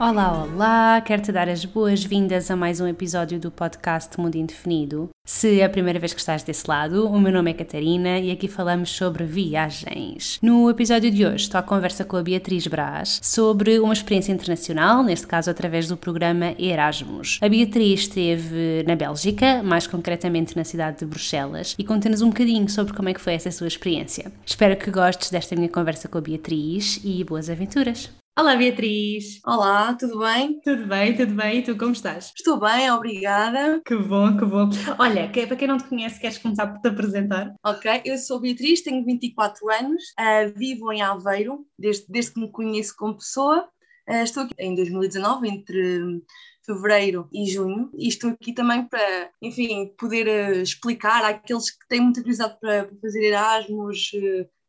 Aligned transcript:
Olá, 0.00 0.44
olá! 0.44 1.00
Quero-te 1.00 1.32
dar 1.32 1.48
as 1.48 1.64
boas-vindas 1.64 2.52
a 2.52 2.54
mais 2.54 2.80
um 2.80 2.86
episódio 2.86 3.40
do 3.40 3.50
podcast 3.50 4.18
Mundo 4.20 4.36
Indefinido. 4.36 5.08
Se 5.26 5.58
é 5.58 5.64
a 5.64 5.68
primeira 5.68 5.98
vez 5.98 6.14
que 6.14 6.20
estás 6.20 6.44
desse 6.44 6.68
lado, 6.68 7.08
o 7.08 7.20
meu 7.20 7.32
nome 7.32 7.50
é 7.50 7.54
Catarina 7.54 8.20
e 8.20 8.30
aqui 8.30 8.46
falamos 8.46 8.90
sobre 8.90 9.24
viagens. 9.24 10.38
No 10.40 10.70
episódio 10.70 11.10
de 11.10 11.26
hoje 11.26 11.42
estou 11.42 11.58
à 11.58 11.64
conversa 11.64 12.04
com 12.04 12.16
a 12.16 12.22
Beatriz 12.22 12.68
Brás 12.68 13.18
sobre 13.24 13.80
uma 13.80 13.92
experiência 13.92 14.30
internacional, 14.30 15.02
neste 15.02 15.26
caso 15.26 15.50
através 15.50 15.88
do 15.88 15.96
programa 15.96 16.54
Erasmus. 16.56 17.40
A 17.42 17.48
Beatriz 17.48 18.02
esteve 18.02 18.84
na 18.86 18.94
Bélgica, 18.94 19.64
mais 19.64 19.88
concretamente 19.88 20.56
na 20.56 20.62
cidade 20.62 21.00
de 21.00 21.06
Bruxelas, 21.06 21.74
e 21.76 21.82
conta-nos 21.82 22.22
um 22.22 22.28
bocadinho 22.28 22.68
sobre 22.68 22.92
como 22.94 23.08
é 23.08 23.14
que 23.14 23.20
foi 23.20 23.34
essa 23.34 23.50
sua 23.50 23.66
experiência. 23.66 24.30
Espero 24.46 24.76
que 24.76 24.92
gostes 24.92 25.32
desta 25.32 25.56
minha 25.56 25.68
conversa 25.68 26.06
com 26.06 26.18
a 26.18 26.20
Beatriz 26.20 27.00
e 27.02 27.24
boas 27.24 27.50
aventuras! 27.50 28.08
Olá 28.38 28.54
Beatriz! 28.54 29.40
Olá, 29.44 29.94
tudo 29.94 30.20
bem? 30.20 30.60
Tudo 30.60 30.86
bem, 30.86 31.12
tudo 31.16 31.34
bem. 31.34 31.58
E 31.58 31.62
tu 31.64 31.76
como 31.76 31.90
estás? 31.90 32.32
Estou 32.36 32.56
bem, 32.60 32.88
obrigada. 32.88 33.82
Que 33.84 33.96
bom, 33.96 34.36
que 34.36 34.44
bom. 34.44 34.70
Olha, 34.96 35.28
que, 35.28 35.44
para 35.44 35.56
quem 35.56 35.66
não 35.66 35.76
te 35.76 35.88
conhece, 35.88 36.20
queres 36.20 36.38
começar 36.38 36.68
por 36.68 36.80
te 36.80 36.86
apresentar? 36.86 37.52
Ok, 37.64 38.00
eu 38.04 38.16
sou 38.16 38.38
Beatriz, 38.38 38.80
tenho 38.82 39.04
24 39.04 39.68
anos, 39.72 40.04
uh, 40.20 40.56
vivo 40.56 40.92
em 40.92 41.02
Aveiro, 41.02 41.66
desde, 41.76 42.06
desde 42.08 42.34
que 42.34 42.40
me 42.40 42.48
conheço 42.48 42.94
como 42.96 43.18
pessoa. 43.18 43.68
Uh, 44.08 44.22
estou 44.22 44.44
aqui 44.44 44.54
em 44.56 44.76
2019, 44.76 45.48
entre 45.48 46.22
fevereiro 46.64 47.28
e 47.32 47.44
junho, 47.44 47.90
e 47.98 48.06
estou 48.06 48.30
aqui 48.30 48.52
também 48.52 48.86
para, 48.86 49.32
enfim, 49.42 49.92
poder 49.98 50.28
uh, 50.28 50.62
explicar 50.62 51.24
àqueles 51.24 51.72
que 51.72 51.88
têm 51.88 52.02
muita 52.02 52.20
curiosidade 52.20 52.56
para, 52.60 52.88
fazer 53.02 53.24
Erasmus, 53.24 54.12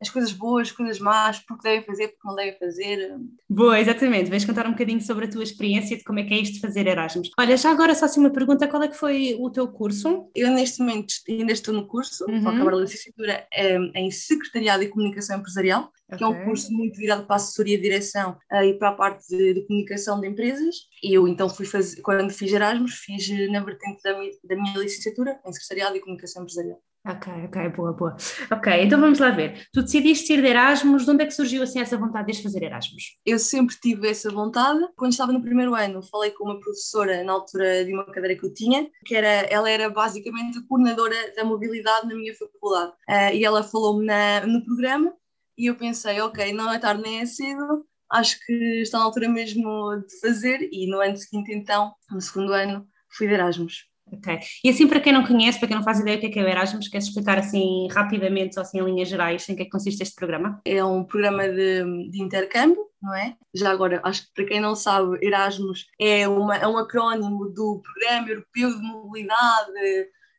as 0.00 0.08
coisas 0.08 0.32
boas, 0.32 0.68
as 0.68 0.74
coisas 0.74 0.98
más, 0.98 1.38
porque 1.40 1.68
devem 1.68 1.84
fazer, 1.84 2.08
porque 2.08 2.26
não 2.26 2.34
devem 2.34 2.58
fazer. 2.58 3.16
Boa, 3.48 3.78
exatamente. 3.78 4.30
Vais 4.30 4.44
contar 4.44 4.66
um 4.66 4.72
bocadinho 4.72 5.00
sobre 5.00 5.26
a 5.26 5.30
tua 5.30 5.42
experiência 5.42 5.96
de 5.96 6.04
como 6.04 6.18
é 6.18 6.24
que 6.24 6.32
é 6.32 6.38
isto 6.38 6.54
de 6.54 6.60
fazer 6.60 6.86
Erasmus. 6.86 7.30
Olha, 7.38 7.56
já 7.56 7.70
agora 7.70 7.94
só 7.94 8.06
assim 8.06 8.20
uma 8.20 8.30
pergunta, 8.30 8.66
qual 8.66 8.82
é 8.82 8.88
que 8.88 8.96
foi 8.96 9.36
o 9.38 9.50
teu 9.50 9.68
curso? 9.68 10.30
Eu 10.34 10.50
neste 10.50 10.80
momento 10.80 11.14
ainda 11.28 11.52
estou 11.52 11.74
no 11.74 11.86
curso, 11.86 12.24
uhum. 12.28 12.40
vou 12.40 12.52
acabar 12.52 12.74
a 12.74 12.76
licenciatura 12.76 13.46
um, 13.78 13.92
em 13.94 14.10
Secretariado 14.10 14.82
e 14.82 14.88
Comunicação 14.88 15.38
Empresarial, 15.38 15.92
okay. 16.06 16.18
que 16.18 16.24
é 16.24 16.26
um 16.26 16.44
curso 16.44 16.72
muito 16.72 16.96
virado 16.96 17.26
para 17.26 17.34
a 17.34 17.36
assessoria 17.36 17.76
e 17.76 17.80
direção 17.80 18.38
uh, 18.52 18.62
e 18.62 18.74
para 18.74 18.88
a 18.88 18.94
parte 18.94 19.28
de, 19.28 19.54
de, 19.54 19.66
comunicação 19.66 20.20
de 20.20 20.28
empresas. 20.28 20.76
E 21.02 21.14
eu 21.14 21.28
então 21.28 21.48
fui 21.48 21.66
fazer, 21.66 22.00
quando 22.00 22.30
fiz 22.30 22.52
Erasmus, 22.52 22.94
fiz 22.94 23.28
na 23.50 23.60
vertente 23.60 24.02
da 24.02 24.10
da 24.44 24.56
minha 24.56 24.78
licenciatura 24.78 25.38
em 25.46 25.52
Secretariado 25.52 25.96
e 25.96 26.00
Comunicação 26.00 26.42
Empresarial. 26.42 26.80
Ok, 27.06 27.32
ok, 27.46 27.68
boa, 27.70 27.92
boa. 27.94 28.16
Ok, 28.52 28.72
então 28.82 29.00
vamos 29.00 29.18
lá 29.18 29.30
ver. 29.30 29.66
Tu 29.72 29.82
decidiste 29.82 30.34
ir 30.34 30.42
de 30.42 30.48
Erasmus, 30.48 31.06
de 31.06 31.10
onde 31.10 31.22
é 31.22 31.26
que 31.26 31.32
surgiu 31.32 31.62
assim 31.62 31.80
essa 31.80 31.96
vontade 31.96 32.30
de 32.30 32.42
fazer 32.42 32.62
Erasmus? 32.62 33.16
Eu 33.24 33.38
sempre 33.38 33.74
tive 33.80 34.10
essa 34.10 34.30
vontade. 34.30 34.80
Quando 34.96 35.12
estava 35.12 35.32
no 35.32 35.40
primeiro 35.40 35.74
ano, 35.74 36.02
falei 36.02 36.30
com 36.30 36.44
uma 36.44 36.60
professora 36.60 37.24
na 37.24 37.32
altura 37.32 37.86
de 37.86 37.94
uma 37.94 38.04
cadeira 38.04 38.38
que 38.38 38.44
eu 38.44 38.52
tinha, 38.52 38.86
que 39.06 39.14
era, 39.14 39.28
ela 39.28 39.70
era 39.70 39.88
basicamente 39.88 40.58
a 40.58 40.62
coordenadora 40.68 41.16
da 41.34 41.42
mobilidade 41.42 42.06
na 42.06 42.14
minha 42.14 42.34
faculdade. 42.34 42.92
Uh, 43.08 43.34
e 43.34 43.44
ela 43.46 43.62
falou-me 43.62 44.06
no 44.46 44.62
programa 44.62 45.14
e 45.56 45.66
eu 45.70 45.76
pensei, 45.76 46.20
ok, 46.20 46.52
não 46.52 46.70
é 46.70 46.78
tarde 46.78 47.02
nem 47.02 47.20
é 47.20 47.26
cedo, 47.26 47.86
acho 48.12 48.38
que 48.44 48.82
está 48.82 48.98
na 48.98 49.04
altura 49.04 49.28
mesmo 49.28 49.96
de 50.06 50.20
fazer. 50.20 50.68
E 50.70 50.86
no 50.86 51.00
ano 51.00 51.16
seguinte, 51.16 51.50
então, 51.50 51.94
no 52.10 52.20
segundo 52.20 52.52
ano, 52.52 52.86
fui 53.08 53.26
de 53.26 53.34
Erasmus. 53.34 53.89
Ok. 54.12 54.38
E 54.64 54.68
assim, 54.70 54.86
para 54.86 55.00
quem 55.00 55.12
não 55.12 55.26
conhece, 55.26 55.58
para 55.58 55.68
quem 55.68 55.76
não 55.76 55.84
faz 55.84 56.00
ideia 56.00 56.16
do 56.16 56.20
que 56.20 56.26
é, 56.26 56.30
que 56.30 56.38
é 56.38 56.44
o 56.44 56.48
Erasmus, 56.48 56.88
queres 56.88 57.06
explicar 57.06 57.38
assim 57.38 57.88
rapidamente, 57.90 58.58
ou 58.58 58.62
assim 58.62 58.78
em 58.78 58.84
linhas 58.84 59.08
gerais, 59.08 59.48
em 59.48 59.54
que 59.54 59.62
é 59.62 59.64
que 59.64 59.70
consiste 59.70 60.02
este 60.02 60.14
programa? 60.14 60.60
É 60.64 60.84
um 60.84 61.04
programa 61.04 61.48
de, 61.48 62.10
de 62.10 62.22
intercâmbio, 62.22 62.84
não 63.00 63.14
é? 63.14 63.36
Já 63.54 63.70
agora, 63.70 64.00
acho 64.04 64.22
que 64.22 64.32
para 64.34 64.44
quem 64.46 64.60
não 64.60 64.74
sabe, 64.74 65.18
Erasmus 65.24 65.86
é, 66.00 66.26
uma, 66.28 66.56
é 66.56 66.66
um 66.66 66.76
acrónimo 66.76 67.48
do 67.50 67.80
Programa 67.82 68.28
Europeu 68.28 68.76
de 68.76 68.82
Mobilidade 68.82 69.70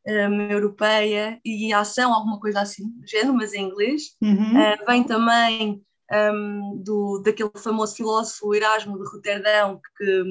um, 0.08 0.42
Europeia 0.52 1.40
e 1.46 1.74
Ação, 1.74 2.14
alguma 2.14 2.40
coisa 2.40 2.62
assim 2.62 2.90
do 2.90 3.08
género, 3.08 3.34
mas 3.34 3.54
em 3.54 3.66
inglês. 3.66 4.16
Uhum. 4.22 4.52
Uh, 4.52 4.86
vem 4.86 5.04
também 5.04 5.82
um, 6.12 6.82
do, 6.84 7.22
daquele 7.24 7.52
famoso 7.56 7.96
filósofo 7.96 8.54
Erasmo 8.54 8.98
de 8.98 9.10
Roterdão, 9.10 9.80
que, 9.98 10.24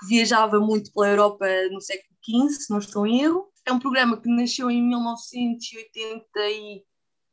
que 0.00 0.06
viajava 0.08 0.58
muito 0.60 0.92
pela 0.92 1.10
Europa 1.10 1.46
no 1.70 1.80
século 1.80 2.08
15, 2.28 2.62
se 2.62 2.70
não 2.70 2.78
estou 2.78 3.06
em 3.06 3.22
erro. 3.22 3.46
É 3.66 3.72
um 3.72 3.78
programa 3.78 4.20
que 4.20 4.28
nasceu 4.28 4.70
em 4.70 4.82
1980 4.82 6.26
e 6.50 6.82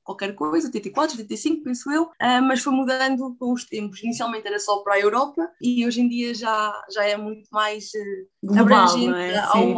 qualquer 0.06 0.36
coisa, 0.36 0.68
84, 0.68 1.18
85, 1.18 1.64
penso 1.64 1.92
eu, 1.92 2.04
uh, 2.04 2.42
mas 2.44 2.62
foi 2.62 2.72
mudando 2.72 3.36
com 3.38 3.52
os 3.52 3.66
tempos. 3.66 4.02
Inicialmente 4.04 4.48
era 4.48 4.60
só 4.60 4.78
para 4.84 4.94
a 4.94 5.00
Europa 5.00 5.50
e 5.60 5.86
hoje 5.86 6.02
em 6.02 6.08
dia 6.08 6.34
já, 6.34 6.74
já 6.94 7.04
é 7.04 7.18
muito 7.18 7.48
mais 7.52 7.86
uh, 7.86 8.48
Global, 8.48 8.84
abrangente 8.84 9.18
é? 9.18 9.40
ao, 9.40 9.78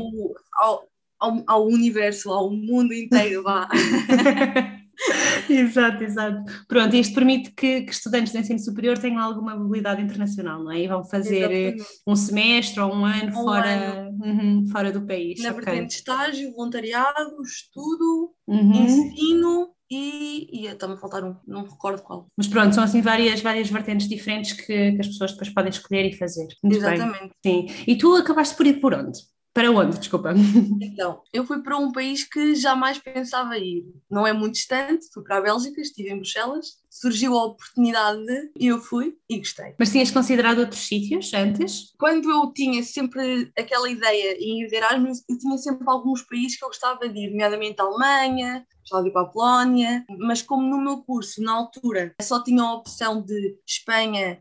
ao, 0.60 0.88
ao, 1.20 1.44
ao, 1.48 1.66
universo, 1.66 2.30
ao 2.32 2.52
mundo 2.52 2.94
inteiro. 2.94 3.42
Vá. 3.42 3.70
exato, 5.50 6.04
exato. 6.04 6.44
Pronto, 6.68 6.96
isto 6.96 7.16
permite 7.16 7.52
que, 7.52 7.84
que, 7.84 7.92
estudantes 7.92 8.34
de 8.34 8.40
ensino 8.40 8.60
superior 8.60 8.98
tenham 8.98 9.22
alguma 9.22 9.56
mobilidade 9.56 10.02
internacional, 10.02 10.62
não 10.62 10.72
é? 10.72 10.80
E 10.80 10.88
vão 10.88 11.06
fazer 11.06 11.50
Exatamente. 11.52 12.02
um 12.06 12.16
semestre 12.16 12.82
ou 12.82 12.94
um 12.94 13.06
ano 13.06 13.30
um 13.30 13.44
fora, 13.44 13.70
ano. 13.70 14.07
Uhum, 14.28 14.68
fora 14.68 14.92
do 14.92 15.06
país. 15.06 15.42
Na 15.42 15.52
okay. 15.52 15.64
vertente 15.64 15.90
de 15.90 15.94
estágio, 15.96 16.54
voluntariado, 16.54 17.42
estudo, 17.42 18.34
uhum. 18.48 18.74
ensino 18.74 19.70
e, 19.90 20.50
e 20.52 20.68
está-me 20.68 20.96
a 20.96 20.98
faltar 20.98 21.24
um, 21.24 21.36
não 21.48 21.64
me 21.64 21.70
recordo 21.70 22.02
qual. 22.02 22.28
Mas 22.36 22.48
pronto, 22.48 22.76
são 22.76 22.84
assim 22.84 23.02
várias, 23.02 23.42
várias 23.42 23.70
vertentes 23.70 24.08
diferentes 24.10 24.52
que, 24.52 24.66
que 24.66 24.98
as 25.00 25.08
pessoas 25.08 25.32
depois 25.32 25.50
podem 25.50 25.70
escolher 25.70 26.06
e 26.06 26.18
fazer. 26.18 26.48
Muito 26.62 26.78
Exatamente. 26.78 27.32
Bem. 27.44 27.68
Sim. 27.70 27.84
E 27.88 27.98
tu 27.98 28.14
acabaste 28.16 28.56
por 28.56 28.68
ir 28.68 28.82
por 28.82 28.94
onde? 28.94 29.20
Para 29.58 29.72
onde, 29.72 29.98
desculpa? 29.98 30.36
Então, 30.80 31.24
eu 31.34 31.44
fui 31.44 31.64
para 31.64 31.76
um 31.78 31.92
país 31.92 32.24
que 32.24 32.54
jamais 32.54 33.00
pensava 33.00 33.58
ir. 33.58 33.86
Não 34.08 34.28
é 34.28 34.32
muito 34.32 34.54
distante, 34.54 35.08
fui 35.12 35.24
para 35.24 35.38
a 35.38 35.42
Bélgica, 35.42 35.82
estive 35.82 36.12
em 36.12 36.18
Bruxelas, 36.18 36.78
surgiu 36.92 37.36
a 37.36 37.46
oportunidade 37.46 38.52
e 38.56 38.68
eu 38.68 38.80
fui 38.80 39.16
e 39.28 39.40
gostei. 39.40 39.74
Mas 39.80 39.92
tinhas 39.92 40.12
considerado 40.12 40.60
outros 40.60 40.82
sítios 40.82 41.34
antes? 41.34 41.92
Quando 41.98 42.30
eu 42.30 42.54
tinha 42.54 42.84
sempre 42.84 43.52
aquela 43.58 43.90
ideia 43.90 44.38
em 44.40 44.64
ir 44.64 44.68
de 44.68 44.76
Erasmus, 44.76 45.24
eu 45.28 45.40
tinha 45.40 45.58
sempre 45.58 45.86
alguns 45.88 46.22
países 46.22 46.58
que 46.58 46.64
eu 46.64 46.70
gostava 46.70 47.10
de 47.10 47.20
ir, 47.20 47.32
nomeadamente 47.32 47.82
a 47.82 47.86
Alemanha, 47.86 48.66
gostava 48.82 49.04
de 49.04 49.10
ir 49.10 49.14
para 49.14 49.24
a 49.24 49.26
Polónia, 49.26 50.06
mas 50.20 50.44
como 50.44 50.70
no 50.70 50.80
meu 50.80 50.98
curso, 51.04 51.42
na 51.42 51.54
altura, 51.54 52.14
só 52.22 52.44
tinha 52.44 52.62
a 52.62 52.76
opção 52.76 53.22
de 53.24 53.58
Espanha, 53.66 54.40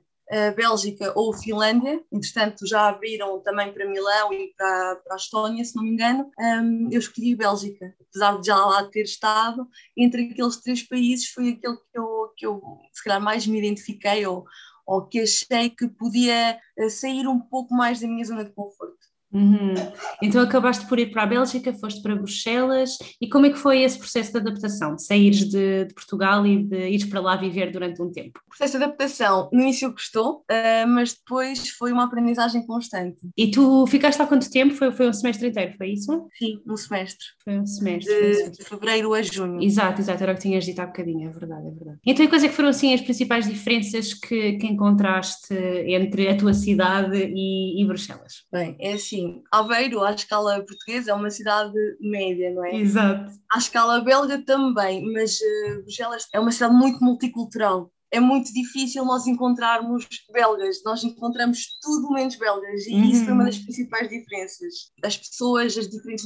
Bélgica 0.56 1.12
ou 1.14 1.32
Finlândia, 1.32 2.02
entretanto 2.10 2.66
já 2.66 2.88
abriram 2.88 3.40
também 3.40 3.72
para 3.72 3.88
Milão 3.88 4.32
e 4.32 4.52
para, 4.56 4.96
para 4.96 5.14
a 5.14 5.16
Estónia, 5.16 5.64
se 5.64 5.76
não 5.76 5.84
me 5.84 5.90
engano, 5.90 6.30
um, 6.38 6.88
eu 6.90 6.98
escolhi 6.98 7.34
a 7.34 7.36
Bélgica, 7.36 7.94
apesar 8.00 8.40
de 8.40 8.46
já 8.46 8.56
lá 8.56 8.84
ter 8.84 9.02
estado, 9.02 9.68
entre 9.96 10.30
aqueles 10.30 10.56
três 10.56 10.82
países 10.82 11.28
foi 11.28 11.50
aquele 11.50 11.76
que 11.76 11.98
eu, 11.98 12.32
que 12.36 12.46
eu 12.46 12.60
se 12.92 13.04
calhar 13.04 13.20
mais 13.20 13.46
me 13.46 13.58
identifiquei 13.58 14.26
ou, 14.26 14.44
ou 14.84 15.06
que 15.06 15.20
achei 15.20 15.70
que 15.70 15.88
podia 15.88 16.58
eh, 16.76 16.88
sair 16.88 17.26
um 17.28 17.40
pouco 17.40 17.74
mais 17.74 18.00
da 18.00 18.08
minha 18.08 18.24
zona 18.24 18.44
de 18.44 18.50
conforto. 18.50 19.06
Uhum. 19.32 19.74
Então 20.22 20.40
acabaste 20.40 20.86
por 20.86 20.98
ir 20.98 21.10
para 21.10 21.24
a 21.24 21.26
Bélgica, 21.26 21.72
foste 21.74 22.00
para 22.00 22.14
Bruxelas 22.14 22.96
e 23.20 23.28
como 23.28 23.46
é 23.46 23.50
que 23.50 23.58
foi 23.58 23.82
esse 23.82 23.98
processo 23.98 24.32
de 24.32 24.38
adaptação, 24.38 24.94
de 24.94 25.04
saíres 25.04 25.40
de, 25.48 25.84
de 25.84 25.94
Portugal 25.94 26.46
e 26.46 26.62
de 26.62 26.88
ires 26.88 27.04
para 27.04 27.20
lá 27.20 27.36
viver 27.36 27.70
durante 27.70 28.00
um 28.00 28.10
tempo? 28.10 28.40
O 28.46 28.50
processo 28.50 28.78
de 28.78 28.84
adaptação 28.84 29.50
no 29.52 29.60
início 29.60 29.90
gostou, 29.90 30.44
uh, 30.50 30.88
mas 30.88 31.14
depois 31.14 31.68
foi 31.70 31.92
uma 31.92 32.04
aprendizagem 32.04 32.64
constante. 32.66 33.18
E 33.36 33.50
tu 33.50 33.86
ficaste 33.86 34.20
há 34.20 34.26
quanto 34.26 34.50
tempo? 34.50 34.74
Foi, 34.74 34.92
foi 34.92 35.08
um 35.08 35.12
semestre 35.12 35.48
inteiro, 35.48 35.74
foi 35.76 35.90
isso? 35.90 36.28
Sim, 36.38 36.60
um 36.66 36.76
semestre. 36.76 37.26
Foi 37.44 37.58
um 37.58 37.66
semestre. 37.66 38.12
De, 38.12 38.20
um 38.20 38.34
semestre. 38.34 38.64
de 38.64 38.68
fevereiro 38.68 39.14
a 39.14 39.22
junho. 39.22 39.62
Exato, 39.62 40.00
exato, 40.00 40.22
era 40.22 40.32
o 40.32 40.34
que 40.36 40.42
tinhas 40.42 40.64
dito 40.64 40.80
há 40.80 40.86
bocadinho, 40.86 41.28
é 41.28 41.32
verdade, 41.32 41.66
é 41.66 41.70
verdade. 41.70 41.98
Então 42.06 42.24
e 42.24 42.28
quais 42.28 42.44
é 42.44 42.48
que 42.48 42.54
foram 42.54 42.68
assim 42.68 42.94
as 42.94 43.00
principais 43.00 43.46
diferenças 43.46 44.14
que, 44.14 44.54
que 44.54 44.66
encontraste 44.66 45.54
entre 45.54 46.28
a 46.28 46.36
tua 46.36 46.54
cidade 46.54 47.16
e, 47.34 47.82
e 47.82 47.84
Bruxelas? 47.84 48.44
Bem, 48.52 48.76
é 48.78 48.94
assim, 48.94 49.15
Aveiro 49.50 50.02
à 50.02 50.12
escala 50.12 50.60
portuguesa 50.64 51.10
é 51.10 51.14
uma 51.14 51.30
cidade 51.30 51.74
média, 52.00 52.50
não 52.52 52.64
é? 52.64 52.76
Exato. 52.76 53.32
À 53.52 53.58
escala 53.58 54.00
belga 54.00 54.42
também, 54.42 55.12
mas 55.12 55.38
uh, 55.40 55.82
Bruxelas 55.82 56.28
é 56.32 56.40
uma 56.40 56.52
cidade 56.52 56.74
muito 56.74 57.02
multicultural. 57.02 57.90
É 58.16 58.20
muito 58.20 58.52
difícil 58.52 59.04
nós 59.04 59.26
encontrarmos 59.26 60.06
belgas, 60.32 60.82
nós 60.84 61.04
encontramos 61.04 61.78
tudo 61.82 62.12
menos 62.12 62.36
belgas, 62.36 62.86
e 62.86 62.94
uhum. 62.94 63.04
isso 63.04 63.24
foi 63.24 63.32
uma 63.32 63.44
das 63.44 63.58
principais 63.58 64.08
diferenças. 64.08 64.90
As 65.04 65.16
pessoas, 65.16 65.76
as 65.76 65.88
diferentes 65.88 66.24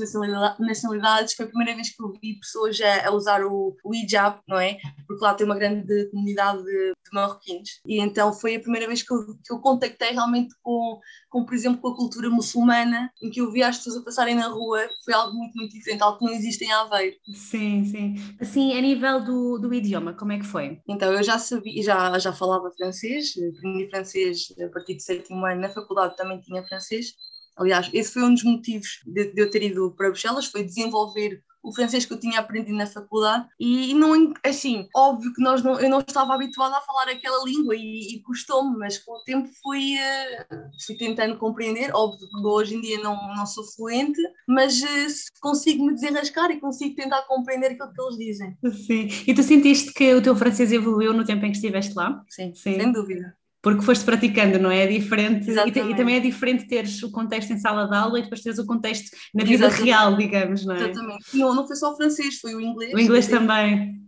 nacionalidades, 0.59 1.35
foi 1.35 1.47
a 1.47 1.49
primeira 1.49 1.75
vez 1.75 1.95
que 1.95 2.03
eu 2.03 2.13
vi 2.23 2.39
pessoas 2.39 2.81
a, 2.81 3.09
a 3.09 3.13
usar 3.13 3.45
o, 3.45 3.77
o 3.85 3.95
hijab, 3.95 4.41
não 4.49 4.59
é? 4.59 4.79
Porque 5.07 5.25
lá 5.25 5.35
tem 5.35 5.47
uma 5.47 5.57
grande 5.57 6.09
comunidade 6.11 6.63
de, 6.63 6.93
de 6.93 7.11
marroquinos, 7.13 7.69
e 7.87 8.01
então 8.01 8.33
foi 8.33 8.57
a 8.57 8.61
primeira 8.61 8.87
vez 8.87 9.03
que 9.03 9.13
eu, 9.13 9.19
que 9.45 9.53
eu 9.53 9.59
contactei 9.59 10.13
realmente 10.13 10.55
com, 10.63 11.01
com, 11.29 11.45
por 11.45 11.55
exemplo, 11.55 11.81
com 11.81 11.89
a 11.89 11.97
cultura 11.97 12.31
muçulmana, 12.31 13.11
em 13.23 13.31
que 13.31 13.41
eu 13.41 13.51
vi 13.51 13.63
as 13.63 13.79
pessoas 13.79 13.97
a 13.97 14.03
passarem 14.03 14.35
na 14.35 14.49
rua, 14.49 14.89
foi 15.05 15.15
algo 15.15 15.37
muito, 15.37 15.55
muito 15.55 15.73
diferente, 15.73 16.03
algo 16.03 16.19
que 16.19 16.25
não 16.25 16.33
existe 16.33 16.65
em 16.65 16.73
Aveiro. 16.73 17.17
Sim, 17.35 17.85
sim. 17.85 18.15
Assim, 18.41 18.77
a 18.77 18.81
nível 18.81 19.25
do, 19.25 19.59
do 19.59 19.75
idioma, 19.75 20.15
como 20.15 20.33
é 20.33 20.39
que 20.39 20.47
foi? 20.47 20.81
Então, 20.89 21.13
eu 21.13 21.23
já 21.23 21.39
sabia, 21.39 21.80
já, 21.83 22.19
já 22.19 22.33
falava 22.33 22.71
francês, 22.73 23.35
aprendi 23.57 23.89
francês 23.89 24.53
a 24.61 24.69
partir 24.69 24.95
do 24.95 25.03
sétimo 25.03 25.45
ano, 25.45 25.61
na 25.61 25.69
faculdade 25.69 26.17
também 26.17 26.41
tinha 26.41 26.63
francês. 26.65 27.15
Aliás, 27.57 27.91
esse 27.93 28.13
foi 28.13 28.23
um 28.23 28.33
dos 28.33 28.45
motivos 28.45 29.01
de, 29.07 29.33
de 29.33 29.43
eu 29.43 29.51
ter 29.51 29.63
ido 29.63 29.95
para 29.97 30.09
Bruxelas, 30.09 30.47
foi 30.47 30.65
desenvolver 30.65 31.43
o 31.63 31.73
francês 31.75 32.05
que 32.05 32.13
eu 32.13 32.21
tinha 32.21 32.39
aprendido 32.39 32.77
na 32.77 32.87
faculdade. 32.87 33.47
E 33.59 33.95
não 33.95 34.33
assim 34.45 34.89
óbvio 34.95 35.33
que 35.35 35.43
nós 35.43 35.63
não, 35.63 35.79
eu 35.79 35.89
não 35.89 36.01
estava 36.01 36.35
habituada 36.35 36.77
a 36.77 36.81
falar 36.81 37.09
aquela 37.09 37.45
língua 37.45 37.75
e, 37.77 38.15
e 38.15 38.23
custou-me 38.23 38.77
mas 38.79 38.99
com 38.99 39.13
o 39.13 39.25
tempo 39.25 39.49
fui 39.63 39.95
uh, 39.95 40.85
fui 40.87 40.97
tentando 40.97 41.39
compreender. 41.39 41.95
Óbvio 41.95 42.29
que 42.29 42.47
hoje 42.47 42.77
em 42.77 42.81
dia 42.81 42.99
não, 42.99 43.17
não 43.35 43.47
sou 43.47 43.65
fluente 43.65 44.21
mas 44.47 44.81
uh, 44.81 45.41
consigo 45.41 45.85
me 45.85 45.95
desenrascar 45.95 46.51
e 46.51 46.61
consigo 46.61 46.95
tentar 46.95 47.23
compreender 47.23 47.73
aquilo 47.73 47.93
que 47.93 48.03
eles 48.03 48.17
dizem. 48.17 48.59
Sim. 48.87 49.09
E 49.27 49.35
tu 49.35 49.43
sentiste 49.43 49.93
que 49.93 50.15
o 50.15 50.23
teu 50.23 50.35
francês 50.37 50.73
evoluiu 50.73 51.13
no 51.13 51.25
tempo 51.25 51.45
em 51.45 51.51
que 51.51 51.57
estiveste 51.57 51.95
lá? 51.95 52.23
Sim, 52.29 52.55
sim. 52.55 52.75
sem 52.75 52.93
dúvida 52.93 53.35
porque 53.63 53.85
foste 53.85 54.05
praticando, 54.05 54.59
não 54.59 54.71
é? 54.71 54.85
É 54.85 54.87
diferente, 54.87 55.51
e, 55.51 55.69
e, 55.69 55.97
também 55.97 56.17
é 56.17 56.21
diferente 56.21 56.67
teres 56.67 57.03
o 57.03 57.11
contexto 57.11 57.53
em 57.53 57.59
sala 57.59 57.87
de 57.87 57.95
aula 57.95 58.19
e 58.19 58.23
depois 58.23 58.41
teres 58.41 58.59
o 58.59 58.67
contexto 58.67 59.11
na 59.35 59.45
vida 59.45 59.67
Exatamente. 59.67 59.85
real, 59.85 60.17
digamos, 60.17 60.65
não 60.65 60.75
é? 60.75 60.79
Exatamente. 60.79 61.37
Não, 61.37 61.55
não 61.55 61.67
foi 61.67 61.77
só 61.77 61.93
o 61.93 61.97
francês, 61.97 62.39
foi 62.39 62.55
o 62.55 62.61
inglês. 62.61 62.95
O 62.95 62.99
inglês 62.99 63.27
também. 63.27 64.01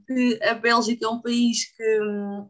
a 0.49 0.55
Bélgica 0.55 1.07
é 1.07 1.09
um 1.09 1.21
país 1.21 1.71
que, 1.77 1.99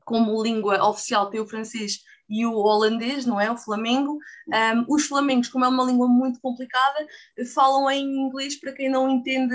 como 0.05 0.43
língua 0.43 0.83
oficial, 0.89 1.29
tem 1.29 1.41
o 1.41 1.49
francês 1.49 1.99
e 2.29 2.47
o 2.47 2.55
holandês, 2.55 3.27
não 3.27 3.41
é? 3.41 3.51
O 3.51 3.57
flamengo. 3.57 4.19
Um, 4.49 4.85
os 4.89 5.07
flamengos, 5.07 5.49
como 5.49 5.65
é 5.65 5.69
uma 5.69 5.85
língua 5.85 6.09
muito 6.09 6.41
complicada, 6.41 7.07
falam 7.55 7.91
em 7.91 8.05
inglês 8.05 8.59
para 8.59 8.73
quem 8.73 8.89
não 8.89 9.09
entende 9.09 9.55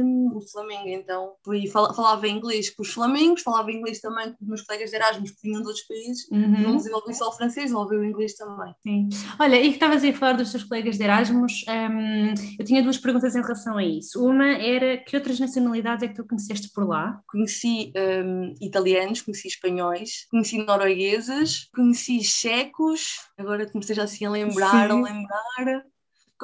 um, 0.00 0.32
o 0.34 0.40
flamengo. 0.40 0.88
Então, 0.88 1.34
fui, 1.44 1.66
falava 1.68 2.28
inglês 2.28 2.70
com 2.70 2.82
os 2.82 2.92
flamengos, 2.92 3.42
falava 3.42 3.70
inglês 3.70 4.00
também 4.00 4.32
com 4.32 4.42
os 4.42 4.48
meus 4.48 4.62
colegas 4.62 4.90
de 4.90 4.96
Erasmus 4.96 5.30
que 5.30 5.42
vinham 5.42 5.60
de 5.60 5.68
outros 5.68 5.86
países. 5.86 6.28
Uhum. 6.30 6.62
Não 6.62 6.76
desenvolvi 6.76 7.14
só 7.14 7.28
o 7.28 7.32
francês, 7.32 7.66
desenvolvi 7.66 7.96
o 7.96 8.04
inglês 8.04 8.34
também. 8.34 8.74
Sim. 8.82 9.08
Olha, 9.38 9.60
e 9.60 9.68
que 9.68 9.74
estavas 9.74 10.04
a 10.04 10.12
falar 10.12 10.32
dos 10.32 10.50
teus 10.50 10.64
colegas 10.64 10.96
de 10.96 11.04
Erasmus, 11.04 11.64
um, 11.68 12.34
eu 12.58 12.64
tinha 12.64 12.82
duas 12.82 12.98
perguntas 12.98 13.34
em 13.36 13.42
relação 13.42 13.76
a 13.76 13.84
isso. 13.84 14.24
Uma 14.24 14.46
era 14.46 14.96
que 14.98 15.16
outras 15.16 15.38
nacionalidades 15.38 16.02
é 16.02 16.08
que 16.08 16.14
tu 16.14 16.26
conheceste 16.26 16.70
por 16.74 16.86
lá? 16.86 17.20
Conheci 17.28 17.92
hum, 17.96 18.54
italianos, 18.60 19.22
conheci 19.22 19.48
espanhóis, 19.48 20.26
conheci 20.30 20.58
noruegueses, 20.58 21.68
conheci 21.74 22.05
checos, 22.22 23.20
agora 23.36 23.66
comecei 23.70 23.94
já 23.94 24.04
assim 24.04 24.24
a 24.24 24.30
lembrar, 24.30 24.88
Sim. 24.88 24.92
a 24.92 25.02
lembrar. 25.02 25.84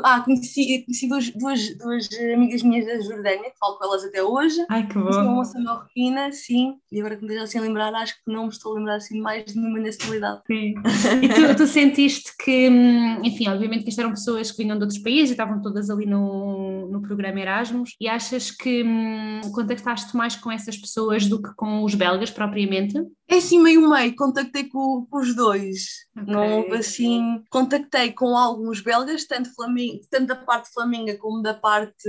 Ah, 0.02 0.22
conheci, 0.22 0.84
conheci 0.86 1.06
duas, 1.06 1.30
duas, 1.30 1.76
duas 1.76 2.08
amigas 2.34 2.62
minhas 2.62 2.86
da 2.86 2.98
Jordânia, 3.00 3.50
que 3.50 3.58
falo 3.58 3.76
com 3.76 3.84
elas 3.84 4.04
até 4.04 4.22
hoje. 4.22 4.64
Ai, 4.70 4.86
que 4.86 4.94
bom. 4.94 5.10
Uma 5.10 5.24
moça 5.24 5.60
marroquina, 5.60 6.32
sim. 6.32 6.76
E 6.90 6.98
agora 6.98 7.16
que 7.16 7.22
me 7.22 7.28
deixo 7.28 7.44
assim 7.44 7.58
a 7.58 7.62
lembrar, 7.62 7.94
acho 7.94 8.14
que 8.14 8.32
não 8.32 8.44
me 8.44 8.48
estou 8.48 8.72
a 8.72 8.76
lembrar 8.76 8.94
assim 8.94 9.20
mais 9.20 9.44
de 9.44 9.58
nenhuma 9.58 9.78
nacionalidade. 9.78 10.40
Sim. 10.46 10.74
E 11.22 11.28
tu, 11.28 11.56
tu, 11.56 11.66
sentiste 11.66 12.32
que, 12.42 12.70
hum, 12.70 13.20
enfim, 13.22 13.48
obviamente 13.48 13.82
que 13.82 13.90
isto 13.90 14.00
eram 14.00 14.10
pessoas 14.10 14.50
que 14.50 14.62
vinham 14.62 14.78
de 14.78 14.84
outros 14.84 15.02
países 15.02 15.30
e 15.30 15.32
estavam 15.32 15.60
todas 15.60 15.90
ali 15.90 16.06
no, 16.06 16.88
no 16.88 17.02
programa 17.02 17.40
Erasmus, 17.40 17.94
e 18.00 18.08
achas 18.08 18.50
que 18.50 18.82
hum, 18.82 19.42
contactaste 19.52 20.16
mais 20.16 20.36
com 20.36 20.50
essas 20.50 20.76
pessoas 20.78 21.26
do 21.26 21.40
que 21.40 21.54
com 21.54 21.84
os 21.84 21.94
belgas 21.94 22.30
propriamente? 22.30 22.94
É 23.32 23.38
assim 23.38 23.58
meio 23.58 23.88
meio, 23.88 24.14
contactei 24.14 24.64
com, 24.64 25.06
com 25.10 25.18
os 25.18 25.34
dois. 25.34 26.06
Okay. 26.14 26.34
Não 26.34 26.72
assim. 26.74 27.42
Contactei 27.48 28.12
com 28.12 28.36
alguns 28.36 28.82
belgas, 28.82 29.24
tanto, 29.24 29.54
Flamingo, 29.54 30.02
tanto 30.10 30.26
da 30.26 30.36
parte 30.36 30.70
flamenga 30.70 31.16
como 31.16 31.40
da 31.40 31.54
parte. 31.54 32.06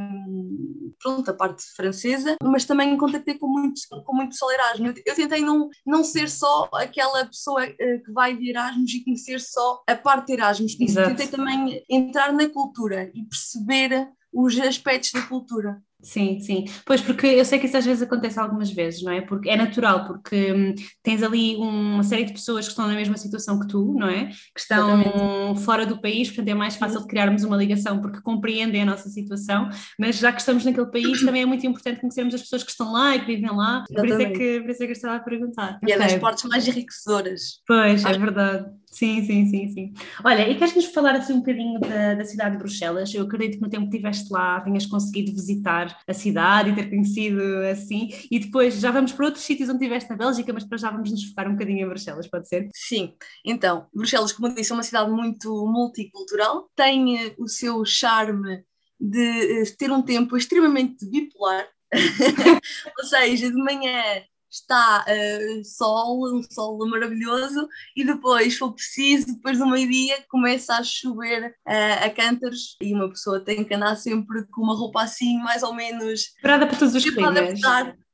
Um, 0.00 0.94
pronto, 1.02 1.26
da 1.26 1.34
parte 1.34 1.62
francesa, 1.76 2.36
mas 2.42 2.64
também 2.64 2.96
contactei 2.96 3.34
com 3.34 3.46
muitos, 3.46 3.84
com 3.84 4.16
muito 4.16 4.30
pessoal 4.30 4.52
Erasmus. 4.52 5.02
Eu, 5.04 5.14
tentei 5.14 5.42
não, 5.42 5.68
não 5.84 6.02
ser 6.02 6.30
só 6.30 6.66
aquela 6.72 7.26
pessoa 7.26 7.62
uh, 7.66 8.02
que 8.02 8.10
vai 8.10 8.34
de 8.34 8.48
Erasmus 8.48 8.94
e 8.94 9.04
conhecer 9.04 9.40
só 9.40 9.82
a 9.86 9.94
parte 9.94 10.28
de 10.28 10.32
Erasmus. 10.32 10.80
Exato. 10.80 11.08
Tentei 11.10 11.26
também 11.26 11.84
entrar 11.90 12.32
na 12.32 12.48
cultura 12.48 13.10
e 13.14 13.22
perceber 13.24 14.08
os 14.32 14.58
aspectos 14.58 15.12
da 15.12 15.22
cultura. 15.22 15.82
Sim, 16.04 16.38
sim. 16.38 16.66
Pois, 16.84 17.00
porque 17.00 17.26
eu 17.26 17.44
sei 17.44 17.58
que 17.58 17.66
isso 17.66 17.76
às 17.76 17.84
vezes 17.84 18.02
acontece 18.02 18.38
algumas 18.38 18.70
vezes, 18.70 19.02
não 19.02 19.10
é? 19.10 19.22
Porque 19.22 19.48
é 19.48 19.56
natural, 19.56 20.06
porque 20.06 20.52
hum, 20.52 20.74
tens 21.02 21.22
ali 21.22 21.56
uma 21.56 22.02
série 22.02 22.24
de 22.24 22.32
pessoas 22.32 22.66
que 22.66 22.70
estão 22.70 22.86
na 22.86 22.94
mesma 22.94 23.16
situação 23.16 23.58
que 23.58 23.66
tu, 23.66 23.94
não 23.98 24.08
é? 24.08 24.26
Que 24.26 24.60
estão 24.60 25.00
Exatamente. 25.00 25.60
fora 25.62 25.86
do 25.86 26.00
país, 26.00 26.28
portanto 26.28 26.48
é 26.48 26.54
mais 26.54 26.76
fácil 26.76 27.00
de 27.00 27.06
criarmos 27.06 27.42
uma 27.42 27.56
ligação 27.56 28.00
porque 28.00 28.20
compreendem 28.20 28.82
a 28.82 28.84
nossa 28.84 29.08
situação, 29.08 29.68
mas 29.98 30.16
já 30.16 30.30
que 30.30 30.40
estamos 30.40 30.64
naquele 30.64 30.86
país 30.86 31.24
também 31.24 31.42
é 31.42 31.46
muito 31.46 31.66
importante 31.66 32.00
conhecermos 32.00 32.34
as 32.34 32.42
pessoas 32.42 32.62
que 32.62 32.70
estão 32.70 32.92
lá 32.92 33.16
e 33.16 33.20
que 33.20 33.26
vivem 33.26 33.50
lá, 33.50 33.84
por 33.88 34.06
isso, 34.06 34.20
é 34.20 34.30
que, 34.30 34.60
por 34.60 34.70
isso 34.70 34.82
é 34.82 34.86
que 34.86 34.92
eu 34.92 34.96
estava 34.96 35.16
a 35.16 35.20
perguntar. 35.20 35.78
E 35.82 35.86
okay. 35.86 35.94
é 35.94 35.98
das 35.98 36.14
partes 36.16 36.44
mais 36.44 36.68
enriquecedoras. 36.68 37.62
Pois, 37.66 38.04
é 38.04 38.18
verdade. 38.18 38.66
Sim, 38.94 39.24
sim, 39.26 39.46
sim, 39.46 39.68
sim. 39.70 39.94
Olha, 40.24 40.48
e 40.48 40.56
queres-nos 40.56 40.84
falar 40.84 41.16
assim 41.16 41.32
um 41.32 41.40
bocadinho 41.40 41.80
da, 41.80 42.14
da 42.14 42.24
cidade 42.24 42.52
de 42.52 42.58
Bruxelas? 42.58 43.12
Eu 43.12 43.24
acredito 43.24 43.56
que 43.56 43.62
no 43.62 43.68
tempo 43.68 43.90
que 43.90 43.96
estiveste 43.96 44.32
lá 44.32 44.60
tenhas 44.60 44.86
conseguido 44.86 45.32
visitar 45.32 45.98
a 46.06 46.14
cidade 46.14 46.70
e 46.70 46.74
ter 46.76 46.88
conhecido 46.88 47.40
assim, 47.72 48.08
e 48.30 48.38
depois 48.38 48.78
já 48.78 48.92
vamos 48.92 49.12
para 49.12 49.26
outros 49.26 49.42
sítios 49.44 49.68
onde 49.68 49.78
estiveste 49.78 50.08
na 50.08 50.16
Bélgica, 50.16 50.52
mas 50.52 50.62
depois 50.62 50.80
já 50.80 50.92
vamos 50.92 51.10
nos 51.10 51.24
focar 51.24 51.48
um 51.48 51.54
bocadinho 51.54 51.84
em 51.84 51.88
Bruxelas, 51.88 52.28
pode 52.28 52.48
ser? 52.48 52.68
Sim, 52.72 53.14
então, 53.44 53.88
Bruxelas, 53.92 54.32
como 54.32 54.46
eu 54.46 54.54
disse, 54.54 54.70
é 54.70 54.74
uma 54.76 54.84
cidade 54.84 55.10
muito 55.10 55.66
multicultural, 55.66 56.70
tem 56.76 57.18
eh, 57.18 57.34
o 57.36 57.48
seu 57.48 57.84
charme 57.84 58.62
de 59.00 59.62
eh, 59.62 59.64
ter 59.76 59.90
um 59.90 60.02
tempo 60.02 60.36
extremamente 60.36 61.04
bipolar, 61.10 61.66
ou 62.96 63.04
seja, 63.04 63.50
de 63.50 63.56
manhã 63.56 64.22
está 64.54 65.04
uh, 65.08 65.64
sol, 65.64 66.36
um 66.36 66.42
sol 66.42 66.78
maravilhoso, 66.88 67.68
e 67.96 68.04
depois, 68.04 68.52
se 68.52 68.58
for 68.58 68.72
preciso, 68.72 69.26
depois 69.26 69.58
do 69.58 69.66
meio-dia, 69.66 70.24
começa 70.28 70.74
a 70.74 70.82
chover 70.82 71.48
uh, 71.66 72.04
a 72.04 72.10
cântaros 72.10 72.76
e 72.80 72.94
uma 72.94 73.08
pessoa 73.08 73.40
tem 73.40 73.64
que 73.64 73.74
andar 73.74 73.96
sempre 73.96 74.46
com 74.46 74.62
uma 74.62 74.76
roupa 74.76 75.02
assim, 75.02 75.38
mais 75.38 75.62
ou 75.62 75.74
menos. 75.74 76.32
Preparada 76.40 76.66
para 76.66 76.78
todos 76.78 76.94
os 76.94 77.04
climas 77.04 77.60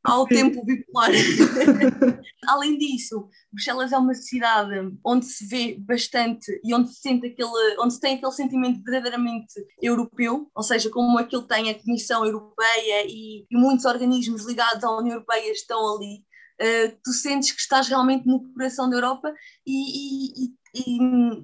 ao 0.02 0.26
tempo 0.26 0.64
bipolar. 0.64 1.10
Além 2.48 2.78
disso, 2.78 3.28
Bruxelas 3.52 3.92
é 3.92 3.98
uma 3.98 4.14
cidade 4.14 4.74
onde 5.04 5.26
se 5.26 5.46
vê 5.46 5.76
bastante 5.78 6.60
e 6.64 6.74
onde 6.74 6.88
se 6.88 7.00
sente 7.00 7.26
aquele, 7.26 7.76
onde 7.78 7.94
se 7.94 8.00
tem 8.00 8.16
aquele 8.16 8.32
sentimento 8.32 8.82
verdadeiramente 8.82 9.54
europeu, 9.80 10.50
ou 10.54 10.62
seja, 10.62 10.90
como 10.90 11.18
aquilo 11.18 11.42
tem 11.42 11.70
a 11.70 11.78
Comissão 11.78 12.24
Europeia 12.24 13.04
e, 13.06 13.44
e 13.50 13.56
muitos 13.56 13.84
organismos 13.84 14.46
ligados 14.46 14.82
à 14.84 14.90
União 14.96 15.14
Europeia 15.14 15.52
estão 15.52 15.96
ali. 15.96 16.24
Uh, 16.60 16.94
tu 17.02 17.12
sentes 17.12 17.52
que 17.52 17.60
estás 17.60 17.88
realmente 17.88 18.26
no 18.26 18.52
coração 18.52 18.90
da 18.90 18.96
Europa 18.96 19.32
e, 19.66 20.44
e, 20.44 20.54
e 20.74 20.98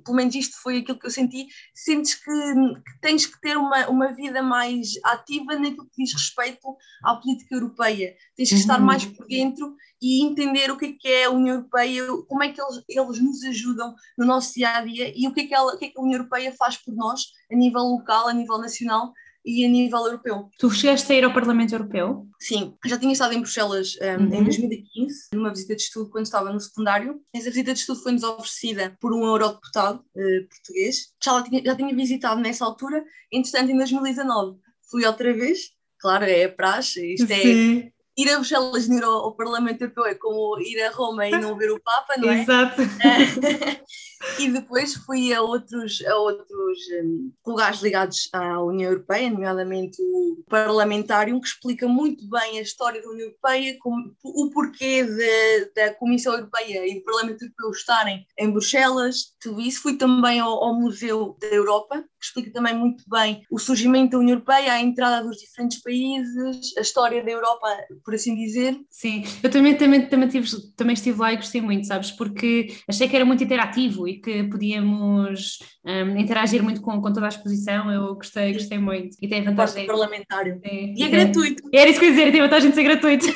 pelo 0.04 0.16
menos 0.16 0.34
isto 0.34 0.56
foi 0.62 0.78
aquilo 0.78 0.98
que 0.98 1.06
eu 1.06 1.10
senti, 1.10 1.46
sentes 1.74 2.14
que, 2.14 2.30
que, 2.30 3.00
tens 3.00 3.26
que 3.26 3.40
ter 3.40 3.56
uma, 3.56 3.88
uma 3.88 4.12
vida 4.12 4.42
mais 4.42 4.90
ativa 5.04 5.54
naquilo 5.56 5.88
que 5.90 6.04
diz 6.04 6.12
respeito 6.12 6.76
à 7.02 7.16
política 7.16 7.54
europeia. 7.54 8.14
Tens 8.36 8.48
que 8.48 8.54
uhum. 8.54 8.60
estar 8.60 8.78
mais 8.78 9.04
por 9.04 9.26
dentro 9.26 9.74
e 10.00 10.24
entender 10.24 10.70
o 10.70 10.76
que 10.76 10.86
é, 10.86 10.92
que 10.92 11.08
é 11.08 11.24
a 11.24 11.30
União 11.30 11.56
Europeia, 11.56 12.06
como 12.28 12.42
é 12.42 12.52
que 12.52 12.60
eles, 12.60 12.84
eles 12.88 13.20
nos 13.20 13.42
ajudam 13.44 13.94
no 14.16 14.26
nosso 14.26 14.54
dia 14.54 14.76
a 14.76 14.80
dia 14.82 15.12
e 15.16 15.26
o 15.26 15.32
que, 15.32 15.40
é 15.40 15.46
que 15.46 15.54
ela, 15.54 15.74
o 15.74 15.78
que 15.78 15.86
é 15.86 15.88
que 15.88 15.98
a 15.98 16.02
União 16.02 16.18
Europeia 16.18 16.54
faz 16.56 16.76
por 16.76 16.94
nós 16.94 17.22
a 17.50 17.56
nível 17.56 17.82
local, 17.82 18.28
a 18.28 18.34
nível 18.34 18.58
nacional 18.58 19.12
e 19.46 19.64
a 19.64 19.68
nível 19.68 20.00
europeu. 20.00 20.50
Tu 20.58 20.68
chegaste 20.70 21.10
a 21.12 21.14
ir 21.14 21.24
ao 21.24 21.32
Parlamento 21.32 21.72
Europeu? 21.72 22.26
Sim, 22.40 22.74
já 22.84 22.98
tinha 22.98 23.12
estado 23.12 23.32
em 23.32 23.40
Bruxelas 23.40 23.94
um, 24.02 24.24
uhum. 24.24 24.34
em 24.34 24.44
2015, 24.44 25.28
numa 25.32 25.50
visita 25.50 25.76
de 25.76 25.82
estudo 25.82 26.10
quando 26.10 26.24
estava 26.24 26.52
no 26.52 26.58
secundário. 26.58 27.20
Essa 27.32 27.48
visita 27.48 27.72
de 27.72 27.78
estudo 27.78 28.02
foi-nos 28.02 28.24
oferecida 28.24 28.96
por 29.00 29.14
um 29.14 29.24
eurodeputado 29.24 30.00
uh, 30.00 30.48
português. 30.48 31.12
Já, 31.22 31.42
tinha, 31.44 31.62
já 31.64 31.76
tinha 31.76 31.94
visitado 31.94 32.40
nessa 32.40 32.64
altura, 32.64 33.04
entretanto 33.32 33.70
em 33.70 33.76
2019 33.76 34.58
fui 34.90 35.04
outra 35.04 35.32
vez, 35.32 35.70
claro, 36.00 36.24
é 36.24 36.44
a 36.44 36.52
praxe, 36.52 37.14
isto 37.14 37.30
é 37.30 37.36
Sim. 37.36 37.80
é 37.80 37.96
ir 38.16 38.30
a 38.30 38.36
Bruxelas 38.36 38.88
ir 38.88 39.04
ao, 39.04 39.12
ao, 39.12 39.36
Parlamento 39.36 39.82
Europeu 39.82 40.06
é 40.06 40.14
como 40.14 40.58
ir 40.60 40.80
a 40.82 40.90
Roma 40.90 41.26
e 41.26 41.32
não 41.32 41.56
ver 41.56 41.70
o 41.70 41.80
Papa, 41.80 42.14
não 42.16 42.30
é? 42.30 42.42
Exato. 42.42 42.82
e 44.38 44.50
depois 44.50 44.94
fui 44.94 45.32
a 45.32 45.42
outros, 45.42 46.02
a 46.06 46.16
outros 46.16 46.78
um, 47.02 47.32
lugares 47.46 47.80
ligados 47.80 48.28
à 48.32 48.60
União 48.62 48.90
Europeia, 48.90 49.30
nomeadamente 49.30 50.00
o 50.00 50.44
Parlamentário, 50.48 51.40
que 51.40 51.48
explica 51.48 51.86
muito 51.88 52.28
bem 52.28 52.58
a 52.58 52.62
história 52.62 53.00
da 53.02 53.08
União 53.08 53.26
Europeia, 53.26 53.76
o 54.22 54.50
porquê 54.50 55.04
de, 55.04 55.72
da 55.74 55.94
Comissão 55.94 56.34
Europeia 56.34 56.86
e 56.86 56.98
do 56.98 57.04
Parlamento 57.04 57.42
Europeu 57.42 57.70
estarem 57.70 58.26
em 58.38 58.50
Bruxelas, 58.50 59.34
tudo 59.40 59.60
isso. 59.60 59.82
Fui 59.82 59.96
também 59.96 60.40
ao, 60.40 60.64
ao 60.64 60.74
Museu 60.74 61.36
da 61.40 61.48
Europa, 61.48 62.02
que 62.18 62.26
explica 62.26 62.50
também 62.52 62.74
muito 62.74 63.04
bem 63.08 63.42
o 63.50 63.58
surgimento 63.58 64.12
da 64.12 64.18
União 64.18 64.34
Europeia, 64.34 64.72
a 64.72 64.80
entrada 64.80 65.26
dos 65.26 65.38
diferentes 65.38 65.80
países, 65.82 66.76
a 66.76 66.80
história 66.80 67.22
da 67.22 67.30
Europa, 67.30 67.68
por 68.04 68.14
assim 68.14 68.34
dizer. 68.34 68.78
Sim, 68.90 69.24
eu 69.42 69.50
também, 69.50 69.76
também, 69.76 70.08
também, 70.08 70.28
tive, 70.28 70.48
também 70.76 70.94
estive 70.94 71.20
lá 71.20 71.32
e 71.32 71.36
gostei 71.36 71.60
muito, 71.60 71.86
sabes, 71.86 72.10
porque 72.10 72.74
achei 72.88 73.08
que 73.08 73.16
era 73.16 73.24
muito 73.24 73.44
interativo 73.44 74.05
e 74.06 74.20
que 74.20 74.44
podíamos 74.44 75.58
um, 75.84 76.16
interagir 76.18 76.62
muito 76.62 76.80
com, 76.80 77.00
com 77.00 77.12
toda 77.12 77.26
a 77.26 77.28
exposição, 77.28 77.90
eu 77.90 78.14
gostei, 78.14 78.52
gostei 78.52 78.78
muito. 78.78 79.16
E 79.20 79.28
tem 79.28 79.40
a 79.40 79.50
vantagem... 79.50 79.86
parlamentário. 79.86 80.60
Sim. 80.64 80.94
E 80.96 81.02
é 81.02 81.08
gratuito. 81.08 81.62
Era 81.72 81.90
isso 81.90 81.98
que 81.98 82.06
eu 82.06 82.10
ia 82.10 82.16
dizer, 82.16 82.32
tem 82.32 82.40
a 82.40 82.44
vantagem 82.44 82.70
de 82.70 82.76
ser 82.76 82.82
gratuito. 82.82 83.26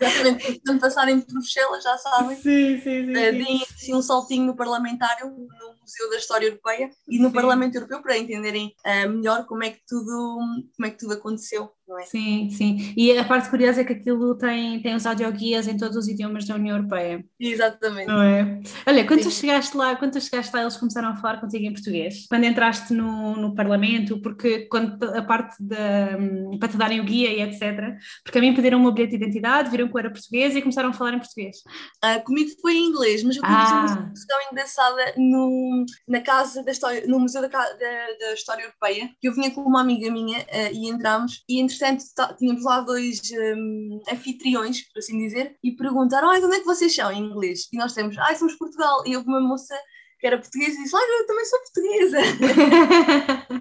Exatamente, 0.00 0.60
quando 0.66 0.80
passarem 0.80 1.20
por 1.20 1.32
Bruxelas, 1.32 1.82
já 1.82 1.96
sabem. 1.98 2.36
Sim, 2.36 2.80
sim, 2.80 3.04
sim. 3.04 3.10
Uh, 3.10 3.14
deem 3.14 3.62
assim, 3.62 3.94
um 3.94 4.02
saltinho 4.02 4.46
no 4.46 4.56
parlamentário, 4.56 5.26
no 5.26 5.74
Museu 5.80 6.10
da 6.10 6.16
História 6.16 6.46
Europeia 6.46 6.90
e 7.08 7.18
no 7.18 7.28
sim. 7.28 7.34
Parlamento 7.34 7.74
Europeu 7.74 8.02
para 8.02 8.18
entenderem 8.18 8.74
uh, 8.86 9.08
melhor 9.10 9.44
como 9.46 9.62
é 9.62 9.70
que 9.70 9.80
tudo, 9.86 10.38
como 10.76 10.86
é 10.86 10.90
que 10.90 10.98
tudo 10.98 11.14
aconteceu. 11.14 11.70
É? 11.98 12.04
Sim, 12.04 12.50
sim. 12.50 12.94
E 12.96 13.16
a 13.16 13.24
parte 13.24 13.48
curiosa 13.48 13.80
é 13.80 13.84
que 13.84 13.92
aquilo 13.92 14.36
tem, 14.36 14.80
tem 14.80 14.94
os 14.94 15.06
audioguias 15.06 15.66
em 15.68 15.76
todos 15.76 15.96
os 15.96 16.08
idiomas 16.08 16.46
da 16.46 16.54
União 16.54 16.76
Europeia. 16.76 17.24
Exatamente. 17.38 18.08
Não 18.08 18.22
é? 18.22 18.60
Olha, 18.86 19.06
quando 19.06 19.22
sim. 19.22 19.28
tu 19.28 19.34
chegaste 19.34 19.76
lá, 19.76 19.96
quando 19.96 20.12
tu 20.12 20.20
chegaste 20.20 20.54
lá, 20.54 20.62
eles 20.62 20.76
começaram 20.76 21.08
a 21.08 21.16
falar 21.16 21.40
contigo 21.40 21.64
em 21.64 21.72
português. 21.72 22.26
Quando 22.28 22.44
entraste 22.44 22.92
no, 22.92 23.36
no 23.36 23.54
Parlamento, 23.54 24.20
porque 24.20 24.66
quando 24.66 25.02
a 25.02 25.22
parte 25.22 25.56
da 25.62 25.84
para 26.58 26.68
te 26.68 26.76
darem 26.76 27.00
o 27.00 27.04
guia 27.04 27.32
e 27.32 27.42
etc. 27.42 27.96
Porque 28.22 28.38
a 28.38 28.40
mim 28.40 28.54
pediram 28.54 28.78
uma 28.78 28.92
bilhete 28.92 29.16
de 29.16 29.24
identidade, 29.24 29.70
viram 29.70 29.88
que 29.88 29.94
eu 29.94 29.98
era 29.98 30.10
português 30.10 30.54
e 30.56 30.62
começaram 30.62 30.90
a 30.90 30.92
falar 30.92 31.14
em 31.14 31.18
português. 31.18 31.58
Ah, 32.02 32.20
comigo 32.20 32.50
foi 32.60 32.74
em 32.74 32.86
inglês, 32.86 33.22
mas 33.22 33.36
eu 33.36 33.42
tive 33.42 33.54
ah. 33.54 33.80
uma 33.80 33.88
situação 33.88 34.38
engraçada 34.50 35.14
no, 35.16 35.84
na 36.08 36.20
casa 36.20 36.62
da 36.62 36.72
história, 36.72 37.06
no 37.06 37.20
Museu 37.20 37.42
da, 37.42 37.48
da, 37.48 37.72
da 38.20 38.34
História 38.34 38.62
Europeia, 38.62 39.10
que 39.20 39.28
eu 39.28 39.34
vinha 39.34 39.50
com 39.50 39.62
uma 39.62 39.80
amiga 39.80 40.10
minha 40.10 40.40
uh, 40.40 40.72
e 40.72 40.88
entramos 40.88 41.44
e 41.48 41.60
entretanto 41.60 41.83
tínhamos 42.38 42.64
lá 42.64 42.80
dois 42.80 43.20
um, 43.32 44.00
anfitriões, 44.10 44.82
por 44.82 44.98
assim 44.98 45.18
dizer, 45.18 45.56
e 45.62 45.72
perguntaram, 45.72 46.30
ah, 46.30 46.38
de 46.38 46.44
onde 46.44 46.56
é 46.56 46.60
que 46.60 46.66
vocês 46.66 46.94
são 46.94 47.10
em 47.12 47.22
inglês? 47.22 47.68
E 47.72 47.76
nós 47.76 47.92
temos, 47.92 48.16
ah, 48.18 48.34
somos 48.34 48.54
Portugal. 48.54 49.02
E 49.06 49.16
houve 49.16 49.28
uma 49.28 49.40
moça 49.40 49.74
que 50.18 50.26
era 50.26 50.38
portuguesa 50.38 50.72
e 50.72 50.82
disse, 50.82 50.96
ah, 50.96 51.20
eu 51.20 51.26
também 51.26 51.44
sou 51.44 51.58
portuguesa. 51.60 52.18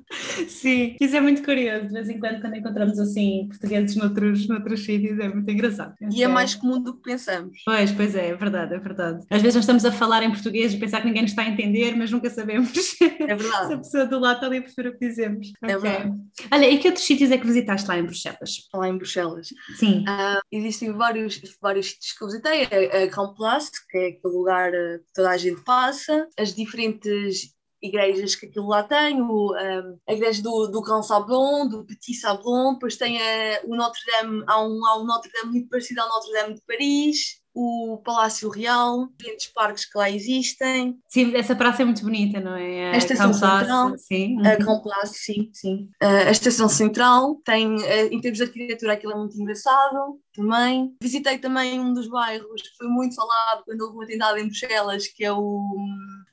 Sim, 0.47 0.95
isso 0.99 1.15
é 1.15 1.21
muito 1.21 1.43
curioso, 1.43 1.87
de 1.87 1.93
vez 1.93 2.09
em 2.09 2.19
quando 2.19 2.41
quando 2.41 2.55
encontramos 2.55 2.99
assim 2.99 3.47
portugueses 3.49 3.95
noutros, 3.95 4.47
noutros 4.47 4.83
sítios 4.83 5.19
é 5.19 5.29
muito 5.29 5.49
engraçado. 5.49 5.95
E 6.11 6.23
é 6.23 6.27
mais 6.27 6.55
comum 6.55 6.81
do 6.81 6.95
que 6.95 7.03
pensamos. 7.03 7.61
Pois, 7.65 7.91
pois 7.91 8.15
é, 8.15 8.29
é 8.29 8.35
verdade, 8.35 8.73
é 8.73 8.79
verdade. 8.79 9.25
Às 9.29 9.41
vezes 9.41 9.55
nós 9.55 9.63
estamos 9.63 9.85
a 9.85 9.91
falar 9.91 10.23
em 10.23 10.31
português 10.31 10.73
e 10.73 10.77
pensar 10.77 11.01
que 11.01 11.07
ninguém 11.07 11.23
nos 11.23 11.31
está 11.31 11.43
a 11.43 11.49
entender, 11.49 11.95
mas 11.95 12.11
nunca 12.11 12.29
sabemos 12.29 12.95
é 13.01 13.35
verdade. 13.35 13.67
se 13.67 13.73
a 13.73 13.77
pessoa 13.77 14.05
do 14.05 14.19
lado 14.19 14.35
está 14.35 14.47
ali 14.47 14.57
a 14.57 14.61
perceber 14.61 14.89
o 14.89 14.93
que 14.93 15.07
dizemos. 15.07 15.53
É 15.61 15.77
okay. 15.77 15.91
verdade. 15.91 16.21
Olha, 16.51 16.69
e 16.69 16.77
que 16.77 16.87
outros 16.87 17.05
sítios 17.05 17.31
é 17.31 17.37
que 17.37 17.45
visitaste 17.45 17.87
lá 17.87 17.97
em 17.97 18.03
Bruxelas? 18.03 18.69
Lá 18.73 18.89
em 18.89 18.97
Bruxelas? 18.97 19.49
Sim. 19.75 20.01
Uh, 20.01 20.41
existem 20.51 20.91
vários, 20.91 21.41
vários 21.61 21.91
sítios 21.91 22.11
que 22.13 22.23
eu 22.23 22.27
visitei, 22.27 22.63
a, 22.63 23.03
a 23.03 23.05
Grand 23.07 23.33
Place, 23.33 23.71
que 23.89 23.97
é 23.97 24.07
aquele 24.07 24.33
lugar 24.33 24.71
que 24.71 25.13
toda 25.13 25.29
a 25.29 25.37
gente 25.37 25.61
passa, 25.63 26.27
as 26.37 26.52
diferentes 26.53 27.53
igrejas 27.83 28.35
que 28.35 28.45
aquilo 28.45 28.69
lá 28.69 28.81
tem, 28.81 29.21
o, 29.21 29.51
um, 29.51 29.97
a 30.07 30.13
igreja 30.13 30.41
do, 30.41 30.67
do 30.67 30.81
Grand 30.81 31.03
Sablon, 31.03 31.67
do 31.67 31.83
Petit 31.83 32.13
Sablon, 32.15 32.73
depois 32.73 32.95
tem 32.95 33.21
a, 33.21 33.61
o 33.65 33.75
Notre 33.75 33.99
Dame, 34.05 34.43
há 34.47 34.63
um, 34.63 34.85
há 34.85 35.01
um 35.01 35.05
Notre 35.05 35.29
Dame 35.33 35.51
muito 35.51 35.69
parecido 35.69 36.01
ao 36.01 36.07
Notre 36.07 36.31
Dame 36.31 36.53
de 36.55 36.61
Paris, 36.65 37.43
o 37.55 38.01
Palácio 38.03 38.49
Real, 38.49 39.07
diferentes 39.15 39.47
parques 39.47 39.85
que 39.85 39.97
lá 39.97 40.09
existem. 40.09 40.97
Sim, 41.07 41.35
essa 41.35 41.55
praça 41.55 41.83
é 41.83 41.85
muito 41.85 42.01
bonita, 42.01 42.39
não 42.39 42.55
é? 42.55 42.93
A, 42.93 42.97
Estação 42.97 43.31
Central, 43.31 43.97
sim. 43.97 44.37
a 44.45 44.55
Grand 44.55 44.81
Place, 44.81 45.19
sim, 45.19 45.51
sim. 45.53 45.89
a 45.99 46.31
Estação 46.31 46.67
Central 46.67 47.35
tem, 47.45 47.75
em 48.11 48.19
termos 48.21 48.39
de 48.39 48.45
arquitetura, 48.45 48.93
aquilo 48.93 49.13
é 49.13 49.17
muito 49.17 49.39
engraçado 49.39 50.19
também. 50.33 50.95
Visitei 50.99 51.37
também 51.37 51.79
um 51.79 51.93
dos 51.93 52.09
bairros 52.09 52.61
que 52.61 52.77
foi 52.77 52.87
muito 52.87 53.13
falado 53.13 53.63
quando 53.65 53.81
houve 53.81 53.97
um 53.97 54.01
atentado 54.01 54.37
em 54.39 54.45
Bruxelas, 54.45 55.07
que 55.07 55.23
é 55.23 55.31
o, 55.31 55.61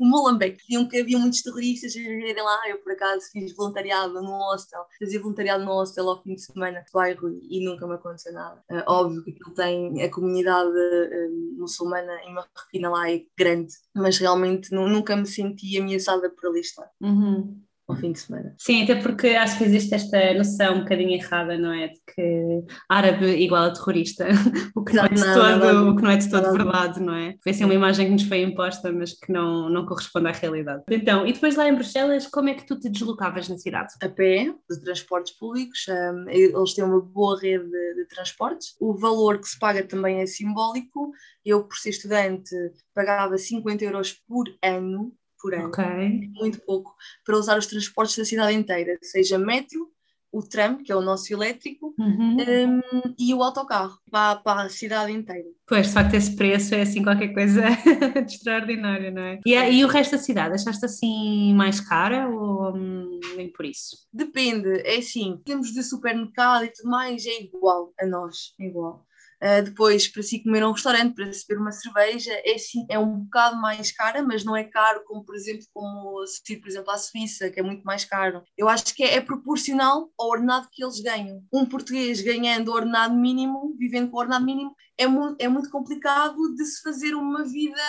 o 0.00 0.04
Molenbeek. 0.06 0.56
Diziam 0.56 0.88
que 0.88 0.98
havia 0.98 1.18
muitos 1.18 1.42
terroristas 1.42 1.94
a 1.94 1.98
viverem 1.98 2.42
lá. 2.42 2.68
Eu, 2.68 2.78
por 2.78 2.92
acaso, 2.92 3.30
fiz 3.30 3.54
voluntariado 3.54 4.14
no 4.14 4.30
hostel. 4.30 4.84
Fazia 4.98 5.20
voluntariado 5.20 5.64
no 5.64 5.72
hostel 5.72 6.08
ao 6.08 6.22
fim 6.22 6.34
de 6.34 6.40
semana 6.40 6.80
no 6.80 6.98
bairro 6.98 7.28
e 7.28 7.64
nunca 7.64 7.86
me 7.86 7.94
aconteceu 7.94 8.32
nada. 8.32 8.62
Uh, 8.70 8.82
óbvio 8.86 9.22
que 9.22 9.30
aquilo 9.30 9.54
tem 9.54 10.02
a 10.02 10.10
comunidade 10.10 10.70
uh, 10.70 11.58
muçulmana 11.58 12.14
em 12.24 12.32
Marroquina 12.32 12.90
lá 12.90 13.10
é 13.10 13.22
grande, 13.38 13.74
mas 13.94 14.16
realmente 14.16 14.72
nunca 14.74 15.14
me 15.14 15.26
senti 15.26 15.78
ameaçada 15.78 16.30
por 16.30 16.48
ali 16.48 16.60
estar. 16.60 16.90
Uhum 17.00 17.62
ao 17.90 17.96
fim 17.96 18.12
de 18.12 18.20
semana. 18.20 18.54
Sim, 18.58 18.82
até 18.82 18.96
porque 18.96 19.28
acho 19.28 19.58
que 19.58 19.64
existe 19.64 19.94
esta 19.94 20.34
noção 20.34 20.76
um 20.76 20.80
bocadinho 20.80 21.12
errada, 21.12 21.58
não 21.58 21.72
é? 21.72 21.88
De 21.88 22.00
que 22.14 22.64
árabe 22.88 23.26
igual 23.42 23.64
a 23.64 23.72
terrorista, 23.72 24.26
o 24.74 24.84
que 24.84 24.94
não, 24.94 25.04
não 25.04 25.10
é 25.10 25.14
de 25.14 25.20
não, 25.20 25.34
todo, 25.34 25.74
não, 25.74 25.90
o 25.90 25.96
que 25.96 26.02
não 26.02 26.10
é 26.10 26.16
de 26.16 26.30
todo 26.30 26.52
verdade, 26.52 27.00
não 27.00 27.14
é? 27.14 27.34
Foi 27.42 27.52
assim 27.52 27.64
uma 27.64 27.74
imagem 27.74 28.06
que 28.06 28.12
nos 28.12 28.22
foi 28.22 28.42
imposta, 28.42 28.92
mas 28.92 29.12
que 29.12 29.32
não, 29.32 29.68
não 29.68 29.86
corresponde 29.86 30.28
à 30.28 30.32
realidade. 30.32 30.82
Então, 30.90 31.26
e 31.26 31.32
depois 31.32 31.56
lá 31.56 31.68
em 31.68 31.74
Bruxelas, 31.74 32.26
como 32.26 32.48
é 32.48 32.54
que 32.54 32.66
tu 32.66 32.78
te 32.78 32.88
deslocavas 32.88 33.48
na 33.48 33.58
cidade? 33.58 33.94
A 34.02 34.08
pé, 34.08 34.52
de 34.68 34.80
transportes 34.82 35.36
públicos, 35.36 35.86
um, 35.88 36.28
eles 36.28 36.74
têm 36.74 36.84
uma 36.84 37.00
boa 37.00 37.38
rede 37.40 37.64
de, 37.64 37.94
de 37.94 38.06
transportes, 38.08 38.74
o 38.80 38.94
valor 38.94 39.38
que 39.38 39.48
se 39.48 39.58
paga 39.58 39.82
também 39.82 40.20
é 40.20 40.26
simbólico, 40.26 41.12
eu 41.44 41.64
por 41.64 41.76
ser 41.76 41.90
estudante 41.90 42.50
pagava 42.94 43.36
50 43.36 43.84
euros 43.84 44.12
por 44.12 44.46
ano 44.62 45.12
por 45.40 45.54
ano. 45.54 45.68
Okay. 45.68 46.30
Muito 46.34 46.60
pouco 46.60 46.94
para 47.24 47.36
usar 47.36 47.58
os 47.58 47.66
transportes 47.66 48.16
da 48.16 48.24
cidade 48.24 48.56
inteira, 48.56 48.98
seja 49.02 49.38
metro, 49.38 49.90
o 50.32 50.42
tram, 50.42 50.82
que 50.82 50.92
é 50.92 50.96
o 50.96 51.00
nosso 51.00 51.32
elétrico, 51.32 51.94
uhum. 51.98 52.36
um, 52.36 53.14
e 53.18 53.34
o 53.34 53.42
autocarro 53.42 53.98
para, 54.10 54.36
para, 54.36 54.62
a 54.62 54.68
cidade 54.68 55.12
inteira. 55.12 55.48
Pois, 55.66 55.88
de 55.88 55.92
facto, 55.92 56.14
esse 56.14 56.36
preço 56.36 56.74
é 56.74 56.82
assim 56.82 57.02
qualquer 57.02 57.34
coisa 57.34 57.62
de 58.24 58.34
extraordinário, 58.34 59.12
não 59.12 59.22
é? 59.22 59.40
E, 59.44 59.54
e 59.54 59.84
o 59.84 59.88
resto 59.88 60.12
da 60.12 60.18
cidade, 60.18 60.54
achaste 60.54 60.84
assim 60.84 61.52
mais 61.54 61.80
cara 61.80 62.28
ou 62.28 62.76
hum, 62.76 63.18
nem 63.36 63.50
por 63.50 63.64
isso? 63.64 63.96
Depende, 64.12 64.68
é 64.84 64.98
assim, 64.98 65.40
temos 65.44 65.72
de 65.72 65.82
supermercado 65.82 66.64
e 66.64 66.72
tudo 66.72 66.88
mais, 66.88 67.26
é 67.26 67.42
igual 67.42 67.92
a 68.00 68.06
nós, 68.06 68.54
é 68.60 68.66
igual. 68.66 69.04
Uh, 69.42 69.62
depois, 69.62 70.06
para 70.06 70.22
se 70.22 70.42
comer 70.42 70.62
a 70.62 70.68
um 70.68 70.72
restaurante, 70.72 71.14
para 71.14 71.32
se 71.32 71.46
beber 71.46 71.62
uma 71.62 71.72
cerveja, 71.72 72.32
é, 72.44 72.58
sim, 72.58 72.84
é 72.90 72.98
um 72.98 73.20
bocado 73.20 73.56
mais 73.60 73.90
cara, 73.90 74.22
mas 74.22 74.44
não 74.44 74.54
é 74.54 74.64
caro 74.64 75.02
como, 75.06 75.24
por 75.24 75.34
exemplo, 75.34 75.64
como 75.72 76.26
se 76.26 76.56
por 76.56 76.68
exemplo, 76.68 76.90
à 76.90 76.98
Suíça, 76.98 77.50
que 77.50 77.58
é 77.58 77.62
muito 77.62 77.82
mais 77.82 78.04
caro. 78.04 78.42
Eu 78.56 78.68
acho 78.68 78.94
que 78.94 79.02
é, 79.02 79.14
é, 79.14 79.20
proporcional 79.20 80.10
ao 80.18 80.28
ordenado 80.28 80.68
que 80.70 80.84
eles 80.84 81.00
ganham. 81.00 81.42
Um 81.52 81.64
português 81.64 82.20
ganhando 82.20 82.68
o 82.68 82.74
ordenado 82.74 83.14
mínimo, 83.14 83.74
vivendo 83.78 84.10
com 84.10 84.16
o 84.16 84.20
ordenado 84.20 84.44
mínimo, 84.44 84.74
é, 84.98 85.06
mu 85.06 85.34
é 85.38 85.48
muito 85.48 85.70
complicado 85.70 86.36
de 86.54 86.64
se 86.66 86.82
fazer 86.82 87.14
uma 87.14 87.42
vida 87.44 87.80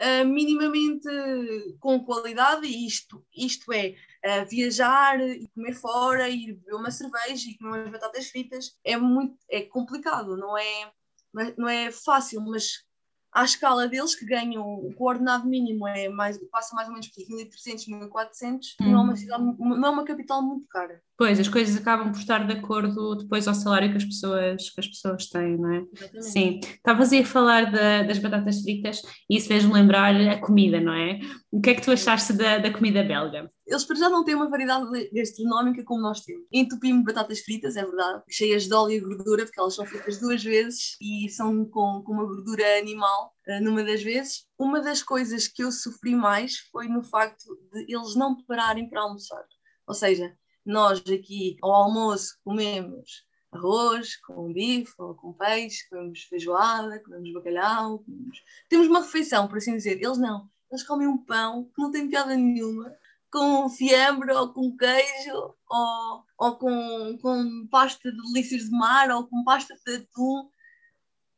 uh, 0.00 0.26
minimamente 0.26 1.06
com 1.78 2.00
qualidade, 2.00 2.66
e 2.66 2.86
isto, 2.86 3.22
isto 3.36 3.70
é, 3.70 3.94
uh, 4.24 4.48
viajar 4.48 5.20
e 5.20 5.46
comer 5.54 5.74
fora, 5.74 6.28
ir 6.28 6.54
beber 6.54 6.74
uma 6.74 6.90
cerveja 6.90 7.50
e 7.50 7.58
comer 7.58 7.80
umas 7.80 7.90
batatas 7.90 8.28
fritas, 8.28 8.76
é 8.84 8.96
muito 8.96 9.36
é 9.50 9.62
complicado, 9.62 10.36
não 10.36 10.56
é, 10.56 10.92
não 11.56 11.68
é 11.68 11.90
fácil, 11.92 12.40
mas 12.40 12.84
à 13.34 13.44
escala 13.44 13.88
deles, 13.88 14.14
que 14.14 14.24
ganham 14.24 14.64
o 14.64 14.94
coordenado 14.94 15.46
mínimo 15.46 15.88
é 15.88 16.08
mais, 16.08 16.38
passa 16.50 16.74
mais 16.74 16.86
ou 16.86 16.94
menos 16.94 17.08
por 17.08 17.22
1.300, 17.24 17.88
1.400, 18.08 18.60
hum. 18.80 18.90
não, 18.92 19.00
é 19.00 19.02
uma 19.02 19.16
cidade, 19.16 19.42
não 19.42 19.86
é 19.86 19.90
uma 19.90 20.04
capital 20.04 20.40
muito 20.40 20.66
cara. 20.68 21.02
Pois, 21.16 21.38
as 21.38 21.48
coisas 21.48 21.76
acabam 21.76 22.10
por 22.10 22.18
estar 22.18 22.44
de 22.44 22.52
acordo 22.54 23.14
depois 23.14 23.46
ao 23.46 23.54
salário 23.54 23.90
que 23.90 23.98
as 23.98 24.04
pessoas, 24.04 24.70
que 24.70 24.80
as 24.80 24.88
pessoas 24.88 25.28
têm, 25.28 25.56
não 25.56 25.72
é? 25.72 25.86
Exatamente. 25.92 26.24
Sim. 26.24 26.60
Estavas 26.62 27.12
aí 27.12 27.20
a 27.20 27.26
falar 27.26 27.70
da, 27.70 28.02
das 28.02 28.18
batatas 28.18 28.62
fritas 28.62 29.00
e 29.30 29.36
isso 29.36 29.46
fez-me 29.46 29.72
lembrar 29.72 30.14
a 30.14 30.40
comida, 30.40 30.80
não 30.80 30.92
é? 30.92 31.20
O 31.52 31.60
que 31.60 31.70
é 31.70 31.74
que 31.74 31.82
tu 31.82 31.92
achaste 31.92 32.32
da, 32.32 32.58
da 32.58 32.72
comida 32.72 33.04
belga? 33.04 33.48
Eles 33.64 33.84
para 33.84 33.96
já 33.96 34.08
não 34.10 34.24
têm 34.24 34.34
uma 34.34 34.50
variedade 34.50 34.86
gastronómica 35.12 35.84
como 35.84 36.02
nós 36.02 36.20
temos. 36.20 36.44
Entupimos 36.52 37.04
batatas 37.04 37.40
fritas, 37.40 37.76
é 37.76 37.84
verdade, 37.84 38.22
cheias 38.28 38.64
de 38.64 38.74
óleo 38.74 38.92
e 38.92 39.00
gordura, 39.00 39.44
porque 39.44 39.60
elas 39.60 39.74
são 39.74 39.86
fritas 39.86 40.18
duas 40.18 40.42
vezes 40.42 40.96
e 41.00 41.28
são 41.30 41.64
com, 41.64 42.02
com 42.04 42.12
uma 42.12 42.26
gordura 42.26 42.78
animal 42.78 43.32
uh, 43.48 43.62
numa 43.62 43.84
das 43.84 44.02
vezes. 44.02 44.46
Uma 44.58 44.80
das 44.80 45.00
coisas 45.00 45.46
que 45.46 45.62
eu 45.62 45.70
sofri 45.70 46.14
mais 46.14 46.58
foi 46.72 46.88
no 46.88 47.04
facto 47.04 47.44
de 47.72 47.94
eles 47.94 48.16
não 48.16 48.36
pararem 48.44 48.88
para 48.90 49.00
almoçar. 49.00 49.44
Ou 49.86 49.94
seja, 49.94 50.34
nós 50.64 51.00
aqui 51.00 51.56
ao 51.62 51.72
almoço 51.72 52.38
comemos 52.44 53.24
arroz 53.54 54.16
com 54.16 54.52
bife 54.52 54.94
ou 54.98 55.14
com 55.14 55.32
peixe, 55.32 55.88
comemos 55.88 56.22
feijoada, 56.24 56.98
comemos 57.00 57.32
bacalhau, 57.32 58.00
comemos... 58.00 58.42
temos 58.68 58.86
uma 58.88 59.00
refeição, 59.00 59.46
por 59.46 59.58
assim 59.58 59.76
dizer. 59.76 60.02
Eles 60.02 60.18
não. 60.18 60.48
eles 60.70 60.82
comem 60.82 61.06
um 61.06 61.18
pão 61.18 61.64
que 61.74 61.80
não 61.80 61.90
tem 61.90 62.08
piada 62.08 62.36
nenhuma, 62.36 62.94
com 63.30 63.68
fiambre 63.68 64.32
ou 64.32 64.52
com 64.52 64.76
queijo 64.76 65.54
ou, 65.68 66.24
ou 66.38 66.56
com, 66.56 67.18
com 67.20 67.66
pasta 67.68 68.10
de 68.10 68.32
delícias 68.32 68.64
de 68.64 68.70
mar 68.70 69.10
ou 69.10 69.26
com 69.26 69.44
pasta 69.44 69.74
de 69.86 69.96
atum. 69.96 70.48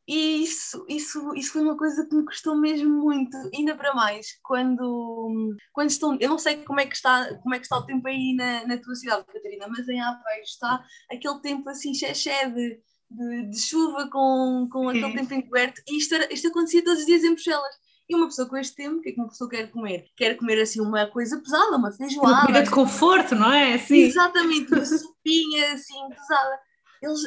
E 0.07 0.41
isso, 0.41 0.85
isso, 0.87 1.35
isso 1.35 1.51
foi 1.51 1.61
uma 1.61 1.75
coisa 1.75 2.07
que 2.07 2.15
me 2.15 2.23
custou 2.23 2.55
mesmo 2.55 2.89
muito, 2.89 3.35
ainda 3.53 3.75
para 3.75 3.93
mais, 3.93 4.27
quando, 4.41 5.53
quando 5.73 5.89
estão, 5.89 6.17
eu 6.21 6.29
não 6.29 6.37
sei 6.37 6.63
como 6.63 6.79
é 6.79 6.85
que 6.85 6.95
está, 6.95 7.35
como 7.43 7.53
é 7.53 7.59
que 7.59 7.65
está 7.65 7.77
o 7.77 7.85
tempo 7.85 8.07
aí 8.07 8.33
na, 8.33 8.65
na 8.65 8.77
tua 8.77 8.95
cidade, 8.95 9.25
Catarina, 9.25 9.67
mas 9.67 9.85
em 9.89 9.99
Aveiro 9.99 10.43
está 10.43 10.81
aquele 11.11 11.41
tempo 11.41 11.69
assim, 11.69 11.93
xexé 11.93 12.49
de, 12.49 12.79
de, 13.11 13.49
de 13.49 13.59
chuva 13.59 14.09
com, 14.09 14.69
com 14.71 14.87
aquele 14.87 15.13
tempo 15.13 15.33
encoberto, 15.33 15.81
e 15.85 15.97
isto, 15.97 16.15
era, 16.15 16.33
isto 16.33 16.47
acontecia 16.47 16.85
todos 16.85 17.01
os 17.01 17.05
dias 17.05 17.25
em 17.25 17.33
Bruxelas. 17.33 17.75
E 18.09 18.15
uma 18.15 18.27
pessoa 18.27 18.47
com 18.47 18.55
este 18.55 18.73
tempo, 18.73 18.99
o 18.99 19.01
que 19.01 19.09
é 19.09 19.11
que 19.11 19.19
uma 19.19 19.27
pessoa 19.27 19.49
quer 19.49 19.69
comer? 19.69 20.05
Quer 20.15 20.35
comer 20.35 20.61
assim 20.61 20.79
uma 20.79 21.05
coisa 21.07 21.41
pesada, 21.41 21.75
uma 21.75 21.91
feijoada. 21.91 22.29
Uma 22.29 22.41
comida 22.43 22.63
de 22.63 22.71
conforto, 22.71 23.35
não 23.35 23.51
é? 23.51 23.73
Assim. 23.73 23.97
Exatamente, 23.97 24.73
uma 24.73 24.85
sopinha 24.85 25.73
assim 25.73 26.07
pesada. 26.07 26.59
Eles, 27.01 27.19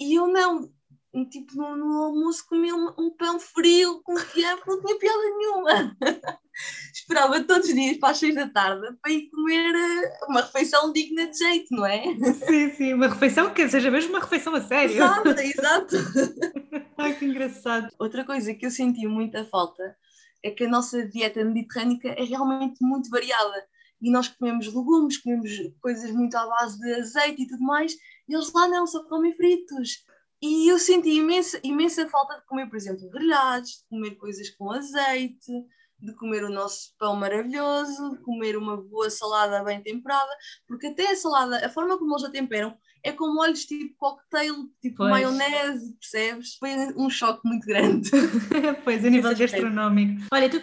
e 0.00 0.18
eu 0.18 0.26
não, 0.26 0.68
tipo, 1.24 1.56
no, 1.56 1.76
no 1.76 2.02
almoço 2.04 2.44
comia 2.48 2.74
um, 2.74 2.92
um, 2.98 3.10
pão 3.10 3.40
frio 3.40 4.02
com 4.02 4.16
fiambre, 4.16 4.64
não 4.66 4.80
tinha 4.82 4.98
piada 4.98 5.22
nenhuma. 5.38 5.96
Esperava 6.92 7.42
todos 7.44 7.68
os 7.68 7.74
dias 7.74 7.96
para 7.98 8.10
as 8.10 8.18
seis 8.18 8.34
da 8.34 8.48
tarde 8.48 8.86
para 9.00 9.12
ir 9.12 9.30
comer 9.30 9.74
eh, 9.74 10.18
uma 10.28 10.40
refeição 10.40 10.92
digna 10.92 11.26
de 11.26 11.38
jeito, 11.38 11.74
não 11.74 11.86
é? 11.86 12.02
Sim, 12.46 12.70
sim, 12.74 12.94
uma 12.94 13.08
refeição 13.08 13.52
que 13.52 13.68
seja 13.68 13.90
mesmo 13.90 14.10
uma 14.10 14.20
refeição 14.20 14.54
a 14.54 14.60
sério. 14.60 14.96
Exato, 14.96 15.28
exato. 15.28 15.96
Ai, 16.98 17.14
que 17.14 17.24
engraçado. 17.24 17.88
Outra 17.98 18.24
coisa 18.24 18.54
que 18.54 18.66
eu 18.66 18.70
senti 18.70 19.06
muita 19.06 19.44
falta 19.44 19.96
é 20.42 20.50
que 20.50 20.64
a 20.64 20.68
nossa 20.68 21.06
dieta 21.06 21.44
mediterrânica 21.44 22.08
é 22.08 22.24
realmente 22.24 22.76
muito 22.80 23.10
variada. 23.10 23.66
E 24.00 24.10
nós 24.10 24.28
comemos 24.28 24.66
legumes, 24.66 25.18
comemos 25.18 25.50
coisas 25.80 26.10
muito 26.10 26.36
à 26.36 26.46
base 26.46 26.78
de 26.78 26.94
azeite 26.94 27.42
e 27.42 27.48
tudo 27.48 27.62
mais, 27.62 27.92
e 28.28 28.34
eles 28.34 28.52
lá 28.52 28.68
não, 28.68 28.86
só 28.86 29.02
comem 29.04 29.34
fritos. 29.34 30.04
E 30.42 30.68
eu 30.70 30.78
senti 30.78 31.10
imensa, 31.10 31.58
imensa 31.62 32.08
falta 32.08 32.38
de 32.38 32.46
comer, 32.46 32.68
por 32.68 32.76
exemplo, 32.76 33.08
grelhados, 33.10 33.70
de 33.70 33.88
comer 33.88 34.16
coisas 34.16 34.50
com 34.50 34.70
azeite, 34.70 35.52
de 35.98 36.14
comer 36.14 36.44
o 36.44 36.50
nosso 36.50 36.94
pão 36.98 37.16
maravilhoso, 37.16 38.10
de 38.10 38.18
comer 38.22 38.56
uma 38.56 38.76
boa 38.76 39.08
salada 39.08 39.64
bem 39.64 39.82
temperada, 39.82 40.30
porque 40.66 40.88
até 40.88 41.10
a 41.10 41.16
salada, 41.16 41.64
a 41.64 41.70
forma 41.70 41.98
como 41.98 42.12
eles 42.14 42.24
a 42.24 42.30
temperam, 42.30 42.76
é 43.06 43.12
com 43.12 43.32
molhos 43.32 43.64
tipo 43.64 43.94
cocktail, 43.96 44.68
tipo 44.82 44.96
pois. 44.96 45.10
maionese, 45.10 45.94
percebes? 45.94 46.56
Foi 46.56 46.70
um 46.96 47.08
choque 47.08 47.40
muito 47.44 47.64
grande. 47.64 48.10
pois, 48.84 49.04
a 49.04 49.08
nível 49.08 49.36
gastronómico. 49.36 50.22
Olha, 50.32 50.50
tu 50.50 50.60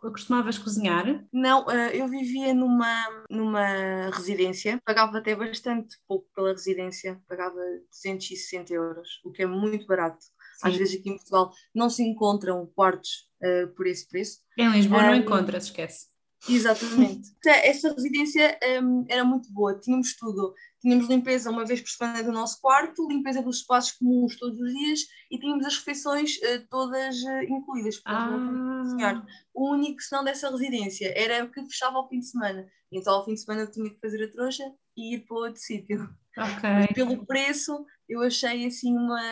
costumavas 0.00 0.56
cozinhar? 0.56 1.24
Não, 1.32 1.70
eh, 1.70 1.96
eu 1.98 2.08
vivia 2.08 2.54
numa, 2.54 3.24
numa 3.30 4.10
residência, 4.10 4.80
pagava 4.84 5.18
até 5.18 5.36
bastante 5.36 5.96
pouco 6.08 6.26
pela 6.34 6.52
residência, 6.52 7.20
pagava 7.28 7.60
260 7.90 8.72
euros, 8.72 9.20
o 9.22 9.30
que 9.30 9.42
é 9.42 9.46
muito 9.46 9.86
barato. 9.86 10.24
Sim. 10.24 10.68
Às 10.68 10.76
vezes 10.76 10.98
aqui 10.98 11.10
em 11.10 11.16
Portugal 11.16 11.52
não 11.74 11.90
se 11.90 12.02
encontram 12.02 12.66
quartos 12.74 13.28
uh, 13.42 13.68
por 13.74 13.86
esse 13.86 14.08
preço. 14.08 14.38
Em 14.56 14.70
Lisboa 14.70 15.02
um, 15.02 15.06
não 15.06 15.14
encontra-se, 15.16 15.66
esquece. 15.66 16.13
Exatamente. 16.48 17.34
Essa 17.46 17.92
residência 17.92 18.58
um, 18.82 19.04
era 19.08 19.24
muito 19.24 19.52
boa, 19.52 19.78
tínhamos 19.78 20.14
tudo. 20.16 20.54
Tínhamos 20.80 21.08
limpeza 21.08 21.50
uma 21.50 21.64
vez 21.64 21.80
por 21.80 21.88
semana 21.88 22.22
do 22.22 22.32
nosso 22.32 22.60
quarto, 22.60 23.08
limpeza 23.08 23.40
dos 23.40 23.58
espaços 23.58 23.92
comuns 23.92 24.36
todos 24.36 24.60
os 24.60 24.72
dias 24.72 25.00
e 25.30 25.38
tínhamos 25.38 25.64
as 25.64 25.78
refeições 25.78 26.36
uh, 26.36 26.66
todas 26.68 27.16
uh, 27.22 27.42
incluídas. 27.48 28.02
Ah. 28.04 29.22
O 29.54 29.72
único 29.72 30.02
senão 30.02 30.22
dessa 30.22 30.50
residência 30.50 31.12
era 31.16 31.44
o 31.44 31.50
que 31.50 31.64
fechava 31.64 31.96
ao 31.96 32.08
fim 32.08 32.18
de 32.18 32.26
semana. 32.26 32.68
Então, 32.92 33.14
ao 33.14 33.24
fim 33.24 33.32
de 33.32 33.40
semana, 33.40 33.62
eu 33.62 33.70
tinha 33.70 33.88
que 33.88 33.98
fazer 33.98 34.22
a 34.24 34.30
trouxa 34.30 34.64
e 34.96 35.14
ir 35.14 35.20
para 35.20 35.36
outro 35.36 35.60
sítio. 35.60 36.08
Okay. 36.36 36.92
pelo 36.94 37.24
preço, 37.24 37.86
eu 38.08 38.20
achei 38.20 38.66
assim 38.66 38.94
uma 38.94 39.22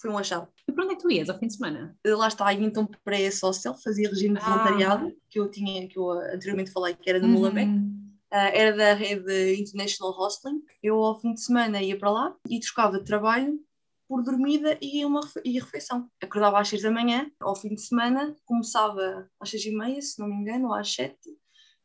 foi 0.00 0.10
um 0.10 0.18
achado. 0.18 0.48
E 0.66 0.72
para 0.72 0.84
onde 0.84 0.94
é 0.94 0.96
que 0.96 1.02
tu 1.02 1.10
ias 1.10 1.28
ao 1.28 1.38
fim 1.38 1.46
de 1.46 1.54
semana? 1.54 1.96
Lá 2.04 2.28
está, 2.28 2.52
então 2.54 2.88
para 3.04 3.16
a 3.16 3.32
Social, 3.32 3.76
fazia 3.82 4.08
regime 4.08 4.38
de 4.38 4.44
ah. 4.44 4.48
voluntariado, 4.48 5.12
que 5.28 5.38
eu 5.38 5.50
tinha, 5.50 5.86
que 5.86 5.98
eu 5.98 6.10
anteriormente 6.10 6.72
falei 6.72 6.94
que 6.94 7.08
era 7.08 7.20
de 7.20 7.26
Molenbeek. 7.26 7.70
Uhum. 7.70 8.00
Uh, 8.32 8.50
era 8.54 8.76
da 8.76 8.94
rede 8.94 9.60
International 9.60 10.12
Hostling. 10.12 10.62
Eu 10.82 11.02
ao 11.02 11.20
fim 11.20 11.34
de 11.34 11.42
semana 11.42 11.82
ia 11.82 11.98
para 11.98 12.10
lá 12.10 12.36
e 12.48 12.60
trocava 12.60 12.98
de 12.98 13.04
trabalho 13.04 13.58
por 14.08 14.22
dormida 14.22 14.78
e 14.80 15.04
uma 15.04 15.20
e 15.44 15.52
refeição. 15.52 16.08
Acordava 16.22 16.60
às 16.60 16.68
seis 16.68 16.82
da 16.82 16.90
manhã, 16.90 17.30
ao 17.40 17.54
fim 17.54 17.74
de 17.74 17.80
semana, 17.80 18.34
começava 18.44 19.28
às 19.38 19.50
seis 19.50 19.64
e 19.64 19.70
meia, 19.70 20.00
se 20.00 20.18
não 20.18 20.28
me 20.28 20.34
engano, 20.34 20.68
ou 20.68 20.74
às 20.74 20.92
sete, 20.92 21.36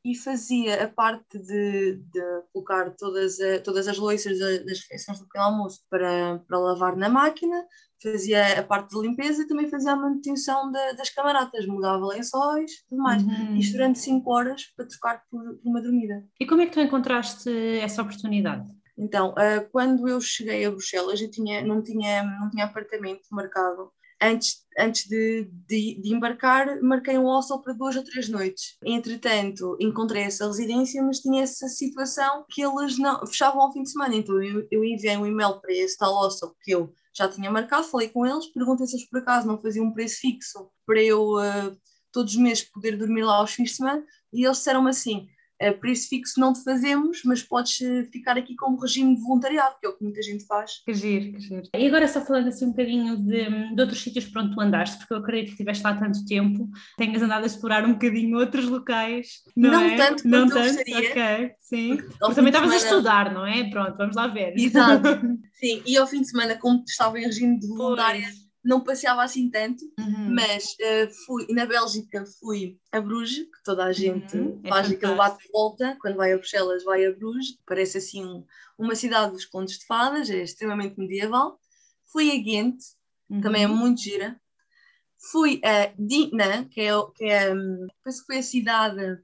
e 0.06 0.16
fazia 0.16 0.84
a 0.84 0.88
parte 0.88 1.40
de, 1.40 1.96
de 1.96 2.22
colocar 2.54 2.92
todas, 2.92 3.40
a, 3.40 3.60
todas 3.60 3.88
as 3.88 3.98
louças 3.98 4.38
das 4.38 4.80
refeições 4.82 5.18
do 5.18 5.26
pequeno 5.26 5.46
almoço 5.46 5.82
para, 5.90 6.40
para 6.48 6.60
lavar 6.60 6.96
na 6.96 7.10
máquina, 7.10 7.66
fazia 8.04 8.60
a 8.60 8.64
parte 8.64 8.96
de 8.96 9.02
limpeza 9.02 9.42
e 9.42 9.48
também 9.48 9.68
fazia 9.68 9.94
a 9.94 9.96
manutenção 9.96 10.72
das 10.72 11.10
camaratas, 11.10 11.66
mudava 11.66 12.06
lençóis 12.06 12.72
e 12.72 12.88
tudo 12.88 13.02
mais. 13.02 13.24
Uhum. 13.24 13.56
Isto 13.56 13.74
durante 13.74 13.98
5 13.98 14.32
horas 14.32 14.64
para 14.78 14.86
trocar 14.86 15.24
por, 15.30 15.42
por, 15.58 15.70
uma 15.70 15.82
dormida. 15.82 16.24
E 16.40 16.46
como 16.46 16.62
é 16.62 16.68
que 16.68 16.74
tu 16.74 16.82
encontraste 16.82 17.50
essa 17.80 18.04
oportunidade? 18.04 18.64
Então, 18.96 19.32
uh, 19.32 19.68
quando 19.72 20.08
eu 20.08 20.22
cheguei 20.22 20.66
a 20.66 20.72
Bruxelas, 20.72 21.20
eu 21.20 21.32
tinha, 21.32 21.66
não, 21.66 21.82
tinha, 21.82 22.24
não 22.24 22.50
tinha 22.52 22.66
apartamento 22.66 23.24
marcado 23.32 23.92
antes, 24.26 24.66
antes 24.78 25.08
de, 25.08 25.50
de, 25.68 26.02
de, 26.02 26.14
embarcar, 26.14 26.82
marquei 26.82 27.18
um 27.18 27.26
hostel 27.26 27.60
para 27.60 27.74
duas 27.74 27.96
ou 27.96 28.04
três 28.04 28.28
noites. 28.28 28.78
Entretanto, 28.84 29.78
encontrei 29.80 30.24
essa 30.24 30.48
residência, 30.48 31.02
mas 31.04 31.20
tinha 31.20 31.44
essa 31.44 31.68
situação 31.68 32.46
que 32.50 32.62
eles 32.62 32.98
não 32.98 33.26
fechavam 33.26 33.62
ao 33.62 33.72
fim 33.72 33.84
de 33.84 33.92
semana. 33.92 34.16
Então, 34.16 34.42
eu, 34.42 34.68
eu 34.72 34.84
enviei 34.84 35.18
um 35.18 35.26
e-mail 35.26 35.60
para 35.60 35.74
esse 35.74 35.98
tal 35.98 36.14
hostel 36.14 36.56
que 36.64 36.72
eu 36.72 36.94
já 37.16 37.30
tinha 37.30 37.50
marcado, 37.50 37.88
falei 37.88 38.10
com 38.10 38.26
eles, 38.26 38.48
perguntei 38.48 38.86
se 38.88 38.98
eles 38.98 39.10
por 39.10 39.20
acaso 39.20 39.48
não 39.48 39.62
faziam 39.62 39.86
um 39.86 39.94
preço 39.94 40.20
fixo 40.20 40.70
para 40.86 41.02
eu 41.02 41.36
uh, 41.36 41.78
todos 42.12 42.34
os 42.34 42.40
meses 42.40 42.64
poder 42.64 42.98
dormir 42.98 43.24
lá 43.24 43.38
aos 43.38 43.54
fins 43.54 43.70
de 43.70 43.76
semana, 43.78 44.04
e 44.34 44.44
eles 44.46 44.58
disseram-me 44.58 44.90
assim: 44.90 45.28
Uh, 45.62 45.78
preço 45.80 46.10
fixo 46.10 46.40
não 46.40 46.52
te 46.52 46.64
fazemos, 46.64 47.22
mas 47.24 47.42
podes 47.42 47.80
eh, 47.82 48.04
ficar 48.12 48.38
aqui 48.38 48.56
como 48.56 48.78
regime 48.78 49.16
de 49.16 49.22
voluntariado, 49.22 49.76
que 49.80 49.88
é 49.88 49.90
o 49.90 49.94
que 49.94 50.04
muita 50.04 50.22
gente 50.22 50.46
faz. 50.46 50.82
Que 50.86 50.94
giro, 50.94 51.32
que 51.32 51.40
giro. 51.40 51.64
E 51.74 51.88
agora 51.88 52.08
só 52.10 52.20
falando 52.20 52.50
assim 52.50 52.66
um 52.66 52.72
bocadinho 52.72 53.18
de, 53.18 53.74
de 53.74 53.82
outros 53.82 54.02
sítios 54.02 54.26
por 54.26 54.42
onde 54.42 54.54
tu 54.54 54.60
andaste, 54.60 54.98
porque 54.98 55.14
eu 55.14 55.18
acredito 55.18 55.48
que 55.48 55.52
estiveste 55.54 55.84
lá 55.84 55.96
tanto 55.96 56.26
tempo, 56.26 56.70
tenhas 56.98 57.22
andado 57.22 57.44
a 57.44 57.48
explorar 57.48 57.86
um 57.86 57.94
bocadinho 57.94 58.38
outros 58.38 58.66
locais, 58.66 59.44
não, 59.56 59.72
não 59.72 59.82
é? 59.82 59.96
tanto 59.96 60.28
não 60.28 60.50
tanto, 60.50 60.62
gostaria. 60.62 61.10
ok, 61.10 61.52
sim. 61.62 62.00
Mas 62.20 62.36
também 62.36 62.52
estavas 62.52 62.70
semana... 62.70 62.74
a 62.74 62.78
estudar, 62.78 63.34
não 63.34 63.46
é? 63.46 63.70
Pronto, 63.70 63.98
vamos 63.98 64.16
lá 64.16 64.28
ver. 64.28 64.54
Exato, 64.58 65.08
sim, 65.54 65.82
e 65.86 65.98
ao 65.98 66.06
fim 66.06 66.20
de 66.22 66.30
semana, 66.30 66.58
como 66.58 66.84
estava 66.86 67.18
em 67.18 67.24
regime 67.24 67.58
de 67.60 67.68
voluntária, 67.68 68.28
não 68.66 68.84
passeava 68.84 69.24
assim 69.24 69.50
tanto, 69.50 69.86
uhum. 70.00 70.34
mas 70.34 70.76
uh, 70.82 71.14
fui, 71.26 71.46
na 71.52 71.68
Bélgica 71.68 72.26
fui 72.40 72.80
a 72.92 73.00
Bruges, 73.00 73.46
que 73.46 73.64
toda 73.64 73.86
a 73.86 73.92
gente 73.92 74.36
uhum. 74.36 74.60
É 74.64 74.70
faz 74.70 74.92
aquele 74.92 75.14
bate-volta, 75.14 75.96
quando 76.02 76.16
vai 76.16 76.34
a 76.34 76.38
Bruxelas 76.38 76.84
vai 76.84 77.06
a 77.06 77.14
Bruges, 77.14 77.60
parece 77.64 78.00
assim 78.00 78.26
um, 78.26 78.44
uma 78.78 78.96
cidade 78.96 79.34
dos 79.34 79.46
contos 79.46 79.78
de 79.78 79.86
fadas, 79.86 80.32
é 80.32 80.42
extremamente 80.42 81.00
medieval. 81.00 81.60
Fui 82.12 82.32
a 82.32 82.42
Ghent, 82.42 82.78
uhum. 83.30 83.40
também 83.40 83.64
é 83.64 83.68
muito 83.68 84.02
gira. 84.02 84.36
Fui 85.32 85.62
a 85.64 85.94
Dinant, 85.98 86.68
que 86.70 86.82
é, 86.82 86.92
que 87.16 87.26
é 87.26 87.54
hum, 87.54 87.88
penso 88.04 88.22
que 88.22 88.26
foi 88.26 88.38
a 88.40 88.44
cidade 88.44 89.20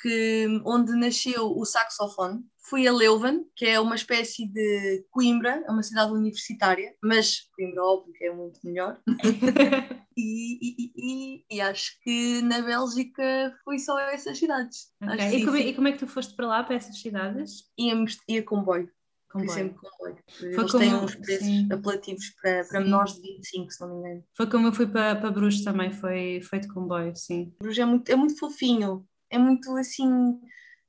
que, 0.00 0.46
onde 0.64 0.92
nasceu 0.92 1.56
o 1.56 1.64
saxofone, 1.64 2.44
fui 2.68 2.86
a 2.86 2.92
Leuven, 2.92 3.44
que 3.56 3.66
é 3.66 3.80
uma 3.80 3.94
espécie 3.94 4.46
de 4.46 5.04
Coimbra, 5.10 5.64
é 5.66 5.70
uma 5.70 5.82
cidade 5.82 6.12
universitária, 6.12 6.94
mas 7.02 7.48
Coimbra, 7.56 7.82
óbvio, 7.82 8.12
que 8.12 8.24
é 8.24 8.32
muito 8.32 8.60
melhor. 8.62 9.00
e, 10.16 10.58
e, 10.60 10.92
e, 10.96 11.44
e, 11.50 11.60
acho 11.60 11.98
que 12.02 12.42
na 12.42 12.60
Bélgica 12.60 13.54
foi 13.64 13.78
só 13.78 13.98
essas 13.98 14.38
cidades. 14.38 14.88
Okay. 15.02 15.40
E, 15.40 15.44
como, 15.44 15.56
é, 15.56 15.60
e, 15.60 15.74
como, 15.74 15.88
é 15.88 15.92
que 15.92 15.98
tu 15.98 16.06
foste 16.06 16.34
para 16.36 16.46
lá, 16.46 16.62
para 16.62 16.76
essas 16.76 17.00
cidades? 17.00 17.64
Íamos, 17.78 18.18
ia 18.28 18.42
comboio. 18.42 18.90
Comboio. 19.30 19.50
sempre 19.50 19.78
comboio. 19.78 20.18
Foi 20.38 20.48
Eles 20.48 20.72
como, 20.72 20.84
têm 20.84 20.94
uns 20.94 21.14
preços 21.14 21.46
sim. 21.46 21.68
apelativos 21.70 22.30
para, 22.40 22.64
para 22.64 22.80
menores 22.80 23.14
de 23.14 23.20
25, 23.20 23.70
se 23.70 23.80
não 23.80 23.88
me 23.88 23.98
engano. 23.98 24.24
Foi 24.34 24.46
como 24.46 24.66
eu 24.68 24.72
fui 24.72 24.86
para, 24.86 25.16
para 25.16 25.30
Bruges 25.30 25.62
também, 25.62 25.92
foi, 25.92 26.40
foi 26.42 26.60
de 26.60 26.68
comboio, 26.68 27.14
sim. 27.14 27.52
Bruges 27.58 27.78
é 27.78 27.84
muito, 27.84 28.10
é 28.10 28.16
muito 28.16 28.38
fofinho, 28.38 29.06
é 29.30 29.38
muito 29.38 29.74
assim 29.76 30.40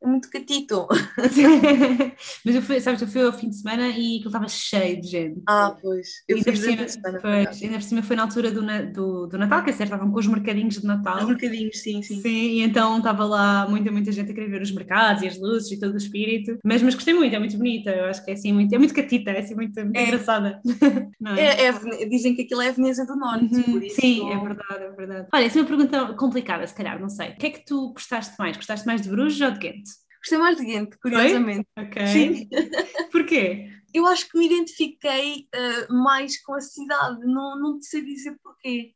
é 0.01 0.07
muito 0.07 0.29
catito. 0.29 0.87
Mas 2.45 2.55
eu 2.55 2.61
fui, 2.61 2.79
sabes, 2.79 3.01
eu 3.01 3.07
fui 3.07 3.21
ao 3.21 3.33
fim 3.33 3.49
de 3.49 3.57
semana 3.57 3.89
e 3.89 4.15
aquilo 4.15 4.27
estava 4.27 4.47
cheio 4.47 5.01
de 5.01 5.07
gente. 5.07 5.41
Ah, 5.47 5.75
pois. 5.81 6.23
Eu 6.27 6.37
ainda, 6.37 6.51
por 6.51 6.57
cima, 6.57 6.87
semana, 6.87 7.19
pois, 7.21 7.63
ainda 7.63 7.75
por 7.75 7.83
cima 7.83 8.03
foi 8.03 8.15
na 8.15 8.23
altura 8.23 8.51
do, 8.51 8.61
do, 8.93 9.27
do 9.27 9.37
Natal, 9.37 9.63
que 9.63 9.71
é 9.71 9.73
certo, 9.73 9.91
estavam 9.91 10.11
com 10.11 10.19
os 10.19 10.27
mercadinhos 10.27 10.79
de 10.79 10.85
Natal. 10.85 11.17
Os 11.17 11.25
mercadinhos, 11.25 11.79
sim, 11.79 12.01
sim. 12.01 12.21
Sim, 12.21 12.29
e 12.29 12.61
então 12.61 12.97
estava 12.97 13.25
lá 13.25 13.67
muita, 13.69 13.91
muita 13.91 14.11
gente 14.11 14.31
a 14.31 14.33
querer 14.33 14.49
ver 14.49 14.61
os 14.61 14.71
mercados 14.71 15.23
e 15.23 15.27
as 15.27 15.37
luzes 15.37 15.71
e 15.71 15.79
todo 15.79 15.93
o 15.93 15.97
espírito. 15.97 16.57
Mas, 16.63 16.81
mas 16.81 16.95
gostei 16.95 17.13
muito, 17.13 17.35
é 17.35 17.39
muito 17.39 17.57
bonita. 17.57 17.91
Eu 17.91 18.05
acho 18.05 18.23
que 18.23 18.31
é 18.31 18.33
assim 18.35 18.53
muito, 18.53 18.73
é 18.73 18.77
muito 18.77 18.93
catita, 18.93 19.31
é 19.31 19.39
assim 19.39 19.55
muito, 19.55 19.79
muito 19.81 19.97
é. 19.97 20.03
engraçada. 20.03 20.61
É? 21.37 21.65
É, 21.65 21.67
é? 21.67 22.05
dizem 22.05 22.33
que 22.35 22.43
aquilo 22.43 22.61
é 22.61 22.69
a 22.69 22.71
Veneza 22.71 23.05
do 23.05 23.15
Norte. 23.15 23.53
Uhum, 23.53 23.79
isso... 23.79 23.99
Sim, 23.99 24.31
é 24.31 24.37
verdade, 24.37 24.83
é 24.83 24.89
verdade. 24.89 25.27
Olha, 25.31 25.45
essa 25.45 25.59
é 25.59 25.61
uma 25.61 25.67
pergunta 25.67 26.13
complicada, 26.13 26.65
se 26.65 26.73
calhar, 26.73 26.99
não 26.99 27.09
sei. 27.09 27.29
O 27.29 27.37
que 27.37 27.47
é 27.47 27.49
que 27.49 27.65
tu 27.65 27.91
gostaste 27.91 28.35
mais? 28.39 28.55
Gostaste 28.55 28.85
mais 28.85 29.01
de 29.01 29.09
Bruges 29.09 29.39
ou 29.41 29.51
de 29.51 29.59
Ghent? 29.59 29.88
Gostei 30.19 30.37
mais 30.37 30.57
de 30.57 30.65
Ghent, 30.65 30.95
curiosamente. 31.01 31.67
Foi? 31.73 31.85
Ok. 31.85 32.07
Sim. 32.07 32.49
Porquê? 33.11 33.69
Eu 33.93 34.05
acho 34.05 34.29
que 34.29 34.37
me 34.37 34.45
identifiquei 34.45 35.47
uh, 35.55 35.93
mais 35.93 36.39
com 36.41 36.53
a 36.53 36.61
cidade, 36.61 37.25
não, 37.25 37.59
não 37.59 37.81
sei 37.81 38.01
dizer 38.01 38.37
porquê, 38.43 38.93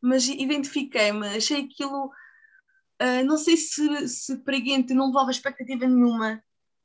mas 0.00 0.28
identifiquei-me, 0.28 1.26
achei 1.28 1.64
aquilo. 1.64 2.10
Uh, 3.00 3.24
não 3.24 3.36
sei 3.36 3.56
se, 3.56 4.08
se 4.08 4.36
para 4.38 4.58
Ghent 4.58 4.90
não 4.90 5.06
levava 5.06 5.30
expectativa 5.30 5.86
nenhuma 5.86 6.42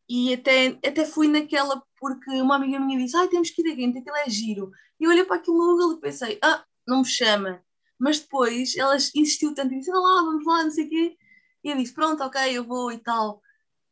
e 0.10 0.34
até, 0.34 0.78
até 0.86 1.06
fui 1.06 1.28
naquela 1.28 1.82
porque 2.00 2.30
uma 2.42 2.56
amiga 2.56 2.80
minha 2.80 2.98
disse: 2.98 3.16
Ah, 3.16 3.28
temos 3.28 3.50
que 3.50 3.62
ir 3.62 3.72
a 3.72 3.76
Ghent, 3.76 3.98
aquilo 3.98 4.16
é 4.18 4.30
giro. 4.30 4.72
E 5.00 5.04
eu 5.04 5.12
olhei 5.12 5.24
para 5.24 5.38
aquilo 5.38 5.58
no 5.58 5.72
Google 5.72 5.98
e 5.98 6.02
pensei: 6.02 6.40
Ah, 6.42 6.64
não 6.88 7.00
me 7.00 7.06
chama. 7.06 7.64
Mas 8.00 8.20
depois 8.20 8.76
elas 8.76 9.14
insistiu 9.16 9.54
tanto 9.54 9.74
e 9.74 9.78
disse: 9.80 9.92
lá, 9.92 10.24
vamos 10.24 10.46
lá, 10.46 10.64
não 10.64 10.72
sei 10.72 10.86
o 10.86 10.90
quê. 10.90 11.18
E 11.64 11.70
eu 11.70 11.78
disse: 11.78 11.94
Pronto, 11.94 12.24
ok, 12.24 12.42
eu 12.52 12.64
vou 12.64 12.92
e 12.92 12.98
tal 12.98 13.43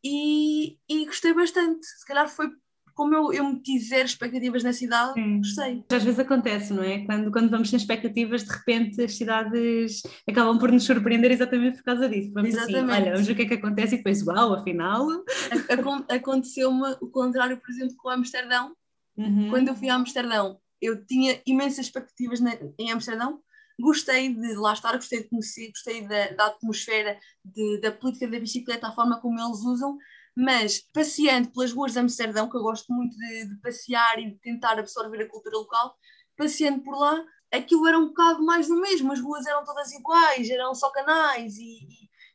e, 0.03 0.77
e 0.89 1.05
gostei 1.05 1.33
bastante. 1.33 1.85
Se 1.85 2.05
calhar 2.05 2.27
foi 2.29 2.49
como 2.93 3.15
eu, 3.15 3.33
eu 3.33 3.43
meti 3.45 3.79
zero 3.79 4.05
expectativas 4.05 4.63
na 4.63 4.73
cidade, 4.73 5.13
Sim. 5.13 5.37
gostei. 5.37 5.83
Às 5.91 6.03
vezes 6.03 6.19
acontece, 6.19 6.73
não 6.73 6.83
é? 6.83 7.05
Quando, 7.05 7.31
quando 7.31 7.49
vamos 7.49 7.69
sem 7.69 7.77
expectativas, 7.77 8.43
de 8.43 8.51
repente 8.51 9.01
as 9.01 9.15
cidades 9.15 10.01
acabam 10.29 10.57
por 10.59 10.71
nos 10.71 10.83
surpreender 10.83 11.31
exatamente 11.31 11.77
por 11.77 11.83
causa 11.83 12.09
disso. 12.09 12.31
Vamos 12.33 12.53
assim, 12.53 12.73
exatamente. 12.73 12.91
assim, 12.91 13.01
olha, 13.01 13.11
vamos 13.13 13.27
ver 13.27 13.33
o 13.33 13.35
que 13.35 13.41
é 13.41 13.45
que 13.45 13.53
acontece 13.53 13.95
e 13.95 13.97
depois, 13.97 14.25
uau, 14.27 14.53
afinal. 14.53 15.07
Aconteceu-me 16.09 16.95
o 17.01 17.07
contrário, 17.07 17.57
por 17.57 17.69
exemplo, 17.71 17.95
com 17.97 18.09
Amsterdão. 18.09 18.75
Uhum. 19.17 19.49
Quando 19.49 19.69
eu 19.69 19.75
fui 19.75 19.89
a 19.89 19.95
Amsterdão, 19.95 20.59
eu 20.81 21.05
tinha 21.05 21.41
imensas 21.45 21.85
expectativas 21.85 22.39
em 22.77 22.91
Amsterdão, 22.91 23.39
gostei 23.81 24.33
de 24.33 24.55
lá 24.55 24.73
estar, 24.73 24.95
gostei 24.95 25.23
de 25.23 25.29
conhecer, 25.29 25.69
gostei 25.69 26.07
da, 26.07 26.29
da 26.29 26.45
atmosfera, 26.47 27.19
de, 27.43 27.81
da 27.81 27.91
política 27.91 28.27
da 28.27 28.39
bicicleta, 28.39 28.87
a 28.87 28.93
forma 28.93 29.19
como 29.19 29.39
eles 29.39 29.59
usam, 29.59 29.97
mas 30.35 30.79
passeando 30.93 31.51
pelas 31.51 31.73
ruas 31.73 31.93
de 31.93 31.99
Amsterdão, 31.99 32.49
que 32.49 32.55
eu 32.55 32.61
gosto 32.61 32.93
muito 32.93 33.17
de, 33.17 33.49
de, 33.49 33.61
passear 33.61 34.19
e 34.19 34.31
de 34.31 34.39
tentar 34.39 34.79
absorver 34.79 35.23
a 35.23 35.29
cultura 35.29 35.57
local, 35.57 35.95
passeando 36.37 36.81
por 36.83 36.97
lá, 36.97 37.21
aquilo 37.51 37.87
era 37.87 37.99
um 37.99 38.07
bocado 38.07 38.43
mais 38.43 38.67
do 38.67 38.79
mesmo, 38.79 39.11
as 39.11 39.19
ruas 39.19 39.45
eram 39.45 39.65
todas 39.65 39.91
iguais, 39.91 40.49
eram 40.49 40.73
só 40.73 40.89
canais 40.91 41.57
e, 41.57 41.79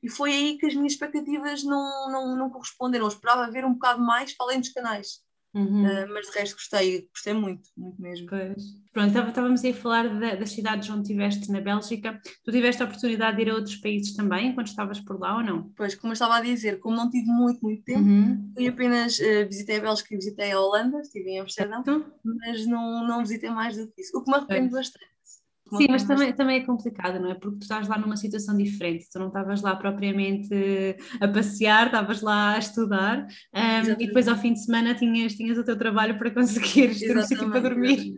e 0.03 0.11
foi 0.11 0.33
aí 0.33 0.59
que 0.59 0.67
as 0.67 0.75
minhas 0.75 0.93
expectativas 0.93 1.65
não, 1.65 2.11
não, 2.11 2.37
não 2.37 2.51
corresponderam. 2.51 3.07
Eu 3.07 3.09
esperava 3.09 3.51
ver 3.51 3.65
um 3.65 3.73
bocado 3.73 4.03
mais 4.03 4.37
para 4.37 4.47
além 4.47 4.61
dos 4.61 4.69
canais. 4.69 5.26
Uhum. 5.57 5.87
Uh, 5.87 6.13
mas 6.13 6.27
de 6.27 6.39
resto 6.39 6.55
gostei, 6.55 7.09
gostei 7.09 7.33
muito, 7.33 7.71
muito 7.79 8.01
mesmo. 8.01 8.27
Pois. 8.29 8.63
Pronto, 8.93 9.19
estávamos 9.29 9.65
aí 9.65 9.71
a 9.71 9.75
falar 9.75 10.21
da, 10.21 10.35
das 10.35 10.51
cidades 10.51 10.91
onde 10.91 11.03
estiveste 11.03 11.51
na 11.51 11.63
Bélgica. 11.63 12.21
Tu 12.45 12.53
tiveste 12.53 12.83
a 12.83 12.85
oportunidade 12.85 13.39
de 13.39 13.43
ir 13.43 13.51
a 13.51 13.55
outros 13.55 13.77
países 13.77 14.15
também, 14.15 14.55
quando 14.55 14.67
estavas 14.67 15.01
por 15.01 15.19
lá 15.19 15.39
ou 15.39 15.43
não? 15.43 15.73
Pois, 15.75 15.95
como 15.95 16.11
eu 16.11 16.15
estava 16.15 16.37
a 16.37 16.43
dizer, 16.43 16.79
como 16.79 16.95
não 16.95 17.09
tive 17.09 17.27
muito, 17.27 17.61
muito 17.63 17.83
tempo, 17.85 18.01
uhum. 18.01 18.53
fui 18.55 18.69
apenas 18.69 19.19
uh, 19.19 19.49
visitei 19.49 19.79
a 19.79 19.81
Bélgica 19.81 20.15
e 20.15 20.19
visitei 20.19 20.53
a 20.53 20.61
Holanda, 20.61 21.01
estive 21.01 21.31
em 21.31 21.41
Amsterdão, 21.41 21.83
mas 22.23 22.67
não, 22.67 23.07
não 23.09 23.21
visitei 23.21 23.49
mais 23.49 23.79
do 23.79 23.91
que 23.91 24.03
isso, 24.03 24.17
o 24.19 24.23
que 24.23 24.31
me 24.31 24.37
arrependo 24.37 24.73
bastante. 24.73 25.16
Sim, 25.75 25.87
mas 25.91 26.05
também, 26.05 26.33
também 26.33 26.61
é 26.61 26.65
complicado, 26.65 27.19
não 27.19 27.31
é? 27.31 27.35
Porque 27.35 27.59
tu 27.59 27.63
estás 27.63 27.89
lá 27.89 27.99
numa 27.99 28.17
situação 28.17 28.57
diferente, 28.57 29.09
tu 29.11 29.19
não 29.19 29.27
estavas 29.27 29.61
lá 29.63 29.75
propriamente 29.75 30.55
a 31.21 31.27
passear, 31.27 31.87
estavas 31.87 32.23
lá 32.23 32.55
a 32.55 32.59
estudar 32.59 33.27
um, 33.53 33.93
e 34.01 34.07
depois 34.07 34.29
ao 34.29 34.37
fim 34.37 34.53
de 34.53 34.65
semana 34.65 34.95
tinhas, 34.95 35.35
tinhas 35.35 35.59
o 35.59 35.65
teu 35.65 35.77
trabalho 35.77 36.17
para 36.19 36.31
conseguires 36.31 37.01
ter 37.01 37.17
um 37.17 37.23
sítio 37.23 37.51
para 37.51 37.61
dormir. 37.61 38.15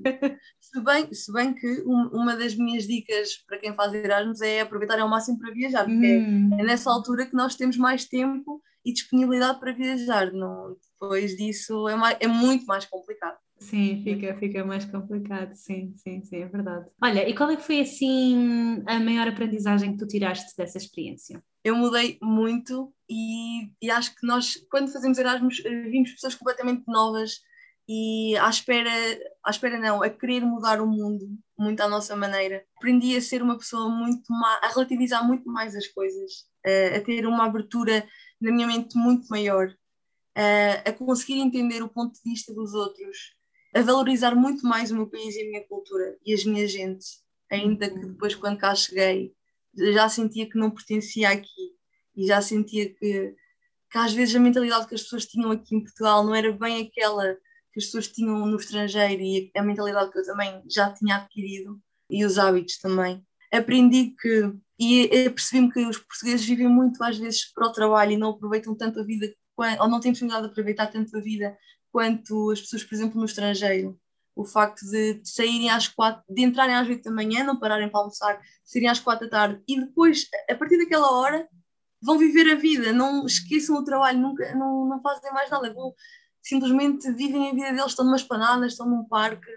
Se 0.60 0.80
bem, 0.82 1.14
se 1.14 1.32
bem 1.32 1.54
que 1.54 1.82
um, 1.86 2.10
uma 2.12 2.36
das 2.36 2.54
minhas 2.54 2.86
dicas 2.86 3.30
para 3.46 3.58
quem 3.58 3.74
faz 3.74 3.94
Erasmus 3.94 4.42
é 4.42 4.60
aproveitar 4.60 4.98
ao 4.98 5.08
máximo 5.08 5.38
para 5.38 5.52
viajar, 5.52 5.84
porque 5.84 6.18
hum. 6.18 6.50
é 6.58 6.62
nessa 6.62 6.90
altura 6.90 7.24
que 7.24 7.34
nós 7.34 7.54
temos 7.54 7.78
mais 7.78 8.04
tempo 8.04 8.62
e 8.84 8.92
disponibilidade 8.92 9.58
para 9.58 9.72
viajar, 9.72 10.32
não, 10.32 10.76
depois 10.92 11.36
disso 11.36 11.88
é, 11.88 11.96
mais, 11.96 12.16
é 12.20 12.26
muito 12.26 12.66
mais 12.66 12.84
complicado. 12.84 13.38
Sim, 13.60 14.02
fica, 14.04 14.36
fica 14.38 14.64
mais 14.64 14.84
complicado, 14.84 15.54
sim, 15.54 15.92
sim, 15.96 16.22
sim, 16.22 16.36
é 16.36 16.46
verdade. 16.46 16.86
Olha, 17.02 17.28
e 17.28 17.34
qual 17.34 17.50
é 17.50 17.56
que 17.56 17.62
foi 17.62 17.80
assim 17.80 18.82
a 18.86 19.00
maior 19.00 19.26
aprendizagem 19.26 19.92
que 19.92 19.98
tu 19.98 20.06
tiraste 20.06 20.56
dessa 20.56 20.78
experiência? 20.78 21.42
Eu 21.64 21.76
mudei 21.76 22.18
muito 22.22 22.94
e, 23.10 23.70
e 23.82 23.90
acho 23.90 24.14
que 24.14 24.26
nós, 24.26 24.54
quando 24.70 24.92
fazemos 24.92 25.18
Erasmus, 25.18 25.60
eh, 25.64 25.82
vimos 25.88 26.12
pessoas 26.12 26.36
completamente 26.36 26.84
novas 26.86 27.40
e 27.88 28.36
à 28.36 28.48
espera, 28.48 28.90
à 29.44 29.50
espera 29.50 29.78
não, 29.78 30.02
a 30.02 30.08
querer 30.10 30.42
mudar 30.42 30.80
o 30.80 30.86
mundo 30.86 31.26
muito 31.58 31.80
à 31.80 31.88
nossa 31.88 32.14
maneira. 32.14 32.64
Aprendi 32.76 33.16
a 33.16 33.20
ser 33.20 33.42
uma 33.42 33.58
pessoa 33.58 33.88
muito 33.88 34.30
má, 34.30 34.60
a 34.62 34.68
relativizar 34.68 35.26
muito 35.26 35.50
mais 35.50 35.74
as 35.74 35.88
coisas, 35.88 36.44
a, 36.64 36.98
a 36.98 37.00
ter 37.00 37.26
uma 37.26 37.46
abertura 37.46 38.06
na 38.40 38.52
minha 38.52 38.68
mente 38.68 38.96
muito 38.96 39.26
maior, 39.28 39.74
a, 40.36 40.90
a 40.90 40.92
conseguir 40.92 41.40
entender 41.40 41.82
o 41.82 41.88
ponto 41.88 42.14
de 42.14 42.30
vista 42.30 42.54
dos 42.54 42.72
outros 42.72 43.36
a 43.74 43.82
valorizar 43.82 44.34
muito 44.34 44.66
mais 44.66 44.90
o 44.90 44.96
meu 44.96 45.06
país 45.06 45.34
e 45.36 45.42
a 45.42 45.44
minha 45.44 45.64
cultura 45.66 46.16
e 46.24 46.32
as 46.32 46.44
minhas 46.44 46.70
gentes, 46.70 47.22
ainda 47.50 47.88
que 47.88 47.98
depois, 47.98 48.34
quando 48.34 48.58
cá 48.58 48.74
cheguei, 48.74 49.32
já 49.74 50.08
sentia 50.08 50.48
que 50.48 50.58
não 50.58 50.70
pertencia 50.70 51.28
aqui 51.30 51.76
e 52.16 52.26
já 52.26 52.40
sentia 52.40 52.88
que, 52.88 53.34
que 53.90 53.98
às 53.98 54.12
vezes 54.12 54.34
a 54.34 54.40
mentalidade 54.40 54.86
que 54.88 54.94
as 54.94 55.02
pessoas 55.02 55.26
tinham 55.26 55.50
aqui 55.50 55.76
em 55.76 55.82
Portugal 55.82 56.24
não 56.24 56.34
era 56.34 56.52
bem 56.52 56.86
aquela 56.86 57.34
que 57.72 57.78
as 57.78 57.84
pessoas 57.84 58.08
tinham 58.08 58.46
no 58.46 58.56
estrangeiro 58.56 59.22
e 59.22 59.50
a 59.56 59.62
mentalidade 59.62 60.10
que 60.10 60.18
eu 60.18 60.24
também 60.24 60.62
já 60.68 60.92
tinha 60.92 61.16
adquirido 61.16 61.80
e 62.10 62.24
os 62.24 62.38
hábitos 62.38 62.78
também. 62.78 63.24
Aprendi 63.52 64.14
que, 64.20 64.52
e 64.78 65.30
percebi-me 65.30 65.72
que 65.72 65.86
os 65.86 65.98
portugueses 65.98 66.44
vivem 66.44 66.68
muito 66.68 67.02
às 67.02 67.18
vezes 67.18 67.44
para 67.52 67.68
o 67.68 67.72
trabalho 67.72 68.12
e 68.12 68.16
não 68.16 68.30
aproveitam 68.30 68.74
tanto 68.74 69.00
a 69.00 69.04
vida, 69.04 69.32
ou 69.80 69.88
não 69.88 70.00
têm 70.00 70.12
possibilidade 70.12 70.46
de 70.46 70.52
aproveitar 70.52 70.86
tanto 70.88 71.16
a 71.16 71.20
vida 71.20 71.56
quanto 71.92 72.50
as 72.50 72.60
pessoas, 72.60 72.84
por 72.84 72.94
exemplo, 72.94 73.18
no 73.18 73.24
estrangeiro. 73.24 73.98
O 74.34 74.44
facto 74.44 74.82
de, 74.86 75.20
saírem 75.24 75.68
às 75.68 75.88
quatro, 75.88 76.22
de 76.28 76.42
entrarem 76.42 76.74
às 76.74 76.88
oito 76.88 77.02
da 77.04 77.10
manhã, 77.10 77.42
não 77.42 77.58
pararem 77.58 77.88
para 77.90 78.00
almoçar, 78.00 78.40
saírem 78.64 78.88
às 78.88 79.00
quatro 79.00 79.26
da 79.26 79.30
tarde 79.30 79.62
e 79.66 79.80
depois, 79.80 80.28
a 80.48 80.54
partir 80.54 80.78
daquela 80.78 81.10
hora, 81.10 81.48
vão 82.00 82.18
viver 82.18 82.50
a 82.52 82.54
vida, 82.54 82.92
não 82.92 83.26
esqueçam 83.26 83.76
o 83.76 83.84
trabalho, 83.84 84.20
nunca, 84.20 84.54
não, 84.54 84.88
não 84.88 85.02
fazem 85.02 85.32
mais 85.32 85.50
nada, 85.50 85.72
vão, 85.74 85.92
simplesmente 86.40 87.10
vivem 87.12 87.48
a 87.48 87.54
vida 87.54 87.72
deles, 87.72 87.86
estão 87.86 88.04
numa 88.04 88.16
esplanada, 88.16 88.66
estão 88.66 88.88
num 88.88 89.04
parque, 89.04 89.50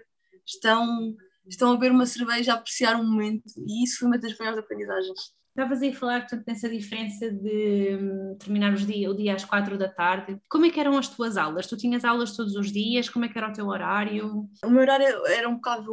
estão, 0.44 1.14
estão 1.46 1.70
a 1.70 1.74
beber 1.74 1.92
uma 1.92 2.06
cerveja, 2.06 2.52
a 2.52 2.56
apreciar 2.56 2.96
um 2.96 3.04
momento, 3.04 3.44
e 3.66 3.84
isso 3.84 4.00
foi 4.00 4.08
uma 4.08 4.18
das 4.18 4.36
maiores 4.36 4.58
aprendizagens. 4.58 5.32
Estavas 5.52 5.82
aí 5.82 5.90
a 5.90 5.94
falar, 5.94 6.20
portanto, 6.20 6.44
nessa 6.46 6.66
diferença 6.66 7.30
de 7.30 7.94
um, 8.00 8.36
terminar 8.38 8.72
os 8.72 8.86
dia, 8.86 9.10
o 9.10 9.14
dia 9.14 9.34
às 9.34 9.44
quatro 9.44 9.76
da 9.76 9.86
tarde. 9.86 10.40
Como 10.48 10.64
é 10.64 10.70
que 10.70 10.80
eram 10.80 10.96
as 10.96 11.08
tuas 11.08 11.36
aulas? 11.36 11.66
Tu 11.66 11.76
tinhas 11.76 12.06
aulas 12.06 12.34
todos 12.34 12.56
os 12.56 12.72
dias? 12.72 13.10
Como 13.10 13.26
é 13.26 13.28
que 13.28 13.36
era 13.36 13.50
o 13.50 13.52
teu 13.52 13.66
horário? 13.66 14.48
O 14.64 14.70
meu 14.70 14.80
horário 14.80 15.26
era 15.26 15.46
um 15.46 15.56
bocado 15.56 15.92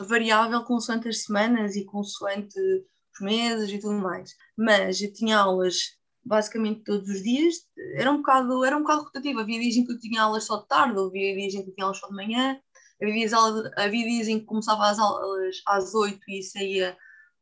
variável 0.00 0.62
consoante 0.62 1.08
as 1.08 1.24
semanas 1.24 1.74
e 1.74 1.84
consoante 1.84 2.56
os 2.56 3.20
meses 3.20 3.68
e 3.68 3.80
tudo 3.80 3.94
mais. 3.94 4.30
Mas 4.56 5.00
eu 5.02 5.12
tinha 5.12 5.38
aulas 5.38 5.74
basicamente 6.24 6.84
todos 6.84 7.08
os 7.08 7.20
dias. 7.20 7.56
Era 7.96 8.12
um 8.12 8.18
bocado, 8.18 8.64
era 8.64 8.76
um 8.76 8.82
bocado 8.82 9.02
rotativo. 9.02 9.40
Havia 9.40 9.58
dias 9.58 9.74
em 9.74 9.84
que 9.84 9.92
eu 9.92 9.98
tinha 9.98 10.22
aulas 10.22 10.44
só 10.44 10.58
de 10.58 10.68
tarde, 10.68 11.00
havia 11.00 11.34
dias 11.34 11.54
em 11.54 11.64
que 11.64 11.70
eu 11.70 11.74
tinha 11.74 11.84
aulas 11.84 11.98
só 11.98 12.06
de 12.06 12.14
manhã. 12.14 12.56
Havia 13.02 13.14
dias, 13.14 13.32
havia 13.76 14.08
dias 14.08 14.28
em 14.28 14.38
que 14.38 14.46
começava 14.46 14.88
as 14.88 15.00
aulas 15.00 15.56
às 15.66 15.92
oito 15.94 16.20
e 16.28 16.44
saía 16.44 16.96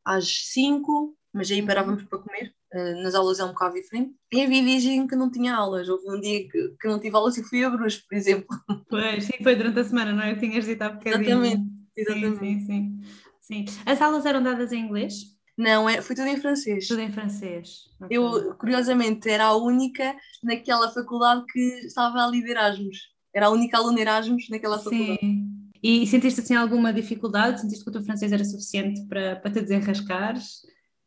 às 0.04 0.52
5, 0.52 1.16
mas 1.32 1.50
aí 1.50 1.64
parávamos 1.64 2.02
para 2.04 2.18
comer. 2.18 2.54
Uh, 2.72 3.02
nas 3.02 3.14
aulas 3.14 3.40
é 3.40 3.44
um 3.44 3.48
bocado 3.48 3.74
diferente. 3.74 4.14
E 4.32 4.42
havia 4.42 4.62
dias 4.62 4.84
em 4.84 5.06
que 5.06 5.16
não 5.16 5.30
tinha 5.30 5.54
aulas. 5.54 5.88
Houve 5.88 6.08
um 6.08 6.20
dia 6.20 6.48
que, 6.48 6.74
que 6.80 6.88
não 6.88 7.00
tive 7.00 7.16
aulas 7.16 7.36
e 7.36 7.42
fui 7.42 7.64
a 7.64 7.70
Bruges, 7.70 8.00
por 8.00 8.14
exemplo. 8.14 8.48
Pois, 8.88 9.24
sim, 9.24 9.42
foi 9.42 9.54
durante 9.54 9.78
a 9.78 9.84
semana, 9.84 10.12
não 10.12 10.22
é? 10.22 10.34
Tinhas 10.34 10.64
dito 10.64 10.82
há 10.82 10.88
bocadinho. 10.88 11.44
Exatamente, 11.44 11.70
exatamente. 11.96 12.38
Sim, 12.38 12.66
sim, 12.66 13.02
sim. 13.40 13.64
As 13.86 14.02
aulas 14.02 14.26
eram 14.26 14.42
dadas 14.42 14.72
em 14.72 14.80
inglês? 14.80 15.14
Não, 15.56 15.88
é, 15.88 16.00
foi 16.00 16.16
tudo 16.16 16.28
em 16.28 16.38
francês. 16.38 16.88
Tudo 16.88 17.02
em 17.02 17.12
francês. 17.12 17.82
Okay. 18.00 18.16
Eu, 18.16 18.54
curiosamente, 18.54 19.28
era 19.28 19.44
a 19.44 19.56
única 19.56 20.16
naquela 20.42 20.90
faculdade 20.90 21.44
que 21.52 21.60
estava 21.86 22.24
a 22.24 22.26
liderar 22.26 22.68
Erasmus. 22.68 22.98
Era 23.34 23.46
a 23.46 23.50
única 23.50 23.76
aluna 23.76 24.00
Erasmus 24.00 24.48
naquela 24.48 24.78
faculdade. 24.78 25.18
Sim. 25.20 25.39
E 25.82 26.06
sentiste 26.06 26.40
assim 26.40 26.54
alguma 26.54 26.92
dificuldade? 26.92 27.60
Sentiste 27.60 27.84
que 27.84 27.90
o 27.90 27.92
teu 27.92 28.02
francês 28.02 28.32
era 28.32 28.44
suficiente 28.44 29.06
para, 29.08 29.36
para 29.36 29.50
te 29.50 29.60
desenrascares? 29.60 30.60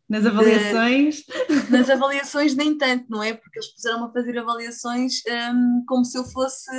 Nas 0.09 0.25
avaliações? 0.25 1.23
De, 1.23 1.71
nas 1.71 1.89
avaliações 1.89 2.55
nem 2.55 2.77
tanto, 2.77 3.05
não 3.09 3.23
é? 3.23 3.33
Porque 3.33 3.57
eles 3.57 3.73
puseram 3.73 4.05
a 4.05 4.11
fazer 4.11 4.37
avaliações 4.37 5.21
um, 5.51 5.83
como 5.87 6.03
se 6.03 6.17
eu 6.17 6.25
fosse 6.25 6.69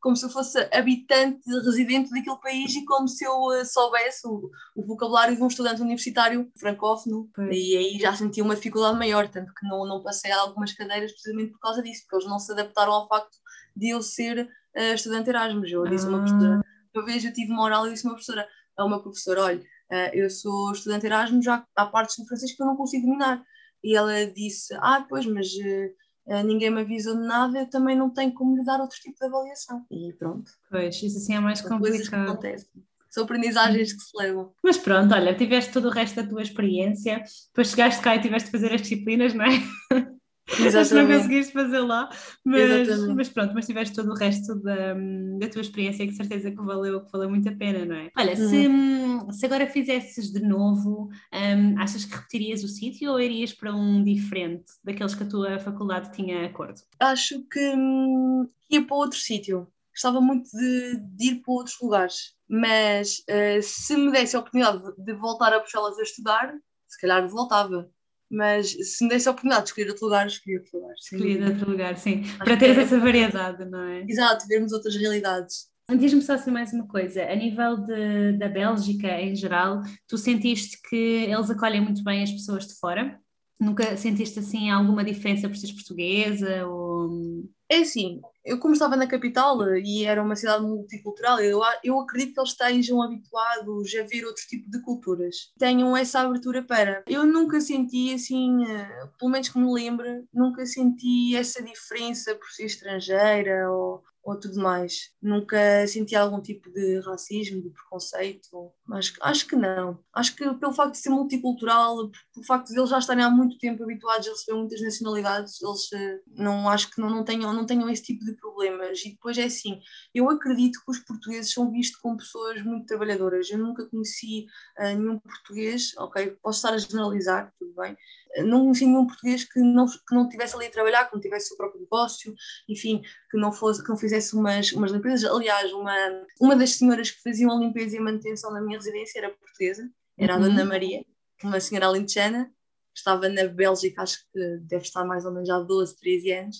como 0.00 0.14
se 0.14 0.26
eu 0.26 0.30
fosse 0.30 0.68
habitante, 0.72 1.40
residente 1.64 2.10
daquele 2.10 2.36
país 2.36 2.74
e 2.76 2.84
como 2.84 3.08
se 3.08 3.24
eu 3.24 3.32
uh, 3.32 3.64
soubesse 3.64 4.26
o, 4.26 4.50
o, 4.76 4.86
vocabulário 4.86 5.34
de 5.34 5.42
um 5.42 5.46
estudante 5.46 5.80
universitário 5.80 6.50
francófono. 6.58 7.28
Pois. 7.34 7.56
E 7.56 7.76
aí 7.76 7.98
já 7.98 8.14
senti 8.14 8.42
uma 8.42 8.54
dificuldade 8.54 8.98
maior, 8.98 9.28
tanto 9.28 9.52
que 9.54 9.66
não, 9.66 9.86
não 9.88 10.02
passei 10.02 10.30
algumas 10.30 10.72
cadeiras 10.72 11.10
precisamente 11.10 11.52
por 11.52 11.60
causa 11.60 11.82
disso, 11.82 12.02
porque 12.02 12.16
eles 12.16 12.28
não 12.28 12.38
se 12.38 12.52
adaptaram 12.52 12.92
ao 12.92 13.08
facto 13.08 13.36
de 13.74 13.88
eu 13.88 14.02
ser 14.02 14.46
uh, 14.76 14.94
estudante 14.94 15.30
Erasmus. 15.30 15.72
Eu 15.72 15.84
disse 15.84 16.06
ah. 16.06 16.10
uma 16.10 16.18
professora, 16.18 16.64
uma 16.94 17.04
vez 17.04 17.24
eu 17.24 17.32
tive 17.32 17.52
uma 17.52 17.62
oral 17.62 17.86
e 17.86 17.92
disse 17.92 18.04
uma 18.04 18.14
professora, 18.14 18.48
a 18.76 18.84
uma 18.84 19.02
professora, 19.02 19.42
olha, 19.42 19.60
uh, 19.60 20.10
eu 20.12 20.30
sou 20.30 20.72
estudante 20.72 21.06
Erasmus, 21.06 21.44
já 21.44 21.66
há 21.76 21.86
partes 21.86 22.16
do 22.16 22.26
francês 22.26 22.52
que 22.54 22.62
eu 22.62 22.66
não 22.66 22.76
consigo 22.76 23.06
dominar. 23.06 23.42
E 23.82 23.94
ela 23.94 24.26
disse, 24.26 24.74
ah, 24.74 25.04
pois, 25.08 25.26
mas 25.26 25.48
uh, 25.48 26.42
ninguém 26.44 26.70
me 26.70 26.80
avisou 26.80 27.16
de 27.16 27.26
nada, 27.26 27.58
eu 27.58 27.68
também 27.68 27.96
não 27.96 28.10
tenho 28.10 28.32
como 28.32 28.56
lhe 28.56 28.64
dar 28.64 28.80
outro 28.80 28.98
tipo 28.98 29.18
de 29.18 29.26
avaliação. 29.26 29.84
E 29.90 30.12
pronto. 30.14 30.50
Pois, 30.70 31.02
isso 31.02 31.18
assim 31.18 31.34
é 31.34 31.40
mais 31.40 31.58
São 31.58 31.68
complicado. 31.68 32.30
Acontecem. 32.30 32.70
São 33.10 33.24
aprendizagens 33.24 33.92
que 33.92 34.00
se 34.00 34.16
levam. 34.16 34.52
Mas 34.62 34.76
pronto, 34.76 35.14
olha, 35.14 35.36
tiveste 35.36 35.72
todo 35.72 35.86
o 35.86 35.90
resto 35.90 36.16
da 36.16 36.28
tua 36.28 36.42
experiência, 36.42 37.22
depois 37.48 37.68
chegaste 37.68 38.02
cá 38.02 38.16
e 38.16 38.20
tiveste 38.20 38.46
de 38.46 38.52
fazer 38.52 38.72
as 38.72 38.82
disciplinas, 38.82 39.32
não 39.34 39.44
é? 39.44 39.50
Exatamente. 40.46 40.94
não 40.94 41.16
conseguiste 41.16 41.52
fazer 41.52 41.80
lá, 41.80 42.08
mas, 42.44 42.88
mas, 43.14 43.28
pronto, 43.28 43.54
mas 43.54 43.66
tiveste 43.66 43.94
todo 43.94 44.10
o 44.10 44.14
resto 44.14 44.54
da, 44.56 44.94
da 45.38 45.48
tua 45.48 45.62
experiência 45.62 46.06
que 46.06 46.12
certeza 46.12 46.50
que 46.50 46.62
valeu, 46.62 47.02
que 47.02 47.10
valeu 47.10 47.30
muito 47.30 47.48
a 47.48 47.52
pena, 47.52 47.84
não 47.84 47.96
é? 47.96 48.10
Olha, 48.16 48.34
uhum. 48.34 49.30
se, 49.30 49.38
se 49.38 49.46
agora 49.46 49.66
fizesses 49.66 50.30
de 50.30 50.40
novo, 50.40 51.08
um, 51.32 51.78
achas 51.78 52.04
que 52.04 52.14
repetirias 52.14 52.62
o 52.62 52.68
sítio 52.68 53.12
ou 53.12 53.20
irias 53.20 53.52
para 53.52 53.74
um 53.74 54.04
diferente 54.04 54.64
daqueles 54.84 55.14
que 55.14 55.22
a 55.22 55.28
tua 55.28 55.58
faculdade 55.58 56.12
tinha 56.12 56.44
acordo? 56.44 56.80
Acho 57.00 57.42
que 57.48 57.74
hum, 57.74 58.46
ia 58.70 58.86
para 58.86 58.96
outro 58.96 59.18
sítio. 59.18 59.66
Gostava 59.92 60.20
muito 60.20 60.50
de, 60.50 60.96
de, 61.16 61.26
ir 61.28 61.34
para 61.42 61.54
outros 61.54 61.76
lugares, 61.80 62.34
mas 62.48 63.18
uh, 63.30 63.62
se 63.62 63.96
me 63.96 64.10
desse 64.10 64.34
a 64.34 64.40
oportunidade 64.40 64.82
de, 64.82 65.04
de 65.04 65.12
voltar 65.14 65.52
a 65.52 65.60
Bruxelas 65.60 65.96
a 65.98 66.02
estudar, 66.02 66.52
se 66.88 67.00
calhar 67.00 67.26
voltava 67.28 67.88
mas 68.34 68.70
se 68.70 69.04
me 69.04 69.10
desse 69.10 69.28
a 69.28 69.30
oportunidade 69.30 69.64
de 69.64 69.68
escolher 69.70 69.88
outro 69.90 70.04
lugar, 70.06 70.26
escolhi 70.26 70.58
outro 70.58 70.78
lugar. 70.78 70.94
Escolhi 70.94 71.44
outro 71.44 71.70
lugar, 71.70 71.96
sim. 71.96 72.20
Acho 72.20 72.38
Para 72.38 72.56
teres 72.56 72.78
é... 72.78 72.82
essa 72.82 72.98
variedade, 72.98 73.64
não 73.64 73.80
é? 73.80 74.04
Exato, 74.08 74.46
vermos 74.48 74.72
outras 74.72 74.96
realidades. 74.96 75.72
Diz-me 75.98 76.22
só 76.22 76.34
assim 76.34 76.50
mais 76.50 76.72
uma 76.72 76.86
coisa, 76.86 77.22
a 77.24 77.34
nível 77.34 77.76
de, 77.76 78.38
da 78.38 78.48
Bélgica 78.48 79.20
em 79.20 79.36
geral, 79.36 79.82
tu 80.08 80.16
sentiste 80.16 80.78
que 80.88 80.96
eles 80.96 81.50
acolhem 81.50 81.82
muito 81.82 82.02
bem 82.02 82.22
as 82.22 82.32
pessoas 82.32 82.66
de 82.66 82.74
fora? 82.74 83.20
Nunca 83.60 83.96
sentiste 83.96 84.38
assim 84.38 84.70
alguma 84.70 85.04
diferença 85.04 85.48
por 85.48 85.56
seres 85.56 85.74
portuguesa? 85.74 86.66
Ou... 86.66 87.44
É 87.74 87.78
assim, 87.80 88.20
eu 88.44 88.60
como 88.60 88.72
estava 88.72 88.94
na 88.94 89.04
capital 89.04 89.58
e 89.76 90.04
era 90.04 90.22
uma 90.22 90.36
cidade 90.36 90.62
multicultural, 90.62 91.40
eu, 91.40 91.60
eu 91.82 91.98
acredito 91.98 92.34
que 92.34 92.40
eles 92.40 92.50
estejam 92.50 93.02
habituados 93.02 93.92
a 93.96 94.04
ver 94.04 94.24
outro 94.24 94.44
tipo 94.46 94.70
de 94.70 94.80
culturas. 94.80 95.52
Tenham 95.58 95.96
essa 95.96 96.20
abertura 96.20 96.62
para. 96.62 97.02
Eu 97.08 97.26
nunca 97.26 97.60
senti 97.60 98.14
assim, 98.14 98.64
eh, 98.64 99.08
pelo 99.18 99.32
menos 99.32 99.48
que 99.48 99.58
me 99.58 99.72
lembre, 99.72 100.24
nunca 100.32 100.64
senti 100.64 101.34
essa 101.34 101.60
diferença 101.64 102.36
por 102.36 102.48
ser 102.52 102.66
estrangeira 102.66 103.68
ou, 103.68 104.04
ou 104.24 104.40
tudo 104.40 104.60
mais. 104.60 105.10
Nunca 105.20 105.86
senti 105.86 106.16
algum 106.16 106.40
tipo 106.40 106.70
de 106.72 106.98
racismo, 107.00 107.60
de 107.60 107.68
preconceito, 107.68 108.72
mas 108.86 109.12
acho 109.20 109.46
que 109.46 109.54
não. 109.54 109.98
Acho 110.14 110.34
que 110.34 110.54
pelo 110.54 110.72
facto 110.72 110.92
de 110.92 110.98
ser 110.98 111.10
multicultural, 111.10 112.10
pelo 112.32 112.46
facto 112.46 112.68
de 112.68 112.78
eles 112.78 112.88
já 112.88 112.98
estarem 112.98 113.22
há 113.22 113.30
muito 113.30 113.58
tempo 113.58 113.82
habituados 113.82 114.26
a 114.26 114.30
receber 114.30 114.58
muitas 114.58 114.80
nacionalidades, 114.80 115.60
eles 115.60 115.92
eh, 115.92 116.20
não 116.26 116.68
acho 116.68 116.90
que 116.90 117.00
não, 117.00 117.10
não, 117.10 117.22
tenham, 117.22 117.52
não 117.52 117.66
tenham 117.66 117.88
esse 117.90 118.02
tipo 118.02 118.24
de 118.24 118.34
problemas. 118.36 119.04
E 119.04 119.10
depois 119.10 119.36
é 119.36 119.44
assim, 119.44 119.78
eu 120.14 120.30
acredito 120.30 120.80
que 120.82 120.90
os 120.90 120.98
portugueses 121.00 121.52
são 121.52 121.70
vistos 121.70 122.00
como 122.00 122.16
pessoas 122.16 122.62
muito 122.62 122.86
trabalhadoras. 122.86 123.50
Eu 123.50 123.58
nunca 123.58 123.86
conheci 123.86 124.46
uh, 124.78 124.96
nenhum 124.96 125.18
português, 125.18 125.92
ok, 125.98 126.38
posso 126.42 126.58
estar 126.58 126.72
a 126.72 126.78
generalizar, 126.78 127.52
tudo 127.58 127.74
bem, 127.74 127.94
não 128.42 128.62
conheci 128.62 128.86
nenhum 128.86 129.06
português 129.06 129.44
que 129.44 129.60
não, 129.60 129.86
que 129.86 130.14
não 130.14 130.28
tivesse 130.28 130.56
ali 130.56 130.66
a 130.66 130.70
trabalhar, 130.70 131.04
que 131.04 131.14
não 131.14 131.20
tivesse 131.20 131.46
o 131.46 131.48
seu 131.48 131.56
próprio 131.56 131.80
negócio, 131.80 132.34
enfim, 132.68 133.02
que 133.30 133.38
não, 133.38 133.52
fosse, 133.52 133.82
que 133.82 133.88
não 133.88 133.96
fizesse 133.96 134.13
umas, 134.32 134.72
umas 134.72 134.90
limpezas. 134.90 135.30
Aliás, 135.30 135.72
uma, 135.72 135.94
uma 136.40 136.56
das 136.56 136.72
senhoras 136.72 137.10
que 137.10 137.22
faziam 137.22 137.50
a 137.50 137.58
limpeza 137.58 137.96
e 137.96 138.00
manutenção 138.00 138.52
na 138.52 138.60
minha 138.60 138.78
residência 138.78 139.18
era 139.18 139.30
portuguesa, 139.30 139.90
era 140.18 140.34
a 140.34 140.38
Dona 140.38 140.62
uhum. 140.62 140.68
Maria, 140.68 141.04
uma 141.42 141.60
senhora 141.60 141.86
alentejana, 141.86 142.52
estava 142.94 143.28
na 143.28 143.46
Bélgica, 143.46 144.02
acho 144.02 144.18
que 144.32 144.58
deve 144.62 144.84
estar 144.84 145.04
mais 145.04 145.24
ou 145.24 145.32
menos 145.32 145.50
há 145.50 145.58
12, 145.58 145.96
13 145.96 146.32
anos, 146.32 146.56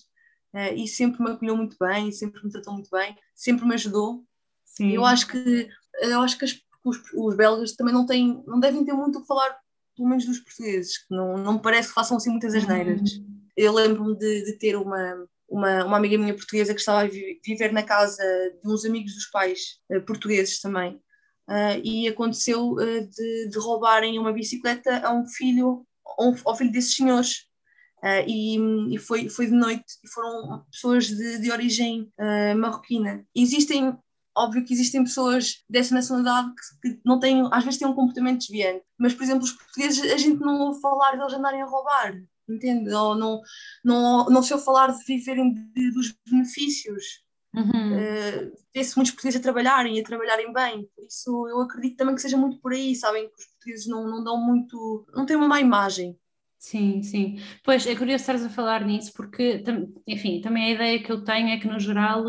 uh, 0.55 0.75
e 0.75 0.89
sempre 0.89 1.23
me 1.23 1.31
acolheu 1.31 1.57
muito 1.57 1.77
bem, 1.79 2.11
sempre 2.11 2.43
me 2.45 2.51
tratou 2.51 2.75
muito 2.75 2.91
bem, 2.91 3.17
sempre 3.35 3.65
me 3.65 3.75
ajudou. 3.75 4.25
Sim. 4.65 4.91
Eu 4.91 5.05
acho 5.05 5.29
que, 5.29 5.69
eu 6.03 6.21
acho 6.21 6.37
que 6.37 6.45
as, 6.45 6.61
os, 6.85 7.01
os 7.15 7.37
belgas 7.37 7.73
também 7.73 7.95
não, 7.95 8.05
têm, 8.05 8.43
não 8.47 8.59
devem 8.59 8.85
ter 8.85 8.93
muito 8.93 9.19
o 9.19 9.23
que 9.23 9.29
falar 9.29 9.57
pelo 9.97 10.09
menos 10.09 10.27
dos 10.27 10.41
portugueses, 10.41 10.99
que 10.99 11.15
não, 11.15 11.39
não 11.39 11.59
parece 11.59 11.89
que 11.89 11.95
façam 11.95 12.17
assim 12.17 12.31
muitas 12.31 12.55
asneiras. 12.55 13.13
Uhum. 13.13 13.41
Eu 13.57 13.73
lembro-me 13.73 14.17
de, 14.17 14.45
de, 14.45 14.59
ter 14.59 14.77
uma, 14.77 15.29
uma, 15.55 15.85
uma 15.85 15.97
amiga 15.97 16.19
minha 16.19 16.35
portuguesa 16.35 16.75
que 16.75 16.81
estava 16.81 17.03
a 17.03 17.09
viver 17.09 17.73
na 17.73 17.85
casa 17.85 18.23
de 18.61 18.69
uns 18.69 18.85
amigos 18.85 19.15
dos 19.15 19.27
pais 19.27 19.79
uh, 19.93 20.01
portugueses 20.03 20.61
também. 20.61 21.01
Uh, 21.49 21.79
e 21.85 22.09
aconteceu 22.09 22.73
uh, 22.73 23.09
de, 23.09 23.49
de, 23.51 23.59
roubarem 23.59 24.19
uma 24.19 24.33
bicicleta 24.33 25.07
a 25.07 25.13
um 25.13 25.25
filho, 25.29 25.87
um, 26.19 26.35
ao 26.45 26.57
filho 26.57 26.73
desses 26.73 26.97
senhores. 26.97 27.47
e, 28.27 28.59
e 28.95 28.99
foi, 28.99 29.29
foi 29.29 29.47
de 29.47 29.53
noite, 29.53 29.95
e 30.03 30.09
foram 30.09 30.65
pessoas 30.71 31.07
de, 31.07 31.39
de 31.39 31.51
origem 31.51 32.13
marroquina. 32.57 33.25
Existem 33.35 33.97
Óbvio 34.37 34.65
que 34.65 34.75
existem 34.75 35.05
pessoas 35.05 35.63
dessa 35.71 35.95
nacionalidade 35.95 36.49
que, 36.83 36.91
que, 36.91 37.01
não 37.05 37.21
têm, 37.21 37.49
às 37.53 37.63
vezes 37.63 37.79
têm 37.79 37.87
um 37.87 37.95
comportamento 37.95 38.41
desviante, 38.41 38.85
mas, 38.99 39.15
por 39.15 39.23
exemplo, 39.23 39.45
os 39.45 39.53
portugueses, 39.53 40.11
a 40.13 40.17
gente 40.17 40.41
não 40.41 40.61
ouve 40.61 40.81
falar 40.81 41.13
deles 41.13 41.33
andarem 41.33 41.63
a 41.63 41.67
roubar, 41.67 42.21
entende? 42.49 42.93
Ou 42.93 43.15
não, 43.15 43.41
não, 43.85 44.27
não 44.27 44.43
se 44.43 44.53
ouve 44.53 44.65
falar 44.65 44.93
de 44.93 45.05
viverem 45.05 45.55
de, 45.55 45.91
dos 45.93 46.15
benefícios. 46.29 47.23
Uhum. 47.55 47.93
Uh, 47.93 48.53
Vê-se 48.75 48.97
muitos 48.97 49.13
portugueses 49.13 49.39
a 49.39 49.43
trabalharem 49.43 49.97
e 49.97 50.01
a 50.01 50.05
trabalharem 50.05 50.53
bem, 50.53 50.89
por 50.97 51.05
isso 51.05 51.47
eu 51.49 51.61
acredito 51.61 51.97
também 51.97 52.17
que 52.17 52.21
seja 52.21 52.37
muito 52.37 52.61
por 52.61 52.73
aí, 52.73 52.97
sabem? 52.97 53.29
Que 53.29 53.35
os 53.39 53.47
portugueses 53.47 53.87
não, 53.87 54.09
não 54.09 54.25
dão 54.25 54.37
muito, 54.37 55.07
não 55.15 55.25
têm 55.25 55.37
uma 55.37 55.47
má 55.47 55.61
imagem 55.61 56.19
Sim, 56.65 57.03
sim. 57.03 57.39
Pois 57.63 57.87
é 57.87 57.95
curioso 57.95 58.23
estares 58.23 58.43
a 58.43 58.49
falar 58.49 58.87
nisso, 58.87 59.13
porque, 59.15 59.63
enfim, 60.07 60.41
também 60.41 60.65
a 60.65 60.71
ideia 60.71 61.03
que 61.03 61.13
eu 61.13 61.23
tenho 61.23 61.51
é 61.51 61.59
que, 61.59 61.69
no 61.69 61.79
geral, 61.79 62.25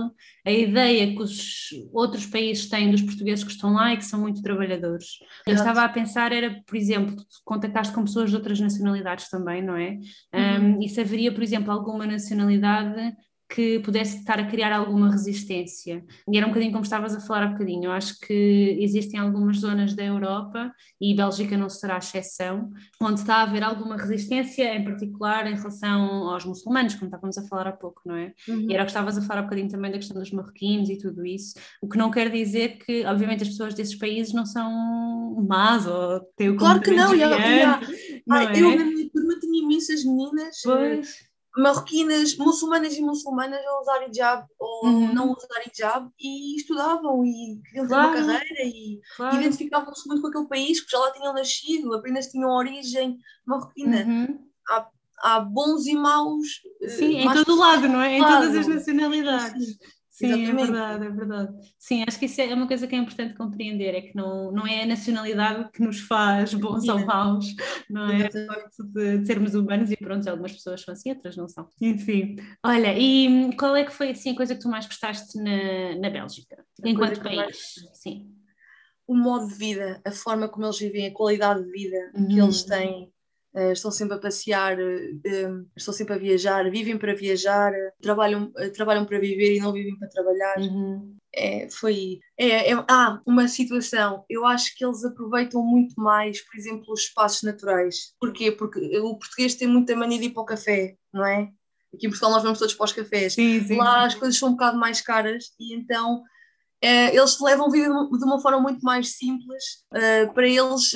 a 0.46 0.52
ideia 0.52 1.08
que 1.16 1.22
os 1.22 1.70
outros 1.94 2.26
países 2.26 2.68
têm 2.68 2.92
dos 2.92 3.02
portugueses 3.02 3.46
que 3.46 3.52
estão 3.52 3.72
lá 3.72 3.94
e 3.94 3.98
que 3.98 4.04
são 4.04 4.20
muito 4.20 4.42
trabalhadores. 4.42 5.20
Eu 5.48 5.54
estava 5.54 5.86
a 5.86 5.90
pensar, 5.90 6.34
era, 6.34 6.62
por 6.68 6.76
exemplo, 6.76 7.16
contactaste 7.46 7.94
com 7.94 8.04
pessoas 8.04 8.30
de 8.30 8.36
outras 8.36 8.60
nacionalidades 8.60 9.30
também, 9.30 9.64
não 9.64 9.78
é? 9.78 9.92
Uhum. 10.34 10.80
Um, 10.80 10.82
e 10.82 10.90
se 10.90 11.00
haveria, 11.00 11.34
por 11.34 11.42
exemplo, 11.42 11.72
alguma 11.72 12.06
nacionalidade 12.06 13.16
que 13.48 13.80
pudesse 13.80 14.18
estar 14.18 14.40
a 14.40 14.48
criar 14.48 14.74
alguma 14.74 15.12
resistência. 15.12 16.04
E 16.32 16.38
era 16.38 16.46
um 16.46 16.50
bocadinho 16.50 16.72
como 16.72 16.84
estavas 16.84 17.16
a 17.16 17.20
falar 17.20 17.44
há 17.44 17.48
bocadinho. 17.48 17.86
Eu 17.86 17.92
acho 17.92 18.20
que 18.20 18.78
existem 18.80 19.20
algumas 19.20 19.58
zonas 19.58 19.94
da 19.94 20.04
Europa, 20.04 20.74
e 21.00 21.16
Bélgica 21.16 21.56
não 21.56 21.70
será 21.70 21.96
a 21.96 22.00
exceção, 22.00 22.72
onde 23.02 23.20
está 23.20 23.36
a 23.38 23.42
haver 23.44 23.64
alguma 23.64 23.98
resistência, 23.98 24.76
em 24.76 24.84
particular 24.84 25.46
em 25.48 25.56
relação 25.56 26.30
aos 26.30 26.46
muçulmanos, 26.46 26.96
como 26.96 27.06
estávamos 27.06 27.38
a 27.38 27.48
falar 27.48 27.68
há 27.68 27.72
pouco, 27.72 28.02
não 28.06 28.16
é? 28.16 28.34
Uhum. 28.48 28.68
E 28.70 28.74
era 28.74 28.84
o 28.84 28.86
que 28.86 28.92
estavas 28.92 29.18
a 29.18 29.22
falar 29.22 29.42
há 29.42 29.44
bocadinho 29.44 29.70
também 29.70 29.92
da 29.92 29.98
questão 29.98 30.18
dos 30.18 30.32
marroquinos 30.32 30.90
e 30.90 30.98
tudo 30.98 31.26
isso. 31.26 31.54
O 31.82 31.88
que 31.88 31.98
não 31.98 32.10
quer 32.10 32.32
dizer 32.32 32.80
que, 32.80 33.06
obviamente, 33.06 33.44
as 33.44 33.50
pessoas 33.50 33.74
desses 33.74 33.96
países 33.96 34.34
não 34.34 34.46
são 34.46 35.46
más 35.48 35.86
ou 35.86 36.20
têm 36.36 36.50
o 36.50 36.56
Claro 36.56 36.82
que 36.82 36.92
não, 36.92 37.14
e, 37.14 37.20
não 38.26 38.38
é? 38.38 38.60
eu 38.60 38.76
na 38.76 38.86
minha 38.86 39.10
turma 39.10 39.40
tinha 39.40 39.64
imensas 39.64 40.04
meninas. 40.04 40.66
Eh, 40.66 40.96
pois 40.96 41.35
marroquinas, 41.58 42.36
muçulmanas 42.38 42.94
e 42.94 43.02
muçulmanas 43.02 43.60
a 43.66 43.80
usar 43.80 44.10
hijab 44.10 44.46
ou 44.60 44.86
uhum. 44.86 45.14
não 45.14 45.32
usar 45.32 45.64
hijab 45.66 46.10
e 46.20 46.58
estudavam 46.58 47.24
e 47.26 47.62
queriam 47.66 47.88
ter 47.88 47.94
claro. 47.94 48.10
uma 48.10 48.16
carreira 48.16 48.64
e 48.64 49.00
claro. 49.16 49.36
identificavam-se 49.38 50.08
muito 50.08 50.22
com 50.22 50.28
aquele 50.28 50.48
país 50.48 50.82
que 50.82 50.92
já 50.92 51.00
lá 51.00 51.12
tinham 51.12 51.34
nascido, 51.34 51.94
apenas 51.94 52.28
tinham 52.28 52.50
origem 52.50 53.18
marroquina. 53.46 54.04
Uhum. 54.06 54.40
Há, 54.70 54.90
há 55.20 55.40
bons 55.40 55.86
e 55.88 55.96
maus. 55.96 56.48
Sim, 56.88 57.20
em 57.20 57.34
todo 57.34 57.54
o 57.54 57.60
lado, 57.60 57.88
não 57.88 58.02
é? 58.02 58.18
Em 58.18 58.22
todas 58.22 58.56
as 58.56 58.68
nacionalidades. 58.68 59.68
Sim. 59.68 59.78
Sim, 60.16 60.28
é 60.28 60.30
Exatamente. 60.30 60.50
é 60.50 60.66
verdade, 60.66 61.06
é 61.06 61.10
verdade. 61.10 61.74
Sim, 61.78 62.06
acho 62.08 62.18
que 62.18 62.26
isso 62.26 62.40
é 62.40 62.54
uma 62.54 62.70
coisa 62.70 62.88
que 62.88 62.96
é 62.96 62.98
importante 62.98 63.34
compreender, 63.34 63.94
é 63.94 64.02
que 64.02 64.16
não, 64.16 64.50
não 64.50 64.66
é 64.66 64.84
a 64.84 64.86
nacionalidade 64.86 65.70
que 65.74 65.84
nos 65.84 66.00
faz 66.00 66.54
bons 66.54 66.88
ou 66.88 67.06
maus, 67.06 67.54
não 67.90 68.10
é? 68.10 68.30
De, 68.30 69.18
de, 69.20 69.26
sermos 69.26 69.56
humanos 69.56 69.92
e 69.92 69.98
pronto, 69.98 70.26
algumas 70.30 70.54
pessoas 70.54 70.82
são 70.82 70.94
assim, 70.94 71.10
outras 71.10 71.36
não 71.36 71.50
são. 71.50 71.68
Enfim, 71.82 72.38
olha, 72.64 72.98
e 72.98 73.54
qual 73.58 73.76
é 73.76 73.84
que 73.84 73.92
foi 73.92 74.12
assim 74.12 74.32
a 74.32 74.36
coisa 74.38 74.56
que 74.56 74.62
tu 74.62 74.70
mais 74.70 74.86
gostaste 74.86 75.38
na, 75.38 75.98
na 76.00 76.10
Bélgica, 76.10 76.64
a 76.82 76.88
enquanto 76.88 77.22
país? 77.22 77.36
Mais... 77.36 77.76
Sim. 77.96 78.32
O 79.06 79.18
modo 79.18 79.50
de 79.50 79.56
vida, 79.56 80.02
a 80.06 80.12
forma 80.12 80.48
como 80.48 80.66
eles 80.66 80.80
vivem, 80.80 81.08
a 81.08 81.14
qualidade 81.14 81.62
de 81.62 81.72
vida 81.72 82.12
uhum. 82.16 82.28
que 82.30 82.40
eles 82.40 82.64
têm, 82.64 83.12
uh, 83.56 83.72
estão 83.72 83.90
sempre 83.90 84.16
a 84.16 84.20
passear, 84.20 84.78
uh, 84.78 85.66
estão 85.76 85.94
sempre 85.94 86.14
a 86.14 86.18
viajar, 86.18 86.70
vivem 86.70 86.98
para 86.98 87.16
viajar, 87.16 87.72
trabalham, 88.02 88.52
trabalham 88.74 89.06
para 89.06 89.20
viver 89.20 89.56
e 89.56 89.60
não 89.60 89.72
vivem 89.72 89.98
para 89.98 90.10
trabalhar. 90.10 90.60
Uhum. 90.60 91.16
É, 91.34 91.70
foi. 91.70 92.20
É, 92.38 92.72
é, 92.72 92.86
ah, 92.90 93.22
uma 93.26 93.48
situação. 93.48 94.24
Eu 94.30 94.46
acho 94.46 94.76
que 94.76 94.86
eles 94.86 95.04
aproveitam 95.04 95.64
muito 95.64 96.00
mais, 96.00 96.42
por 96.42 96.58
exemplo, 96.58 96.94
os 96.94 97.02
espaços 97.02 97.44
naturais. 97.44 98.14
Porquê? 98.20 98.52
Porque 98.52 98.80
o 99.00 99.18
português 99.18 99.56
tem 99.56 99.68
muita 99.68 99.96
mania 99.96 100.20
de 100.20 100.26
ir 100.26 100.30
para 100.32 100.44
o 100.44 100.46
café, 100.46 100.96
não 101.14 101.26
é? 101.26 101.50
Aqui 101.94 102.08
em 102.08 102.10
Portugal 102.10 102.32
nós 102.32 102.44
vamos 102.44 102.60
todos 102.60 102.74
para 102.74 102.86
os 102.86 102.94
cafés. 102.94 103.34
Sim, 103.34 103.66
sim, 103.66 103.78
Lá 103.78 104.02
sim. 104.02 104.08
as 104.08 104.16
coisas 104.16 104.38
são 104.38 104.50
um 104.50 104.52
bocado 104.54 104.78
mais 104.78 105.02
caras 105.02 105.52
e 105.60 105.74
então 105.76 106.24
eles 106.82 107.40
levam 107.40 107.66
a 107.66 107.72
vida 107.72 107.88
de 107.88 108.26
uma 108.26 108.40
forma 108.40 108.60
muito 108.60 108.82
mais 108.82 109.18
simples. 109.18 109.84
Para 109.90 110.48
eles, 110.48 110.94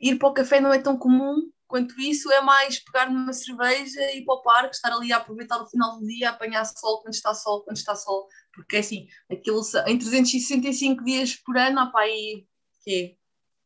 ir 0.00 0.16
para 0.16 0.28
o 0.28 0.34
café 0.34 0.60
não 0.60 0.72
é 0.72 0.78
tão 0.78 0.96
comum 0.96 1.50
quanto 1.66 2.00
isso, 2.00 2.30
é 2.30 2.40
mais 2.40 2.78
pegar 2.78 3.10
numa 3.10 3.32
cerveja 3.32 4.00
e 4.12 4.18
ir 4.18 4.24
para 4.24 4.34
o 4.34 4.42
parque, 4.42 4.76
estar 4.76 4.92
ali 4.92 5.12
a 5.12 5.16
aproveitar 5.16 5.60
o 5.60 5.68
final 5.68 5.98
do 5.98 6.06
dia, 6.06 6.30
apanhar 6.30 6.64
sol 6.64 7.02
quando 7.02 7.14
está 7.14 7.34
sol, 7.34 7.62
quando 7.62 7.76
está 7.76 7.94
sol. 7.94 8.28
Porque 8.54 8.76
é 8.76 8.80
assim, 8.80 9.06
aquilo, 9.30 9.60
em 9.86 9.98
365 9.98 11.04
dias 11.04 11.34
por 11.34 11.56
ano, 11.56 11.80
há 11.80 11.86
para 11.86 12.04
aí, 12.04 12.46
quê? 12.84 13.16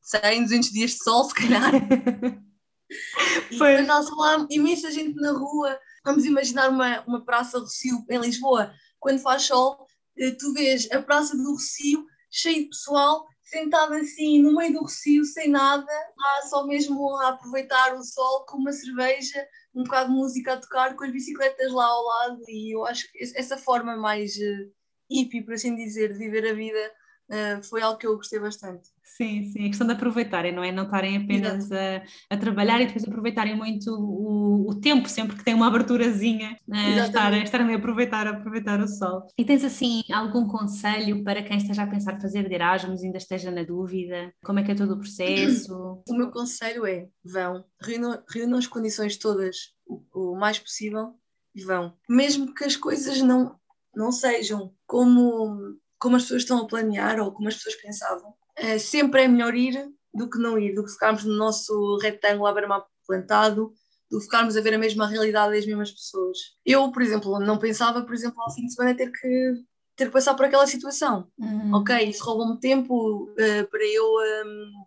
100, 0.03 0.45
200 0.45 0.71
dias 0.71 0.91
de 0.93 1.05
sol, 1.05 1.25
se 1.25 1.35
calhar. 1.35 1.73
e 3.51 3.53
depois 3.53 3.89
há 3.89 4.01
lá 4.17 4.47
imensa 4.51 4.91
gente 4.91 5.15
na 5.21 5.33
rua. 5.33 5.79
Vamos 6.05 6.25
imaginar 6.25 6.71
uma, 6.71 7.03
uma 7.03 7.25
praça 7.25 7.59
Rocio 7.59 8.05
em 8.09 8.19
Lisboa, 8.19 8.73
quando 8.99 9.21
faz 9.21 9.43
sol, 9.43 9.87
eh, 10.19 10.31
tu 10.33 10.53
vês 10.55 10.91
a 10.91 11.03
Praça 11.03 11.37
do 11.37 11.51
Rocio 11.51 12.07
cheia 12.31 12.63
de 12.63 12.69
pessoal, 12.69 13.27
sentado 13.51 13.95
assim 13.95 14.41
no 14.41 14.55
meio 14.55 14.73
do 14.73 14.81
Rocio, 14.81 15.25
sem 15.25 15.51
nada, 15.51 15.85
lá 16.17 16.43
só 16.49 16.65
mesmo 16.67 17.17
a 17.17 17.31
aproveitar 17.31 17.95
o 17.95 18.03
sol 18.03 18.47
com 18.47 18.59
uma 18.59 18.73
cerveja, 18.73 19.45
um 19.75 19.83
bocado 19.83 20.11
de 20.11 20.17
música 20.17 20.53
a 20.53 20.57
tocar, 20.57 20.95
com 20.95 21.05
as 21.05 21.13
bicicletas 21.13 21.73
lá 21.73 21.85
ao 21.85 22.05
lado, 22.05 22.41
e 22.49 22.75
eu 22.75 22.87
acho 22.87 23.11
que 23.11 23.19
essa 23.35 23.59
forma 23.59 23.97
mais 23.97 24.37
uh, 24.37 24.73
hippie, 25.11 25.43
por 25.43 25.55
assim 25.55 25.75
dizer, 25.75 26.13
de 26.13 26.19
viver 26.19 26.49
a 26.49 26.55
vida 26.55 26.93
uh, 27.31 27.63
foi 27.65 27.83
algo 27.83 27.99
que 27.99 28.07
eu 28.07 28.17
gostei 28.17 28.39
bastante. 28.39 28.89
Sim, 29.17 29.45
sim, 29.53 29.67
a 29.67 29.69
questão 29.69 29.87
de 29.87 29.93
aproveitarem, 29.93 30.55
não 30.55 30.65
é? 30.65 30.73
Não 30.73 30.85
estarem 30.85 31.17
apenas 31.17 31.71
a, 31.71 32.03
a, 32.31 32.37
trabalhar 32.37 32.81
e 32.81 32.87
depois 32.87 33.05
aproveitarem 33.05 33.57
muito 33.57 33.91
o, 33.93 34.71
o 34.71 34.81
tempo, 34.81 35.09
sempre 35.09 35.37
que 35.37 35.45
tem 35.45 35.53
uma 35.53 35.67
aberturazinha, 35.67 36.57
né? 36.67 36.99
estar, 37.07 37.33
estar 37.35 37.61
a 37.61 37.75
aproveitar, 37.75 38.27
aproveitar 38.27 38.81
o 38.81 38.89
sol. 38.89 39.27
E 39.37 39.45
tens 39.45 39.65
assim 39.65 40.03
algum 40.11 40.47
conselho 40.47 41.23
para 41.23 41.43
quem 41.43 41.59
esteja 41.59 41.83
a 41.83 41.87
pensar 41.87 42.21
fazer 42.21 42.49
de 42.49 42.55
Erasmus, 42.55 43.03
ainda 43.03 43.19
esteja 43.19 43.51
na 43.51 43.63
dúvida? 43.63 44.33
Como 44.43 44.59
é 44.59 44.63
que 44.63 44.73
é 44.73 44.75
todo 44.75 44.95
o 44.95 44.99
processo? 44.99 46.01
O 46.09 46.15
meu 46.15 46.31
conselho 46.31 46.87
é, 46.87 47.09
vão, 47.25 47.65
reúnam, 47.81 48.23
reúnam 48.29 48.59
as 48.59 48.67
condições 48.67 49.17
todas 49.17 49.75
o, 49.87 50.33
o 50.33 50.37
mais 50.37 50.59
possível 50.59 51.15
e 51.55 51.63
vão. 51.65 51.95
Mesmo 52.09 52.55
que 52.55 52.65
as 52.65 52.77
coisas 52.77 53.21
não, 53.21 53.57
não 53.95 54.13
sejam 54.13 54.73
como, 54.87 55.77
como 56.01 56.17
as 56.17 56.23
pessoas 56.23 56.43
estão 56.43 56.59
a 56.59 56.67
planear 56.67 57.21
ou 57.21 57.31
como 57.31 57.49
as 57.49 57.57
pessoas 57.57 57.77
pensavam, 57.77 58.35
é, 58.57 58.79
sempre 58.79 59.23
é 59.23 59.29
melhor 59.29 59.55
ir 59.55 59.89
do 60.13 60.29
que 60.29 60.39
não 60.39 60.59
ir, 60.59 60.75
do 60.75 60.85
que 60.85 60.91
ficarmos 60.91 61.25
no 61.25 61.35
nosso 61.35 61.99
retângulo 61.99 62.47
a 62.47 62.53
ver 62.53 62.67
mapa 62.67 62.89
plantado, 63.07 63.73
do 64.11 64.19
que 64.19 64.25
ficarmos 64.25 64.57
a 64.57 64.61
ver 64.61 64.75
a 64.75 64.79
mesma 64.79 65.07
realidade 65.07 65.55
das 65.55 65.67
mesmas 65.67 65.93
pessoas. 65.93 66.39
Eu, 66.65 66.91
por 66.91 67.03
exemplo, 67.03 67.39
não 67.39 67.59
pensava, 67.59 68.03
por 68.03 68.15
exemplo, 68.15 68.41
ao 68.43 68.53
fim 68.53 68.67
de 68.67 68.75
semana 68.75 68.97
ter 68.97 69.13
que 69.13 69.55
ter 70.01 70.07
que 70.07 70.13
passar 70.13 70.35
por 70.35 70.47
aquela 70.47 70.67
situação. 70.67 71.29
Uhum. 71.39 71.75
Ok, 71.75 71.95
isso 72.05 72.25
roubou-me 72.25 72.59
tempo 72.59 73.25
uh, 73.25 73.71
para 73.71 73.85
eu, 73.85 74.07
um, 74.47 74.85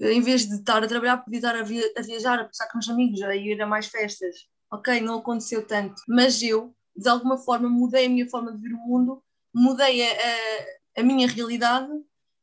em 0.00 0.20
vez 0.20 0.46
de 0.46 0.56
estar 0.56 0.84
a 0.84 0.86
trabalhar, 0.86 1.16
podia 1.18 1.38
estar 1.38 1.56
a, 1.56 1.62
via 1.62 1.82
a 1.96 2.02
viajar, 2.02 2.38
a 2.38 2.44
passar 2.44 2.70
com 2.70 2.78
os 2.78 2.88
amigos, 2.88 3.22
a 3.22 3.34
ir 3.34 3.60
a 3.62 3.66
mais 3.66 3.86
festas. 3.86 4.36
Ok, 4.70 5.00
não 5.00 5.18
aconteceu 5.18 5.66
tanto, 5.66 5.94
mas 6.06 6.42
eu, 6.42 6.74
de 6.94 7.08
alguma 7.08 7.38
forma, 7.38 7.68
mudei 7.68 8.06
a 8.06 8.08
minha 8.08 8.28
forma 8.28 8.52
de 8.52 8.60
ver 8.60 8.74
o 8.74 8.78
mundo, 8.78 9.22
mudei 9.54 10.02
a, 10.02 10.12
a, 10.12 11.00
a 11.00 11.02
minha 11.02 11.28
realidade 11.28 11.88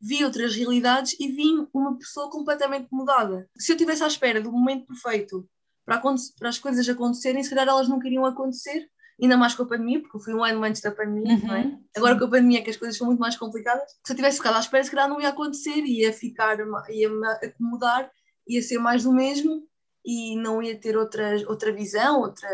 vi 0.02 0.26
outras 0.26 0.56
realidades 0.56 1.16
e 1.20 1.28
vi 1.28 1.68
uma 1.72 1.96
pessoa 1.98 2.30
completamente 2.32 2.88
mudada. 2.92 3.48
Se 3.56 3.72
eu 3.72 3.76
estivesse 3.76 4.04
à 4.04 4.08
espera 4.08 4.42
do 4.42 4.52
momento 4.52 4.88
perfeito 4.88 5.48
para, 5.86 6.02
para, 6.02 6.50
as 6.50 6.58
coisas 6.58 6.90
acontecerem, 6.90 7.44
se 7.44 7.52
calhar 7.52 7.68
elas 7.68 7.88
não 7.88 8.00
queriam 8.00 8.26
acontecer, 8.26 8.90
ainda 9.22 9.38
mais 9.38 9.54
com 9.54 9.62
a 9.62 9.68
pandemia, 9.68 10.02
porque 10.02 10.18
eu 10.18 10.22
fui 10.22 10.34
um 10.34 10.44
ano 10.44 10.64
antes 10.64 10.82
da 10.82 10.92
pandemia, 10.92 11.36
uhum, 11.36 11.48
não 11.48 11.56
é? 11.56 11.78
Agora 11.96 12.18
com 12.18 12.26
a 12.26 12.30
pandemia 12.30 12.64
que 12.64 12.72
as 12.72 12.78
coisas 12.78 12.98
são 12.98 13.06
muito 13.06 13.20
mais 13.20 13.38
complicadas, 13.38 13.92
se 14.04 14.12
eu 14.12 14.16
tivesse 14.16 14.38
ficado 14.38 14.56
à 14.56 14.60
espera, 14.60 14.84
se 14.84 14.90
calhar 14.90 15.08
não 15.08 15.22
ia 15.22 15.30
acontecer, 15.30 15.84
ia 15.86 16.12
ficar, 16.12 16.58
ia 16.90 17.10
me 17.10 17.28
acomodar, 17.28 18.12
ia 18.48 18.62
ser 18.64 18.80
mais 18.80 19.04
do 19.04 19.14
mesmo 19.14 19.64
e 20.04 20.36
não 20.38 20.64
ia 20.64 20.80
ter 20.80 20.98
outra, 20.98 21.36
outra 21.48 21.72
visão, 21.72 22.22
outra 22.22 22.50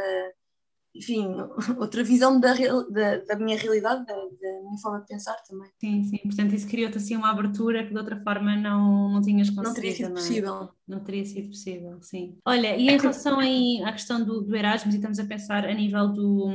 enfim, 0.96 1.28
outra 1.78 2.04
visão 2.04 2.40
da, 2.40 2.54
da, 2.54 3.18
da 3.18 3.36
minha 3.36 3.58
realidade, 3.58 4.06
da, 4.06 4.14
da, 4.14 4.62
minha 4.64 4.78
forma 4.82 5.00
de 5.02 5.08
pensar 5.08 5.36
também. 5.48 5.70
Sim, 5.80 6.04
sim, 6.04 6.18
portanto 6.24 6.54
isso 6.54 6.68
criou-te 6.68 6.98
assim 6.98 7.16
uma 7.16 7.32
abertura 7.32 7.84
que 7.84 7.92
de 7.92 7.98
outra 7.98 8.22
forma 8.24 8.56
não, 8.56 9.10
não 9.10 9.22
tinhas 9.22 9.50
conseguido. 9.50 9.68
Não 9.68 9.74
teria 9.74 9.96
sido 9.96 10.10
é? 10.10 10.14
possível. 10.14 10.70
Não 10.88 11.02
teria 11.02 11.26
sido 11.26 11.50
possível, 11.50 12.02
sim. 12.02 12.38
Olha, 12.46 12.78
e 12.78 12.88
em 12.88 12.98
relação 12.98 13.40
aí 13.40 13.84
à 13.84 13.92
questão 13.92 14.24
do, 14.24 14.42
do 14.42 14.56
Erasmus, 14.56 14.94
e 14.96 14.98
estamos 14.98 15.20
a 15.20 15.26
pensar 15.26 15.66
a 15.66 15.74
nível 15.74 16.08
do, 16.08 16.48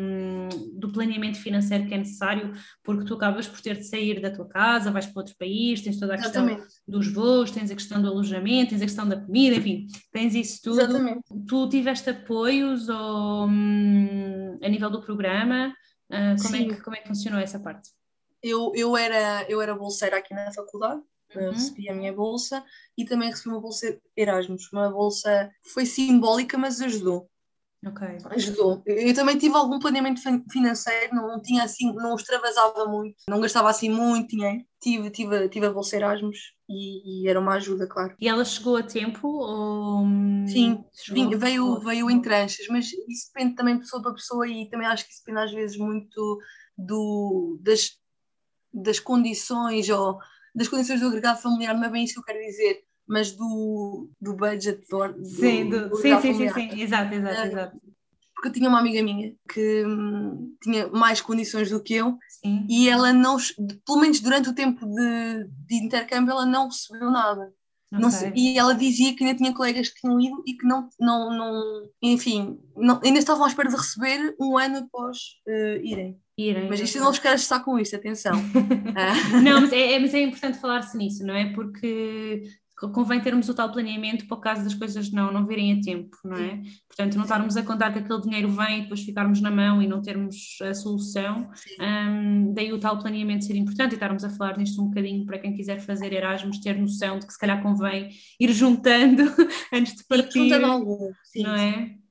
do 0.73 0.91
planeamento 0.91 1.39
financeiro 1.39 1.87
que 1.87 1.93
é 1.93 1.99
necessário, 1.99 2.51
porque 2.83 3.05
tu 3.05 3.13
acabas 3.13 3.47
por 3.47 3.61
ter 3.61 3.77
de 3.77 3.85
sair 3.85 4.23
da 4.23 4.31
tua 4.31 4.49
casa, 4.49 4.91
vais 4.91 5.05
para 5.05 5.21
outro 5.21 5.37
país, 5.39 5.83
tens 5.83 6.01
toda 6.01 6.15
a 6.15 6.17
questão 6.17 6.47
Exatamente. 6.47 6.75
dos 6.89 7.13
voos, 7.13 7.51
tens 7.51 7.71
a 7.71 7.75
questão 7.75 8.01
do 8.01 8.09
alojamento, 8.09 8.71
tens 8.71 8.81
a 8.81 8.87
questão 8.87 9.07
da 9.07 9.21
comida, 9.21 9.57
enfim, 9.57 9.87
tens 10.11 10.35
isso 10.35 10.63
tudo. 10.63 10.81
Exatamente. 10.81 11.21
Tu 11.47 11.69
tiveste 11.69 12.09
apoios 12.09 12.89
ou 12.89 13.47
hum, 13.49 14.59
a 14.63 14.69
nível 14.69 14.89
do 14.89 15.03
programa? 15.03 15.75
Uh, 16.11 16.43
como, 16.43 16.57
é 16.57 16.65
que, 16.65 16.81
como 16.81 16.97
é 16.97 17.01
que 17.01 17.09
funcionou 17.09 17.39
essa 17.39 17.61
parte? 17.61 17.91
Eu, 18.43 18.73
eu, 18.75 18.97
era, 18.97 19.45
eu 19.49 19.61
era 19.61 19.75
bolseira 19.75 20.17
aqui 20.17 20.33
na 20.35 20.51
faculdade, 20.53 21.03
uhum. 21.39 21.51
recebi 21.53 21.89
a 21.89 21.95
minha 21.95 22.13
bolsa 22.13 22.65
e 22.97 23.05
também 23.05 23.31
recebi 23.31 23.51
uma 23.51 23.61
bolsa 23.61 24.01
Erasmus, 24.17 24.73
uma 24.73 24.91
bolsa 24.91 25.51
que 25.63 25.71
foi 25.71 25.87
simbólica, 25.87 26.57
mas 26.59 26.81
ajudou. 26.81 27.31
Okay. 27.85 28.19
Ajudou. 28.31 28.81
Eu 28.87 29.13
também 29.13 29.37
tive 29.37 29.57
algum 29.57 29.81
planeamento 29.81 30.21
financeiro, 30.49 31.17
não, 31.17 31.27
não 31.27 31.43
tinha 31.43 31.65
assim, 31.65 31.93
não 31.93 32.15
extravasava 32.15 32.85
muito, 32.87 33.17
não 33.27 33.41
gastava 33.41 33.71
assim 33.71 33.89
muito 33.89 34.31
dinheiro. 34.31 34.65
Tive, 34.81 35.11
tive, 35.11 35.49
tive 35.49 35.67
a 35.67 35.73
bolsa 35.73 35.97
Erasmus 35.97 36.39
e, 36.69 37.25
e, 37.25 37.29
era 37.29 37.41
uma 37.41 37.55
ajuda, 37.55 37.89
claro. 37.89 38.15
E 38.21 38.29
ela 38.29 38.45
chegou 38.45 38.77
a 38.77 38.85
tempo? 38.85 39.27
Ou... 39.27 40.07
Sim, 40.47 40.85
chegou, 40.95 41.37
veio, 41.37 41.81
veio 41.81 42.09
em 42.09 42.23
tranches, 42.23 42.69
mas 42.69 42.87
isso 42.87 43.33
depende 43.35 43.57
também 43.57 43.75
de 43.75 43.81
pessoa 43.81 44.01
para 44.01 44.15
pessoa 44.15 44.47
e 44.47 44.71
também 44.71 44.87
acho 44.87 45.05
que 45.05 45.13
isso 45.13 45.23
depende 45.25 45.45
às 45.45 45.53
vezes 45.53 45.77
muito 45.77 46.39
do, 46.79 47.59
das, 47.61 47.99
das 48.73 49.01
condições 49.01 49.89
ou 49.89 50.21
das 50.55 50.69
condições 50.69 51.01
do 51.01 51.07
agregado 51.07 51.41
familiar, 51.41 51.75
não 51.75 51.85
é 51.85 51.91
bem 51.91 52.05
isso 52.05 52.15
que 52.15 52.21
eu 52.21 52.25
quero 52.25 52.41
dizer, 52.41 52.83
mas 53.07 53.33
do, 53.33 54.11
do 54.21 54.35
budget 54.35 54.81
do, 54.89 55.09
do, 55.09 55.25
sim, 55.25 55.69
do, 55.69 55.89
do 55.89 55.97
sim, 55.97 56.21
sim, 56.21 56.35
sim, 56.35 56.49
sim, 56.49 56.81
exato, 56.81 57.15
exato, 57.15 57.41
uh, 57.41 57.47
exato. 57.47 57.81
Porque 58.35 58.49
eu 58.49 58.53
tinha 58.53 58.69
uma 58.69 58.81
amiga 58.81 59.03
minha 59.03 59.35
que 59.53 59.85
hum, 59.87 60.57
tinha 60.63 60.89
mais 60.89 61.21
condições 61.21 61.71
do 61.71 61.83
que 61.83 61.95
eu 61.95 62.19
sim. 62.29 62.67
e 62.69 62.89
ela 62.89 63.13
não, 63.13 63.37
pelo 63.87 64.01
menos 64.01 64.21
durante 64.21 64.49
o 64.49 64.55
tempo 64.55 64.85
de, 64.85 65.49
de 65.67 65.77
intercâmbio, 65.77 66.33
ela 66.33 66.47
não 66.47 66.67
recebeu 66.67 67.11
nada. 67.11 67.53
Okay. 67.95 68.11
Se, 68.11 68.33
e 68.35 68.59
ela 68.59 68.75
dizia 68.75 69.15
que 69.15 69.23
ainda 69.23 69.37
tinha 69.37 69.53
colegas 69.53 69.91
que 69.91 70.01
tinham 70.01 70.19
ido 70.19 70.43
e 70.47 70.55
que 70.55 70.67
não, 70.67 70.89
não, 70.99 71.31
não 71.37 71.91
enfim, 72.01 72.59
não, 72.75 72.99
ainda 73.05 73.19
estavam 73.19 73.45
à 73.45 73.49
espera 73.49 73.69
de 73.69 73.77
receber 73.77 74.35
um 74.41 74.57
ano 74.57 74.79
após 74.79 75.19
uh, 75.47 75.85
irem. 75.85 76.19
Irem. 76.37 76.69
Mas 76.69 76.81
isto 76.81 76.99
não 76.99 77.07
vos 77.07 77.19
quero 77.19 77.37
estar 77.37 77.61
com 77.61 77.79
isto, 77.79 77.97
atenção. 77.97 78.33
não, 79.43 79.61
mas 79.61 79.73
é, 79.73 79.93
é, 79.93 79.99
mas 79.99 80.15
é 80.15 80.23
importante 80.23 80.59
falar-se 80.59 80.97
nisso, 80.97 81.25
não 81.25 81.35
é? 81.35 81.53
Porque 81.53 82.43
convém 82.91 83.21
termos 83.21 83.49
o 83.49 83.55
tal 83.55 83.71
planeamento 83.71 84.27
para 84.27 84.37
o 84.37 84.41
caso 84.41 84.65
das 84.65 84.75
coisas 84.75 85.11
não, 85.13 85.33
não 85.33 85.47
virem 85.47 85.73
a 85.73 85.81
tempo, 85.81 86.17
não 86.25 86.37
é? 86.37 86.57
Sim. 86.57 86.63
Portanto, 86.89 87.15
não 87.15 87.23
estarmos 87.23 87.57
a 87.57 87.63
contar 87.63 87.93
que 87.93 88.01
aquele 88.01 88.21
dinheiro 88.23 88.49
vem 88.49 88.79
e 88.79 88.83
depois 88.83 89.03
ficarmos 89.03 89.41
na 89.41 89.51
mão 89.51 89.81
e 89.83 89.87
não 89.87 90.03
termos 90.03 90.59
a 90.63 90.75
solução, 90.75 91.49
um, 91.81 92.53
daí 92.53 92.73
o 92.73 92.81
tal 92.81 92.99
planeamento 92.99 93.45
ser 93.45 93.57
importante 93.57 93.93
e 93.93 93.95
estarmos 93.95 94.25
a 94.25 94.31
falar 94.31 94.59
nisto 94.59 94.83
um 94.83 94.89
bocadinho 94.89 95.25
para 95.25 95.39
quem 95.39 95.55
quiser 95.55 95.81
fazer 95.81 96.13
Erasmus, 96.13 96.59
ter 96.59 96.77
noção 96.79 97.19
de 97.19 97.27
que 97.27 97.33
se 97.33 97.39
calhar 97.39 97.63
convém 97.63 98.11
ir 98.41 98.53
juntando 98.53 99.23
antes 99.73 99.95
de 99.95 100.05
partir, 100.05 100.51
juntando 100.51 100.67
algum, 100.67 101.13
sim, 101.25 101.43
não 101.43 101.55
é? 101.55 101.73
Sim, 101.73 102.02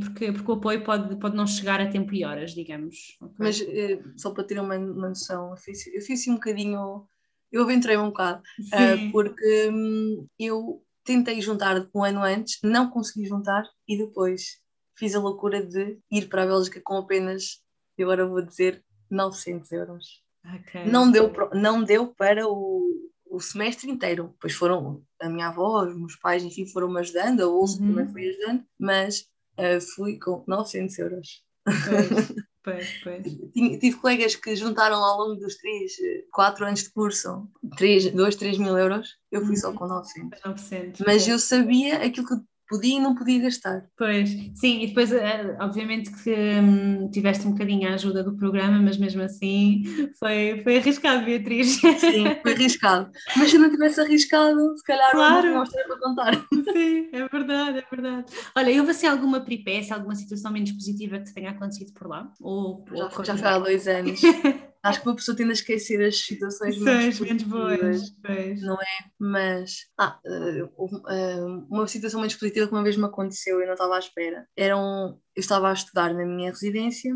porque, 0.00 0.32
porque 0.32 0.50
o 0.50 0.54
apoio 0.54 0.84
pode, 0.84 1.16
pode 1.16 1.36
não 1.36 1.46
chegar 1.46 1.80
a 1.80 1.88
tempo 1.88 2.14
e 2.14 2.24
horas, 2.24 2.52
digamos. 2.52 3.16
Okay. 3.20 3.36
Mas 3.38 3.60
eh, 3.60 4.02
só 4.16 4.30
para 4.30 4.44
ter 4.44 4.58
uma, 4.60 4.76
uma 4.76 5.08
noção, 5.08 5.50
eu 5.50 5.56
fiz, 5.56 5.86
eu 5.88 6.00
fiz 6.00 6.20
assim 6.20 6.30
um 6.30 6.34
bocadinho 6.34 7.06
eu 7.50 7.62
aventurei 7.62 7.96
um 7.96 8.08
bocado, 8.08 8.42
uh, 8.58 9.12
porque 9.12 9.70
hum, 9.70 10.26
eu 10.38 10.82
tentei 11.04 11.40
juntar 11.40 11.88
um 11.94 12.04
ano 12.04 12.22
antes, 12.22 12.58
não 12.62 12.90
consegui 12.90 13.26
juntar 13.26 13.64
e 13.86 13.96
depois 13.96 14.60
fiz 14.96 15.14
a 15.14 15.20
loucura 15.20 15.64
de 15.64 15.98
ir 16.10 16.28
para 16.28 16.42
a 16.42 16.46
Bélgica 16.46 16.80
com 16.82 16.96
apenas, 16.96 17.62
agora 17.98 18.26
vou 18.26 18.42
dizer, 18.42 18.84
900 19.10 19.72
euros. 19.72 20.22
Okay. 20.60 20.84
Não, 20.84 21.10
deu, 21.10 21.32
não 21.54 21.82
deu 21.82 22.08
para 22.08 22.46
o, 22.46 23.10
o 23.30 23.40
semestre 23.40 23.90
inteiro. 23.90 24.28
Depois 24.34 24.54
foram 24.54 25.02
a 25.20 25.28
minha 25.28 25.48
avó, 25.48 25.84
os 25.84 25.96
meus 25.96 26.16
pais, 26.16 26.42
enfim, 26.42 26.66
foram-me 26.66 27.00
ajudando, 27.00 27.42
a 27.42 27.46
bolsa 27.46 27.80
Uhum. 27.80 27.88
também 27.88 28.12
foi 28.12 28.28
ajudando, 28.28 28.64
mas 28.78 29.26
ah, 29.58 29.80
fui 29.94 30.18
com 30.18 30.44
900 30.46 30.98
euros. 30.98 31.42
Pois, 31.64 32.32
pois, 32.64 33.00
pois. 33.02 33.52
Tinha- 33.52 33.78
Tive 33.78 33.96
colegas 33.96 34.34
que 34.36 34.56
juntaram 34.56 34.96
ao 35.04 35.18
longo 35.18 35.34
dos 35.40 35.56
3, 35.56 35.92
4 36.32 36.64
anos 36.66 36.82
de 36.84 36.90
curso 36.90 37.48
3, 37.76 38.10
2, 38.12 38.36
3 38.36 38.58
mil 38.58 38.76
euros. 38.78 39.16
Eu 39.30 39.44
fui 39.44 39.56
só 39.56 39.68
Uhum. 39.70 39.74
com 39.76 39.86
900. 39.86 40.40
900. 40.44 41.00
Mas 41.00 41.06
pois. 41.24 41.28
eu 41.28 41.38
sabia 41.38 41.98
aquilo 42.04 42.26
que 42.26 42.34
podia 42.68 42.96
e 42.98 43.00
não 43.00 43.14
podia 43.14 43.40
gastar. 43.42 43.84
Pois, 43.96 44.30
sim, 44.54 44.82
e 44.82 44.86
depois, 44.88 45.12
eh, 45.12 45.56
obviamente, 45.60 46.10
que 46.22 46.30
hum, 46.30 47.10
tiveste 47.10 47.46
um 47.46 47.52
bocadinho 47.52 47.88
a 47.88 47.94
ajuda 47.94 48.22
do 48.22 48.36
programa, 48.36 48.78
mas 48.80 48.96
mesmo 48.96 49.22
assim 49.22 49.82
foi, 50.18 50.60
foi 50.62 50.76
arriscado, 50.78 51.24
Beatriz. 51.24 51.76
Sim, 51.80 52.24
foi 52.42 52.52
arriscado. 52.52 53.10
Mas 53.36 53.50
se 53.50 53.58
não 53.58 53.70
tivesse 53.70 54.00
arriscado, 54.00 54.76
se 54.76 54.84
calhar 54.84 55.10
Claro. 55.10 55.54
não 55.54 55.64
tinha 55.64 55.84
para 55.86 55.98
contar. 55.98 56.34
Sim, 56.72 57.08
é 57.12 57.28
verdade, 57.28 57.78
é 57.78 57.84
verdade. 57.90 58.32
Olha, 58.56 58.78
houve 58.78 58.90
assim 58.90 59.06
alguma 59.06 59.40
peripécia, 59.40 59.94
alguma 59.96 60.14
situação 60.14 60.52
menos 60.52 60.72
positiva 60.72 61.18
que 61.18 61.24
te 61.24 61.34
tenha 61.34 61.50
acontecido 61.50 61.92
por 61.94 62.06
lá? 62.08 62.30
Ou, 62.40 62.84
Já, 62.92 63.04
ou 63.04 63.24
já 63.24 63.36
foi 63.36 63.48
há 63.48 63.58
dois 63.58 63.88
anos. 63.88 64.20
Acho 64.82 65.00
que 65.02 65.08
uma 65.08 65.16
pessoa 65.16 65.36
tende 65.36 65.50
a 65.50 65.54
esquecer 65.54 66.00
as 66.04 66.18
situações 66.20 66.78
menos 66.80 67.20
menos 67.20 67.42
boas. 67.42 68.10
Pois. 68.24 68.62
Não 68.62 68.78
Mas 69.18 69.86
ah, 69.98 70.20
eh, 70.24 70.60
eh, 71.08 71.44
uma 71.68 71.86
situação 71.86 72.20
menos 72.20 72.36
positiva 72.36 72.66
que 72.66 72.72
uma 72.72 72.84
vez 72.84 72.96
me 72.96 73.04
aconteceu 73.04 73.58
e 73.58 73.62
eu 73.62 73.66
não 73.66 73.74
estava 73.74 73.96
à 73.96 73.98
espera. 73.98 74.46
Era 74.56 74.76
um, 74.76 75.18
eu 75.34 75.40
estava 75.40 75.70
a 75.70 75.72
estudar 75.72 76.14
na 76.14 76.24
minha 76.24 76.50
residência, 76.50 77.12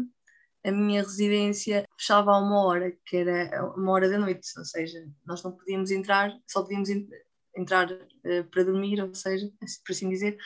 a 0.64 0.72
minha 0.72 1.02
residência 1.02 1.84
fechava 1.98 2.32
a 2.32 2.38
uma 2.38 2.64
hora, 2.64 2.92
que 3.06 3.16
era 3.16 3.64
uma 3.76 3.92
hora 3.92 4.08
da 4.08 4.18
noite, 4.18 4.48
ou 4.56 4.64
seja, 4.64 4.98
nós 5.26 5.42
não 5.42 5.52
podíamos 5.52 5.90
entrar, 5.90 6.32
só 6.48 6.62
podíamos 6.62 6.88
en- 6.88 7.08
entrar 7.56 7.88
eh, 8.24 8.42
para 8.44 8.64
dormir, 8.64 9.00
ou 9.00 9.14
seja, 9.14 9.48
por 9.84 9.92
assim 9.92 10.08
dizer, 10.08 10.36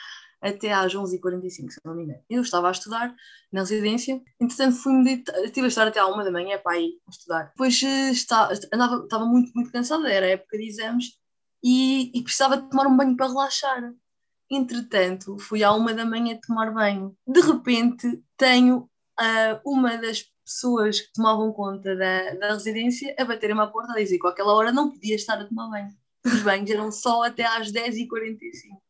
até 0.41 0.71
às 0.73 0.93
11h45, 0.93 1.49
se 1.49 1.79
não 1.83 1.95
me 1.95 2.03
engano. 2.03 2.23
Eu 2.29 2.41
estava 2.41 2.67
a 2.67 2.71
estudar 2.71 3.15
na 3.51 3.61
residência, 3.61 4.21
entretanto 4.39 4.75
fui-me 4.77 5.03
deitar, 5.03 5.37
estive 5.43 5.65
a 5.65 5.69
estar 5.69 5.87
até 5.87 5.99
à 5.99 6.07
uma 6.07 6.23
da 6.23 6.31
manhã 6.31 6.59
para 6.63 6.79
ir 6.79 6.99
estudar. 7.09 7.45
Depois 7.47 7.81
eh, 7.83 8.11
está, 8.11 8.49
andava, 8.73 9.03
estava 9.03 9.25
muito, 9.25 9.51
muito 9.55 9.71
cansada, 9.71 10.11
era 10.11 10.27
época 10.27 10.57
de 10.57 10.67
exames, 10.67 11.17
e, 11.63 12.11
e 12.17 12.23
precisava 12.23 12.57
de 12.57 12.69
tomar 12.69 12.87
um 12.87 12.95
banho 12.95 13.15
para 13.15 13.27
relaxar. 13.27 13.93
Entretanto, 14.49 15.37
fui 15.39 15.63
à 15.63 15.73
uma 15.73 15.93
da 15.93 16.05
manhã 16.05 16.39
tomar 16.45 16.71
banho. 16.73 17.15
De 17.27 17.41
repente, 17.41 18.23
tenho 18.37 18.89
ah, 19.19 19.59
uma 19.65 19.97
das 19.97 20.23
pessoas 20.45 21.01
que 21.01 21.11
tomavam 21.13 21.51
conta 21.51 21.93
da, 21.95 22.33
da 22.35 22.53
residência 22.53 23.13
a 23.19 23.25
bater-me 23.25 23.59
à 23.59 23.67
porta 23.67 23.91
a 23.91 23.95
dizer 23.95 24.17
que 24.17 24.27
àquela 24.27 24.53
hora 24.53 24.71
não 24.71 24.91
podia 24.91 25.15
estar 25.15 25.39
a 25.41 25.45
tomar 25.45 25.69
banho. 25.69 25.89
Os 26.25 26.41
banhos 26.43 26.69
eram 26.69 26.91
só 26.91 27.23
até 27.23 27.45
às 27.45 27.71
10h45. 27.71 28.07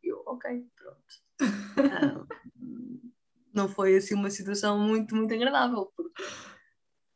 E 0.03 0.11
eu, 0.11 0.21
ok, 0.25 0.65
não 3.53 3.67
foi 3.67 3.95
assim 3.97 4.13
uma 4.13 4.29
situação 4.29 4.77
muito, 4.79 5.15
muito 5.15 5.33
agradável, 5.33 5.91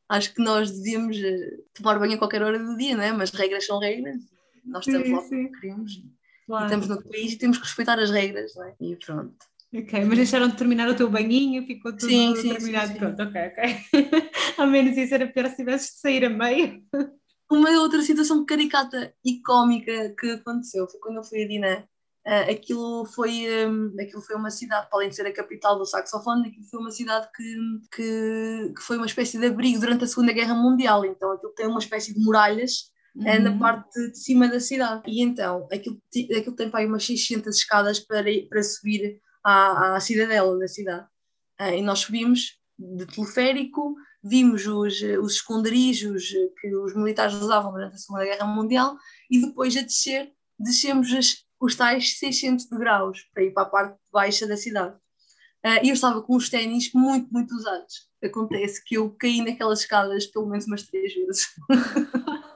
acho 0.09 0.33
que 0.33 0.41
nós 0.43 0.71
devíamos 0.71 1.17
eh, 1.17 1.57
tomar 1.73 1.99
banho 1.99 2.15
a 2.15 2.17
qualquer 2.17 2.41
hora 2.41 2.59
do 2.59 2.75
dia, 2.75 2.95
não 2.97 3.03
é? 3.03 3.11
Mas 3.11 3.31
regras 3.31 3.65
são 3.65 3.79
regras. 3.79 4.17
Nós 4.65 4.85
estamos 4.85 5.07
Sim, 5.07 5.13
lá 5.13 5.21
sim. 5.21 5.47
porque 5.47 5.59
queremos. 5.61 6.03
Claro. 6.47 6.65
estamos 6.65 6.87
no 6.87 7.03
país 7.09 7.33
e 7.33 7.37
temos 7.37 7.57
que 7.57 7.63
respeitar 7.63 7.97
as 7.99 8.11
regras, 8.11 8.53
não 8.55 8.65
é? 8.65 8.75
E 8.81 8.95
pronto. 8.97 9.35
Ok, 9.73 10.03
mas 10.03 10.17
deixaram 10.17 10.49
de 10.49 10.57
terminar 10.57 10.89
o 10.89 10.95
teu 10.95 11.09
banhinho, 11.09 11.65
ficou 11.65 11.93
tudo 11.93 12.09
Sim, 12.09 12.35
sim, 12.35 12.49
terminado. 12.49 12.91
sim. 12.91 12.97
Pronto, 12.99 13.23
ok, 13.23 13.41
ok. 13.47 13.77
Ao 14.57 14.67
menos 14.67 14.97
isso 14.97 15.13
era 15.13 15.25
pior 15.27 15.47
se 15.49 15.55
tivesses 15.55 15.93
de 15.93 15.99
sair 16.01 16.25
a 16.25 16.29
meio. 16.29 16.83
Uma 17.49 17.69
outra 17.79 18.01
situação 18.01 18.45
caricata 18.45 19.13
e 19.23 19.41
cómica 19.41 20.13
que 20.19 20.31
aconteceu 20.31 20.89
foi 20.89 20.99
quando 20.99 21.17
eu 21.17 21.23
fui 21.23 21.43
a 21.43 21.47
Dinan. 21.47 21.83
Ah, 22.25 22.41
aquilo, 22.51 23.05
foi, 23.05 23.47
hum, 23.67 23.95
aquilo 23.99 24.21
foi 24.21 24.35
uma 24.35 24.51
cidade, 24.51 24.87
para 24.89 24.99
além 24.99 25.09
de 25.09 25.15
ser 25.15 25.25
a 25.25 25.33
capital 25.33 25.77
do 25.77 25.85
saxofone, 25.85 26.49
aquilo 26.49 26.65
foi 26.69 26.79
uma 26.79 26.91
cidade 26.91 27.27
que, 27.35 27.55
que, 27.95 28.73
que 28.75 28.81
foi 28.81 28.97
uma 28.97 29.07
espécie 29.07 29.39
de 29.39 29.47
abrigo 29.47 29.79
durante 29.79 30.03
a 30.03 30.07
Segunda 30.07 30.31
Guerra 30.31 30.53
Mundial. 30.53 31.03
Então 31.05 31.31
aquilo 31.31 31.51
tem 31.53 31.65
uma 31.67 31.79
espécie 31.79 32.13
de 32.13 32.19
muralhas 32.23 32.91
na 33.15 33.49
Uhum. 33.51 33.59
parte 33.59 34.11
de 34.11 34.17
cima 34.17 34.47
da 34.47 34.59
cidade. 34.59 35.01
E 35.07 35.21
então, 35.21 35.67
aquilo, 35.71 35.99
aquilo 36.37 36.55
tem 36.55 36.69
para 36.69 36.79
aí 36.81 36.85
umas 36.85 37.05
600 37.05 37.57
escadas 37.57 37.99
para, 37.99 38.23
para 38.49 38.63
subir 38.63 39.19
à, 39.43 39.95
à 39.95 39.99
cidadela 39.99 40.57
da 40.57 40.67
cidade. 40.67 41.05
Ah, 41.59 41.75
e 41.75 41.81
nós 41.81 41.99
subimos 41.99 42.57
de 42.79 43.05
teleférico, 43.07 43.95
vimos 44.23 44.65
os, 44.65 45.01
eh, 45.03 45.19
os 45.19 45.33
esconderijos 45.33 46.31
eh, 46.33 46.49
que 46.59 46.73
os 46.75 46.95
militares 46.95 47.33
usavam 47.35 47.71
durante 47.71 47.95
a 47.95 47.97
Segunda 47.97 48.23
Guerra 48.25 48.45
Mundial 48.47 48.95
e 49.29 49.41
depois 49.41 49.75
a 49.75 49.81
descer, 49.81 50.31
descemos 50.57 51.11
as- 51.13 51.43
os 51.61 51.75
tais 51.75 52.17
600 52.17 52.65
degraus 52.65 53.21
para 53.33 53.43
ir 53.43 53.51
para 53.51 53.63
a 53.63 53.69
parte 53.69 53.97
baixa 54.11 54.47
da 54.47 54.57
cidade. 54.57 54.95
Ah, 55.63 55.79
E 55.83 55.89
eu 55.89 55.93
estava 55.93 56.21
com 56.21 56.35
os 56.35 56.49
ténis 56.49 56.91
muito, 56.93 57.31
muito 57.31 57.55
usados. 57.55 58.09
Acontece 58.23 58.83
que 58.83 58.95
eu 58.95 59.11
caí 59.11 59.43
naquelas 59.43 59.81
escadas 59.81 60.25
pelo 60.25 60.47
menos 60.47 60.65
umas 60.65 60.83
três 60.83 61.13
vezes. 61.13 61.47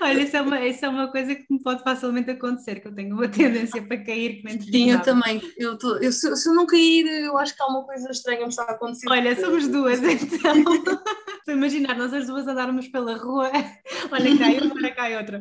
Olha, 0.00 0.22
isso 0.22 0.34
é, 0.34 0.40
uma, 0.40 0.66
isso 0.66 0.84
é 0.86 0.88
uma 0.88 1.08
coisa 1.08 1.34
que 1.34 1.44
me 1.50 1.62
pode 1.62 1.82
facilmente 1.82 2.30
acontecer, 2.30 2.80
que 2.80 2.88
eu 2.88 2.94
tenho 2.94 3.14
uma 3.14 3.28
tendência 3.28 3.82
para 3.82 4.02
cair 4.02 4.42
que 4.42 4.72
Sim, 4.72 4.92
eu 4.92 5.02
também. 5.02 5.42
Eu 5.58 5.78
tô, 5.78 5.98
eu, 5.98 6.10
se, 6.10 6.34
se 6.34 6.48
eu 6.48 6.54
não 6.54 6.66
cair, 6.66 7.06
eu 7.06 7.36
acho 7.36 7.54
que 7.54 7.62
há 7.62 7.66
uma 7.66 7.84
coisa 7.84 8.10
estranha 8.10 8.40
me 8.40 8.48
está 8.48 8.62
a 8.62 8.70
acontecer. 8.70 9.10
Olha, 9.10 9.38
somos 9.38 9.68
duas 9.68 10.00
então. 10.02 10.54
Estou 11.40 11.54
a 11.54 11.56
imaginar 11.56 11.96
nós 11.96 12.12
as 12.14 12.26
duas 12.26 12.46
andarmos 12.46 12.88
pela 12.88 13.16
rua. 13.16 13.50
Olha, 14.10 14.38
cai 14.38 14.58
uma, 14.60 14.90
cai 14.92 15.16
outra. 15.18 15.40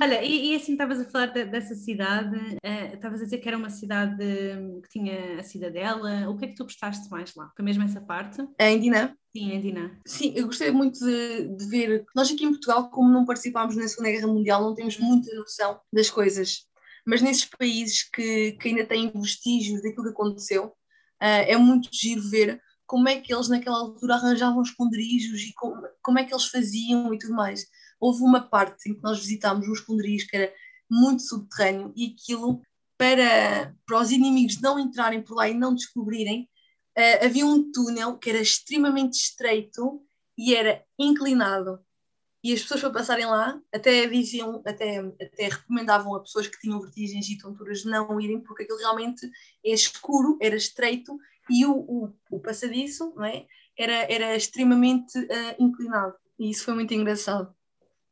Olha, 0.00 0.22
e, 0.24 0.52
e 0.52 0.56
assim 0.56 0.72
estavas 0.72 1.00
a 1.00 1.04
falar 1.04 1.26
de- 1.26 1.44
dessa 1.44 1.74
cidade, 1.74 2.36
eh, 2.62 2.94
estavas 2.94 3.20
a 3.20 3.24
dizer 3.24 3.38
que 3.38 3.48
era 3.48 3.56
uma 3.56 3.70
cidade 3.70 4.24
hum, 4.24 4.80
que 4.82 4.88
tinha 4.88 5.38
a 5.38 5.42
cidadela. 5.42 6.28
O 6.28 6.36
que 6.36 6.44
é 6.46 6.48
que 6.48 6.54
tu 6.54 6.64
gostaste 6.64 7.08
mais 7.10 7.34
lá? 7.34 7.50
Foi 7.54 7.64
mesmo 7.64 7.82
essa 7.84 8.00
parte? 8.00 8.46
Em 8.58 8.80
Dinan? 8.80 9.14
Sim, 9.34 9.52
em 9.52 9.60
Dinan. 9.60 9.90
Sim, 10.06 10.32
eu 10.34 10.46
gostei 10.46 10.70
muito 10.70 10.98
de, 10.98 11.48
de 11.56 11.66
ver. 11.68 12.04
Nós 12.14 12.30
aqui 12.30 12.44
em 12.44 12.50
Portugal, 12.50 12.90
como 12.90 13.08
não 13.08 13.24
participámos 13.24 13.76
na 13.76 13.86
Segunda 13.88 14.10
Guerra 14.10 14.26
Mundial, 14.26 14.62
não 14.62 14.74
temos 14.74 14.98
muita 14.98 15.34
noção 15.34 15.80
das 15.92 16.10
coisas. 16.10 16.66
Mas 17.06 17.22
nesses 17.22 17.44
países 17.44 18.02
que, 18.10 18.52
que 18.52 18.68
ainda 18.68 18.86
têm 18.86 19.10
vestígios 19.14 19.82
daquilo 19.82 20.04
que 20.04 20.10
aconteceu, 20.10 20.72
ah, 21.20 21.28
é 21.28 21.56
muito 21.56 21.88
giro 21.92 22.22
ver 22.22 22.60
como 22.86 23.08
é 23.08 23.20
que 23.20 23.32
eles 23.32 23.48
naquela 23.48 23.78
altura 23.78 24.14
arranjavam 24.14 24.60
esconderijos 24.62 25.40
e 25.40 25.54
como, 25.54 25.82
como 26.02 26.18
é 26.18 26.24
que 26.24 26.32
eles 26.34 26.46
faziam 26.46 27.12
e 27.14 27.18
tudo 27.18 27.32
mais. 27.34 27.64
Houve 28.02 28.22
uma 28.22 28.40
parte 28.40 28.90
em 28.90 28.94
que 28.94 29.02
nós 29.02 29.20
visitámos 29.20 29.68
um 29.68 29.72
esconderijo 29.72 30.26
que 30.26 30.36
era 30.36 30.52
muito 30.90 31.22
subterrâneo 31.22 31.92
e 31.94 32.12
aquilo, 32.12 32.60
para, 32.98 33.72
para 33.86 34.00
os 34.00 34.10
inimigos 34.10 34.60
não 34.60 34.76
entrarem 34.76 35.22
por 35.22 35.36
lá 35.36 35.48
e 35.48 35.54
não 35.54 35.72
descobrirem, 35.72 36.50
ah, 36.98 37.26
havia 37.26 37.46
um 37.46 37.70
túnel 37.70 38.18
que 38.18 38.28
era 38.28 38.40
extremamente 38.40 39.14
estreito 39.14 40.02
e 40.36 40.52
era 40.52 40.84
inclinado. 40.98 41.78
E 42.42 42.52
as 42.52 42.60
pessoas 42.60 42.80
para 42.80 42.90
passarem 42.90 43.26
lá 43.26 43.60
até 43.72 44.04
diziam, 44.08 44.60
até, 44.66 44.98
até 44.98 45.48
recomendavam 45.48 46.16
a 46.16 46.20
pessoas 46.20 46.48
que 46.48 46.58
tinham 46.58 46.80
vertigens 46.80 47.28
e 47.28 47.38
tonturas 47.38 47.84
não 47.84 48.20
irem, 48.20 48.40
porque 48.40 48.64
aquilo 48.64 48.78
realmente 48.78 49.30
é 49.64 49.70
escuro, 49.70 50.38
era 50.42 50.56
estreito 50.56 51.16
e 51.48 51.64
o, 51.64 51.72
o, 51.72 52.12
o 52.32 52.40
passadiço 52.40 53.12
não 53.14 53.24
é? 53.24 53.46
era, 53.78 54.12
era 54.12 54.34
extremamente 54.34 55.16
ah, 55.30 55.54
inclinado. 55.56 56.14
E 56.36 56.50
isso 56.50 56.64
foi 56.64 56.74
muito 56.74 56.92
engraçado. 56.92 57.54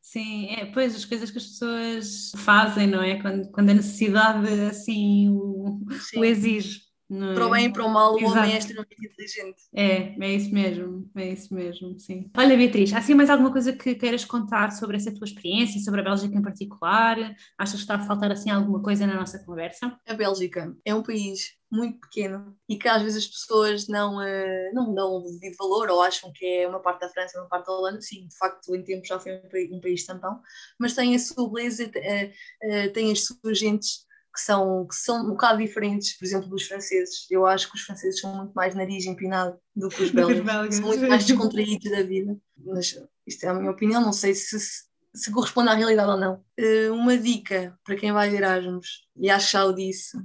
Sim, 0.02 0.46
é, 0.50 0.66
pois 0.66 0.96
as 0.96 1.04
coisas 1.04 1.30
que 1.30 1.38
as 1.38 1.46
pessoas 1.46 2.32
fazem, 2.36 2.86
não 2.86 3.02
é? 3.02 3.20
Quando, 3.20 3.50
quando 3.52 3.70
a 3.70 3.74
necessidade 3.74 4.48
assim 4.62 5.28
o, 5.28 5.80
o 6.16 6.24
exige. 6.24 6.89
Não? 7.10 7.34
Para 7.34 7.46
o 7.46 7.50
bem 7.50 7.66
e 7.66 7.72
para 7.72 7.84
o 7.84 7.88
mal, 7.88 8.12
o 8.12 8.16
homem 8.18 8.28
Exato. 8.28 8.50
é 8.52 8.58
extremamente 8.58 9.04
inteligente. 9.04 9.62
É, 9.74 10.16
é 10.24 10.32
isso 10.32 10.54
mesmo, 10.54 11.10
é 11.16 11.28
isso 11.32 11.52
mesmo, 11.52 11.98
sim. 11.98 12.30
Olha, 12.36 12.56
Beatriz, 12.56 12.92
há 12.92 12.98
assim 12.98 13.14
mais 13.14 13.28
alguma 13.28 13.50
coisa 13.50 13.72
que 13.72 13.96
queiras 13.96 14.24
contar 14.24 14.70
sobre 14.70 14.96
essa 14.96 15.12
tua 15.12 15.24
experiência, 15.24 15.80
sobre 15.80 16.00
a 16.02 16.04
Bélgica 16.04 16.36
em 16.38 16.42
particular? 16.42 17.16
Achas 17.58 17.74
que 17.74 17.80
está 17.80 17.96
a 17.96 18.06
faltar 18.06 18.30
assim 18.30 18.48
alguma 18.50 18.80
coisa 18.80 19.08
na 19.08 19.16
nossa 19.16 19.40
conversa? 19.44 19.98
A 20.06 20.14
Bélgica 20.14 20.72
é 20.84 20.94
um 20.94 21.02
país 21.02 21.58
muito 21.68 21.98
pequeno 22.00 22.56
e 22.68 22.76
que 22.76 22.86
às 22.88 23.02
vezes 23.02 23.24
as 23.24 23.30
pessoas 23.30 23.88
não, 23.88 24.22
eh, 24.22 24.70
não 24.72 24.94
dão 24.94 25.16
o 25.16 25.22
devido 25.32 25.56
valor 25.56 25.90
ou 25.90 26.00
acham 26.02 26.30
que 26.32 26.44
é 26.44 26.68
uma 26.68 26.80
parte 26.80 27.00
da 27.00 27.08
França, 27.08 27.40
uma 27.40 27.48
parte 27.48 27.66
da 27.66 27.72
Holanda. 27.72 28.00
Sim, 28.00 28.28
de 28.28 28.36
facto, 28.36 28.74
em 28.74 28.84
tempo 28.84 29.04
já 29.04 29.18
foi 29.18 29.36
um, 29.36 29.48
país- 29.48 29.72
um 29.72 29.80
país 29.80 30.04
tampão, 30.06 30.40
mas 30.78 30.94
tem 30.94 31.14
a 31.14 31.18
sua 31.18 31.50
beleza, 31.50 31.90
eh, 31.96 32.32
eh, 32.62 32.88
tem 32.90 33.10
as 33.10 33.24
suas 33.24 33.58
gentes 33.58 34.08
que 34.32 34.40
são, 34.40 34.86
que 34.86 34.94
são 34.94 35.24
um 35.24 35.30
bocado 35.30 35.58
diferentes, 35.58 36.16
por 36.16 36.24
exemplo, 36.24 36.48
dos 36.48 36.66
franceses. 36.66 37.26
Eu 37.30 37.46
acho 37.46 37.68
que 37.70 37.76
os 37.76 37.82
franceses 37.82 38.20
são 38.20 38.34
muito 38.36 38.52
mais 38.52 38.74
nariz 38.74 39.04
empinado 39.06 39.58
do 39.74 39.88
que 39.88 40.02
os 40.02 40.10
belgas. 40.12 40.76
São 40.76 40.86
muito 40.86 41.08
mais 41.08 41.26
descontraídos 41.26 41.90
da 41.90 42.02
vida. 42.02 42.36
Mas 42.56 42.98
isto 43.26 43.44
é 43.44 43.48
a 43.48 43.54
minha 43.54 43.70
opinião, 43.70 44.00
não 44.00 44.12
sei 44.12 44.34
se, 44.34 44.58
se, 44.60 44.84
se 45.14 45.30
corresponde 45.32 45.70
à 45.70 45.74
realidade 45.74 46.10
ou 46.10 46.16
não. 46.16 46.44
Eh, 46.56 46.90
uma 46.90 47.16
dica 47.16 47.78
para 47.84 47.96
quem 47.96 48.12
vai 48.12 48.30
de 48.30 48.36
Erasmus, 48.36 49.06
e 49.16 49.30
acho 49.30 49.46
que 49.46 49.52
já 49.52 49.64
o 49.64 49.72
disse, 49.72 50.18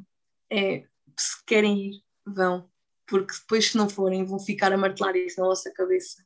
é 0.51 0.83
se 1.17 1.43
querem 1.45 1.89
ir, 1.89 2.03
vão. 2.25 2.69
Porque 3.07 3.33
depois, 3.39 3.69
se 3.69 3.77
não 3.77 3.87
forem, 3.87 4.25
vão 4.25 4.39
ficar 4.39 4.73
a 4.73 4.77
martelar 4.77 5.15
isso 5.15 5.39
na 5.39 5.45
vossa 5.45 5.71
cabeça. 5.71 6.24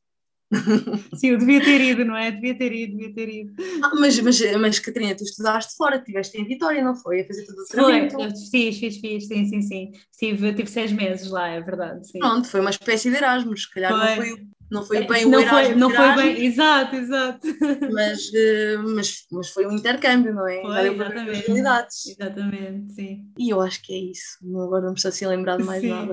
Sim, 1.16 1.30
eu 1.30 1.38
devia 1.38 1.64
ter 1.64 1.80
ido, 1.80 2.04
não 2.04 2.18
é? 2.18 2.32
Devia 2.32 2.58
ter 2.58 2.72
ido, 2.74 2.98
devia 2.98 3.14
ter 3.14 3.30
ido. 3.30 3.54
Ah, 3.84 3.92
mas, 4.00 4.20
mas, 4.20 4.40
mas, 4.58 4.80
Catarina, 4.80 5.16
tu 5.16 5.24
estudaste 5.24 5.76
fora, 5.76 5.98
estiveste 5.98 6.40
em 6.40 6.46
Vitória, 6.46 6.84
não 6.84 6.96
foi? 6.96 7.22
A 7.22 7.28
fazer 7.28 7.46
tudo 7.46 7.62
o 7.62 7.66
treinamento. 7.66 8.16
Foi, 8.16 8.30
fiz, 8.52 8.80
fiz, 8.80 8.98
fiz, 8.98 9.28
sim, 9.28 9.46
sim, 9.46 9.62
sim. 9.62 9.92
Tive, 10.18 10.54
tive 10.54 10.70
seis 10.70 10.92
meses 10.92 11.30
lá, 11.30 11.48
é 11.48 11.62
verdade. 11.62 12.08
Sim. 12.10 12.20
Pronto, 12.20 12.48
foi 12.48 12.60
uma 12.62 12.72
espécie 12.72 13.10
de 13.10 13.18
Erasmus, 13.18 13.64
se 13.64 13.72
calhar 13.72 13.92
foi. 13.92 14.00
não 14.00 14.16
foi 14.16 14.50
não 14.70 14.84
foi 14.84 15.08
bem 15.08 15.26
não 15.26 15.40
o 15.40 15.42
Erasmus. 15.42 15.68
Foi, 15.68 15.76
não 15.76 15.90
foi 15.90 16.16
bem, 16.16 16.46
exato, 16.46 16.96
exato. 16.96 17.48
Mas, 17.92 18.32
eh, 18.34 18.78
mas, 18.78 19.26
mas 19.32 19.50
foi 19.50 19.66
um 19.66 19.72
intercâmbio, 19.72 20.34
não 20.34 20.48
é? 20.48 20.62
Foi, 20.62 20.94
exatamente. 20.94 21.48
Realidades. 21.48 22.08
Exatamente, 22.08 22.94
sim. 22.94 23.32
E 23.38 23.50
eu 23.50 23.60
acho 23.62 23.82
que 23.82 23.94
é 23.94 23.98
isso. 23.98 24.38
Agora 24.44 24.84
não 24.84 24.92
me 24.92 24.96
estou 24.96 25.10
assim 25.10 25.26
a 25.26 25.30
lembrar 25.30 25.58
de 25.58 25.64
mais 25.64 25.82
sim. 25.82 25.90
nada. 25.90 26.12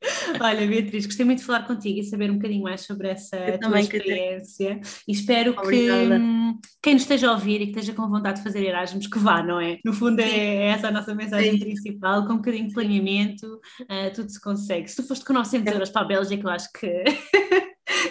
Olha, 0.40 0.66
Beatriz, 0.66 1.06
gostei 1.06 1.26
muito 1.26 1.40
de 1.40 1.44
falar 1.44 1.66
contigo 1.66 1.98
e 1.98 2.04
saber 2.04 2.30
um 2.30 2.36
bocadinho 2.36 2.62
mais 2.62 2.82
sobre 2.82 3.08
essa 3.08 3.36
tua 3.60 3.80
experiência 3.80 4.80
e 5.06 5.12
espero 5.12 5.54
Obrigada. 5.58 6.18
que 6.18 6.68
quem 6.82 6.94
nos 6.94 7.02
esteja 7.02 7.28
a 7.28 7.32
ouvir 7.32 7.60
e 7.60 7.66
que 7.66 7.78
esteja 7.78 7.92
com 7.92 8.08
vontade 8.08 8.38
de 8.38 8.44
fazer 8.44 8.64
Erasmus, 8.64 9.06
que 9.06 9.18
vá, 9.18 9.42
não 9.42 9.60
é? 9.60 9.78
No 9.84 9.92
fundo 9.92 10.20
é 10.20 10.68
essa 10.68 10.88
a 10.88 10.90
nossa 10.90 11.14
mensagem 11.14 11.52
Sim. 11.52 11.58
principal, 11.58 12.26
com 12.26 12.34
um 12.34 12.36
bocadinho 12.36 12.68
de 12.68 12.74
planeamento, 12.74 13.46
uh, 13.82 14.14
tudo 14.14 14.30
se 14.30 14.40
consegue. 14.40 14.88
Se 14.88 14.96
tu 14.96 15.06
foste 15.06 15.24
com 15.24 15.34
900 15.34 15.66
é. 15.66 15.74
euros 15.74 15.90
para 15.90 16.02
a 16.02 16.04
Bélgica, 16.06 16.46
eu 16.46 16.50
acho 16.50 16.72
que 16.72 17.04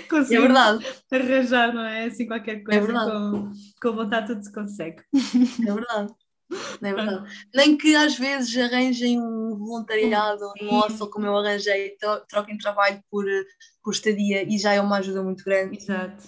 conseguimos 0.09 0.29
é 0.31 0.39
verdade. 0.47 0.85
arranjar, 1.11 1.73
não 1.73 1.83
é? 1.83 2.05
Assim, 2.05 2.27
qualquer 2.27 2.63
coisa 2.63 2.91
é 2.91 2.93
com, 2.93 3.51
com 3.81 3.91
vontade 3.93 4.27
tudo 4.27 4.43
se 4.43 4.53
consegue. 4.53 5.01
É 5.67 5.73
verdade. 5.73 6.13
Não 6.81 6.89
é 6.89 6.93
verdade. 6.93 7.47
Nem 7.53 7.77
que 7.77 7.95
às 7.95 8.17
vezes 8.17 8.57
arranjem 8.57 9.19
um 9.19 9.55
voluntariado 9.57 10.51
no 10.61 10.69
hostel, 10.71 11.09
como 11.09 11.25
eu 11.25 11.37
arranjei, 11.37 11.95
troquem 12.27 12.57
trabalho 12.57 13.03
por, 13.09 13.25
por 13.83 13.93
estadia 13.93 14.43
e 14.43 14.57
já 14.57 14.73
é 14.73 14.81
uma 14.81 14.97
ajuda 14.97 15.21
muito 15.21 15.43
grande. 15.43 15.77
Exato. 15.77 16.23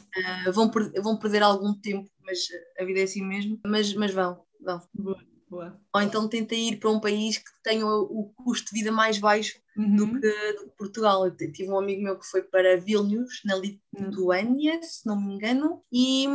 Uh, 0.47 0.51
vão, 0.51 0.69
per 0.69 0.91
vão 1.01 1.17
perder 1.17 1.43
algum 1.43 1.73
tempo, 1.73 2.09
mas 2.23 2.39
a 2.79 2.85
vida 2.85 2.99
é 2.99 3.03
assim 3.03 3.23
mesmo. 3.23 3.59
Mas, 3.65 3.93
mas 3.93 4.13
vão, 4.13 4.43
vão. 4.59 4.81
Boa, 4.93 5.17
boa. 5.51 5.77
Ou 5.93 6.01
então 6.01 6.29
tentem 6.29 6.69
ir 6.69 6.77
para 6.77 6.89
um 6.89 6.99
país 6.99 7.37
que 7.37 7.51
tenha 7.61 7.85
o, 7.85 8.33
custo 8.37 8.73
de 8.73 8.79
vida 8.79 8.91
mais 8.91 9.19
baixo 9.19 9.59
uhum. 9.77 9.95
do, 9.97 10.07
que, 10.07 10.53
do, 10.53 10.69
que, 10.69 10.77
Portugal. 10.77 11.25
Eu 11.25 11.35
tive 11.35 11.69
um 11.69 11.77
amigo 11.77 12.01
meu 12.01 12.17
que 12.17 12.25
foi 12.25 12.41
para 12.41 12.79
Vilnius, 12.79 13.41
na 13.43 13.55
Lituânia, 13.55 14.75
uhum. 14.75 14.83
se 14.83 15.05
não 15.05 15.21
me 15.21 15.35
engano, 15.35 15.83
e, 15.91 16.25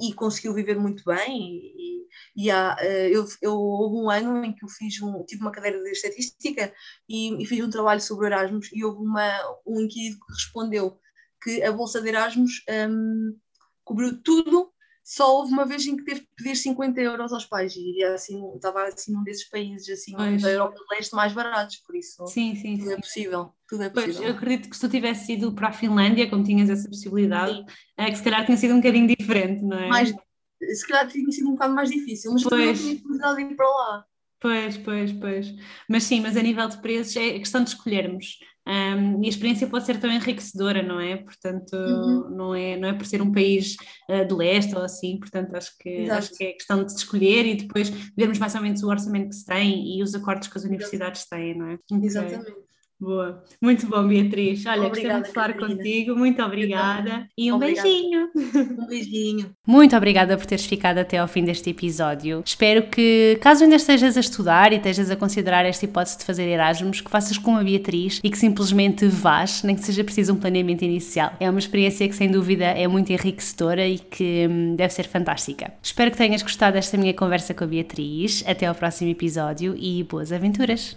e 0.00 0.12
conseguiu 0.14 0.54
viver 0.54 0.78
muito 0.78 1.04
bem. 1.04 1.60
E, 1.76 2.06
e 2.34 2.50
há, 2.50 2.76
eh, 2.80 3.10
eu, 3.10 3.26
eu, 3.42 3.52
houve 3.54 3.96
um 3.96 4.10
ano 4.10 4.42
em 4.42 4.54
que 4.54 4.64
eu 4.64 4.68
fiz 4.68 5.00
um, 5.02 5.22
tive 5.24 5.42
uma 5.42 5.52
cadeira 5.52 5.82
de 5.82 5.90
estatística 5.90 6.72
e, 7.06 7.42
e 7.42 7.46
fiz 7.46 7.62
um 7.62 7.70
trabalho 7.70 8.00
sobre 8.00 8.26
Erasmus 8.26 8.70
e 8.72 8.82
houve 8.82 9.04
uma, 9.04 9.30
um 9.66 9.82
inquirido 9.82 10.18
que 10.18 10.32
respondeu 10.32 10.98
que 11.42 11.62
a 11.62 11.70
bolsa 11.70 12.00
de 12.00 12.08
Erasmus 12.08 12.62
um, 12.88 13.36
cobriu 13.84 14.20
tudo 14.22 14.72
só 15.08 15.36
houve 15.36 15.52
uma 15.52 15.64
vez 15.64 15.86
em 15.86 15.96
que 15.96 16.02
teve 16.02 16.22
que 16.22 16.28
pedir 16.36 16.56
50 16.56 17.00
euros 17.00 17.32
aos 17.32 17.46
pais 17.46 17.76
e 17.76 18.02
assim, 18.02 18.42
estava 18.56 18.82
assim 18.88 19.12
num 19.12 19.22
desses 19.22 19.48
países 19.48 19.88
assim, 19.88 20.16
da 20.16 20.50
Europa 20.50 20.74
do 20.74 20.84
Leste 20.90 21.14
mais 21.14 21.32
baratos, 21.32 21.76
por 21.76 21.94
isso 21.94 22.26
sim, 22.26 22.56
sim, 22.56 22.76
tudo 22.76 22.88
sim. 22.88 22.92
é 22.92 22.96
possível. 22.96 23.54
Tudo 23.68 23.84
é 23.84 23.88
possível. 23.88 24.14
Pois, 24.16 24.28
eu 24.28 24.34
acredito 24.34 24.68
que 24.68 24.74
se 24.74 24.80
tu 24.80 24.90
tivesse 24.90 25.34
ido 25.34 25.54
para 25.54 25.68
a 25.68 25.72
Finlândia, 25.72 26.28
como 26.28 26.42
tinhas 26.42 26.68
essa 26.68 26.88
possibilidade, 26.88 27.64
é 27.96 28.10
que 28.10 28.16
se 28.16 28.24
calhar 28.24 28.44
tinha 28.44 28.56
sido 28.56 28.74
um 28.74 28.78
bocadinho 28.78 29.06
diferente, 29.06 29.62
não 29.62 29.78
é? 29.78 29.88
Mais, 29.88 30.12
se 30.60 30.88
calhar 30.88 31.06
tinha 31.06 31.30
sido 31.30 31.50
um 31.50 31.52
bocado 31.52 31.72
mais 31.72 31.88
difícil, 31.88 32.32
mas 32.32 32.42
também 32.42 32.66
não 32.66 32.74
tinha 32.74 32.94
possibilidade 32.96 33.36
de 33.36 33.42
ir 33.52 33.54
para 33.54 33.68
lá. 33.68 34.04
Pois, 34.40 34.76
pois, 34.76 35.12
pois. 35.12 35.54
Mas 35.88 36.02
sim, 36.02 36.20
mas 36.20 36.36
a 36.36 36.42
nível 36.42 36.68
de 36.68 36.82
preços 36.82 37.14
é 37.16 37.38
questão 37.38 37.62
de 37.62 37.70
escolhermos. 37.70 38.40
Um, 38.66 39.22
e 39.22 39.26
a 39.26 39.28
experiência 39.28 39.68
pode 39.68 39.86
ser 39.86 40.00
tão 40.00 40.10
enriquecedora, 40.10 40.82
não 40.82 40.98
é? 40.98 41.16
Portanto, 41.16 41.72
uhum. 41.74 42.30
não, 42.30 42.54
é, 42.54 42.76
não 42.76 42.88
é 42.88 42.92
por 42.92 43.06
ser 43.06 43.22
um 43.22 43.30
país 43.30 43.76
uh, 44.10 44.26
do 44.26 44.36
leste 44.36 44.74
ou 44.74 44.82
assim, 44.82 45.18
portanto, 45.18 45.54
acho 45.54 45.76
que, 45.78 46.10
acho 46.10 46.36
que 46.36 46.44
é 46.44 46.52
questão 46.52 46.84
de 46.84 46.92
escolher 46.92 47.46
e 47.46 47.54
depois 47.54 47.90
vermos 48.16 48.38
mais 48.38 48.54
ou 48.56 48.62
menos 48.62 48.82
o 48.82 48.88
orçamento 48.88 49.28
que 49.28 49.36
se 49.36 49.46
tem 49.46 49.96
e 49.96 50.02
os 50.02 50.14
acordos 50.14 50.48
que 50.48 50.58
as 50.58 50.64
universidades 50.64 51.28
têm, 51.28 51.56
não 51.56 51.70
é? 51.70 51.78
Exatamente. 51.92 52.65
Boa, 52.98 53.44
muito 53.60 53.86
bom, 53.86 54.08
Beatriz. 54.08 54.64
Olha, 54.64 54.88
gostei 54.88 55.04
de 55.04 55.30
falar 55.30 55.52
Catarina. 55.52 55.76
contigo, 55.76 56.16
muito 56.16 56.42
obrigada 56.42 57.28
e 57.36 57.52
um 57.52 57.56
obrigada. 57.56 57.82
beijinho. 57.86 58.30
Um 58.78 58.86
beijinho. 58.86 59.56
Muito 59.66 59.96
obrigada 59.96 60.36
por 60.36 60.46
teres 60.46 60.64
ficado 60.64 60.98
até 60.98 61.18
ao 61.18 61.28
fim 61.28 61.44
deste 61.44 61.68
episódio. 61.70 62.42
Espero 62.46 62.84
que, 62.84 63.36
caso 63.42 63.64
ainda 63.64 63.76
estejas 63.76 64.16
a 64.16 64.20
estudar 64.20 64.72
e 64.72 64.76
estejas 64.76 65.10
a 65.10 65.16
considerar 65.16 65.66
esta 65.66 65.84
hipótese 65.84 66.18
de 66.18 66.24
fazer 66.24 66.44
Erasmus, 66.44 67.00
que 67.00 67.10
faças 67.10 67.36
com 67.36 67.56
a 67.56 67.62
Beatriz 67.62 68.20
e 68.22 68.30
que 68.30 68.38
simplesmente 68.38 69.06
vás, 69.06 69.62
nem 69.62 69.74
que 69.74 69.82
seja 69.82 70.04
preciso 70.04 70.32
um 70.32 70.36
planeamento 70.36 70.84
inicial. 70.84 71.32
É 71.40 71.50
uma 71.50 71.58
experiência 71.58 72.08
que, 72.08 72.14
sem 72.14 72.30
dúvida, 72.30 72.64
é 72.64 72.86
muito 72.86 73.12
enriquecedora 73.12 73.86
e 73.86 73.98
que 73.98 74.46
hum, 74.48 74.76
deve 74.76 74.94
ser 74.94 75.06
fantástica. 75.08 75.72
Espero 75.82 76.10
que 76.10 76.16
tenhas 76.16 76.42
gostado 76.42 76.74
desta 76.74 76.96
minha 76.96 77.12
conversa 77.12 77.52
com 77.52 77.64
a 77.64 77.66
Beatriz. 77.66 78.44
Até 78.46 78.66
ao 78.66 78.74
próximo 78.74 79.10
episódio 79.10 79.74
e 79.76 80.02
boas 80.04 80.32
aventuras! 80.32 80.94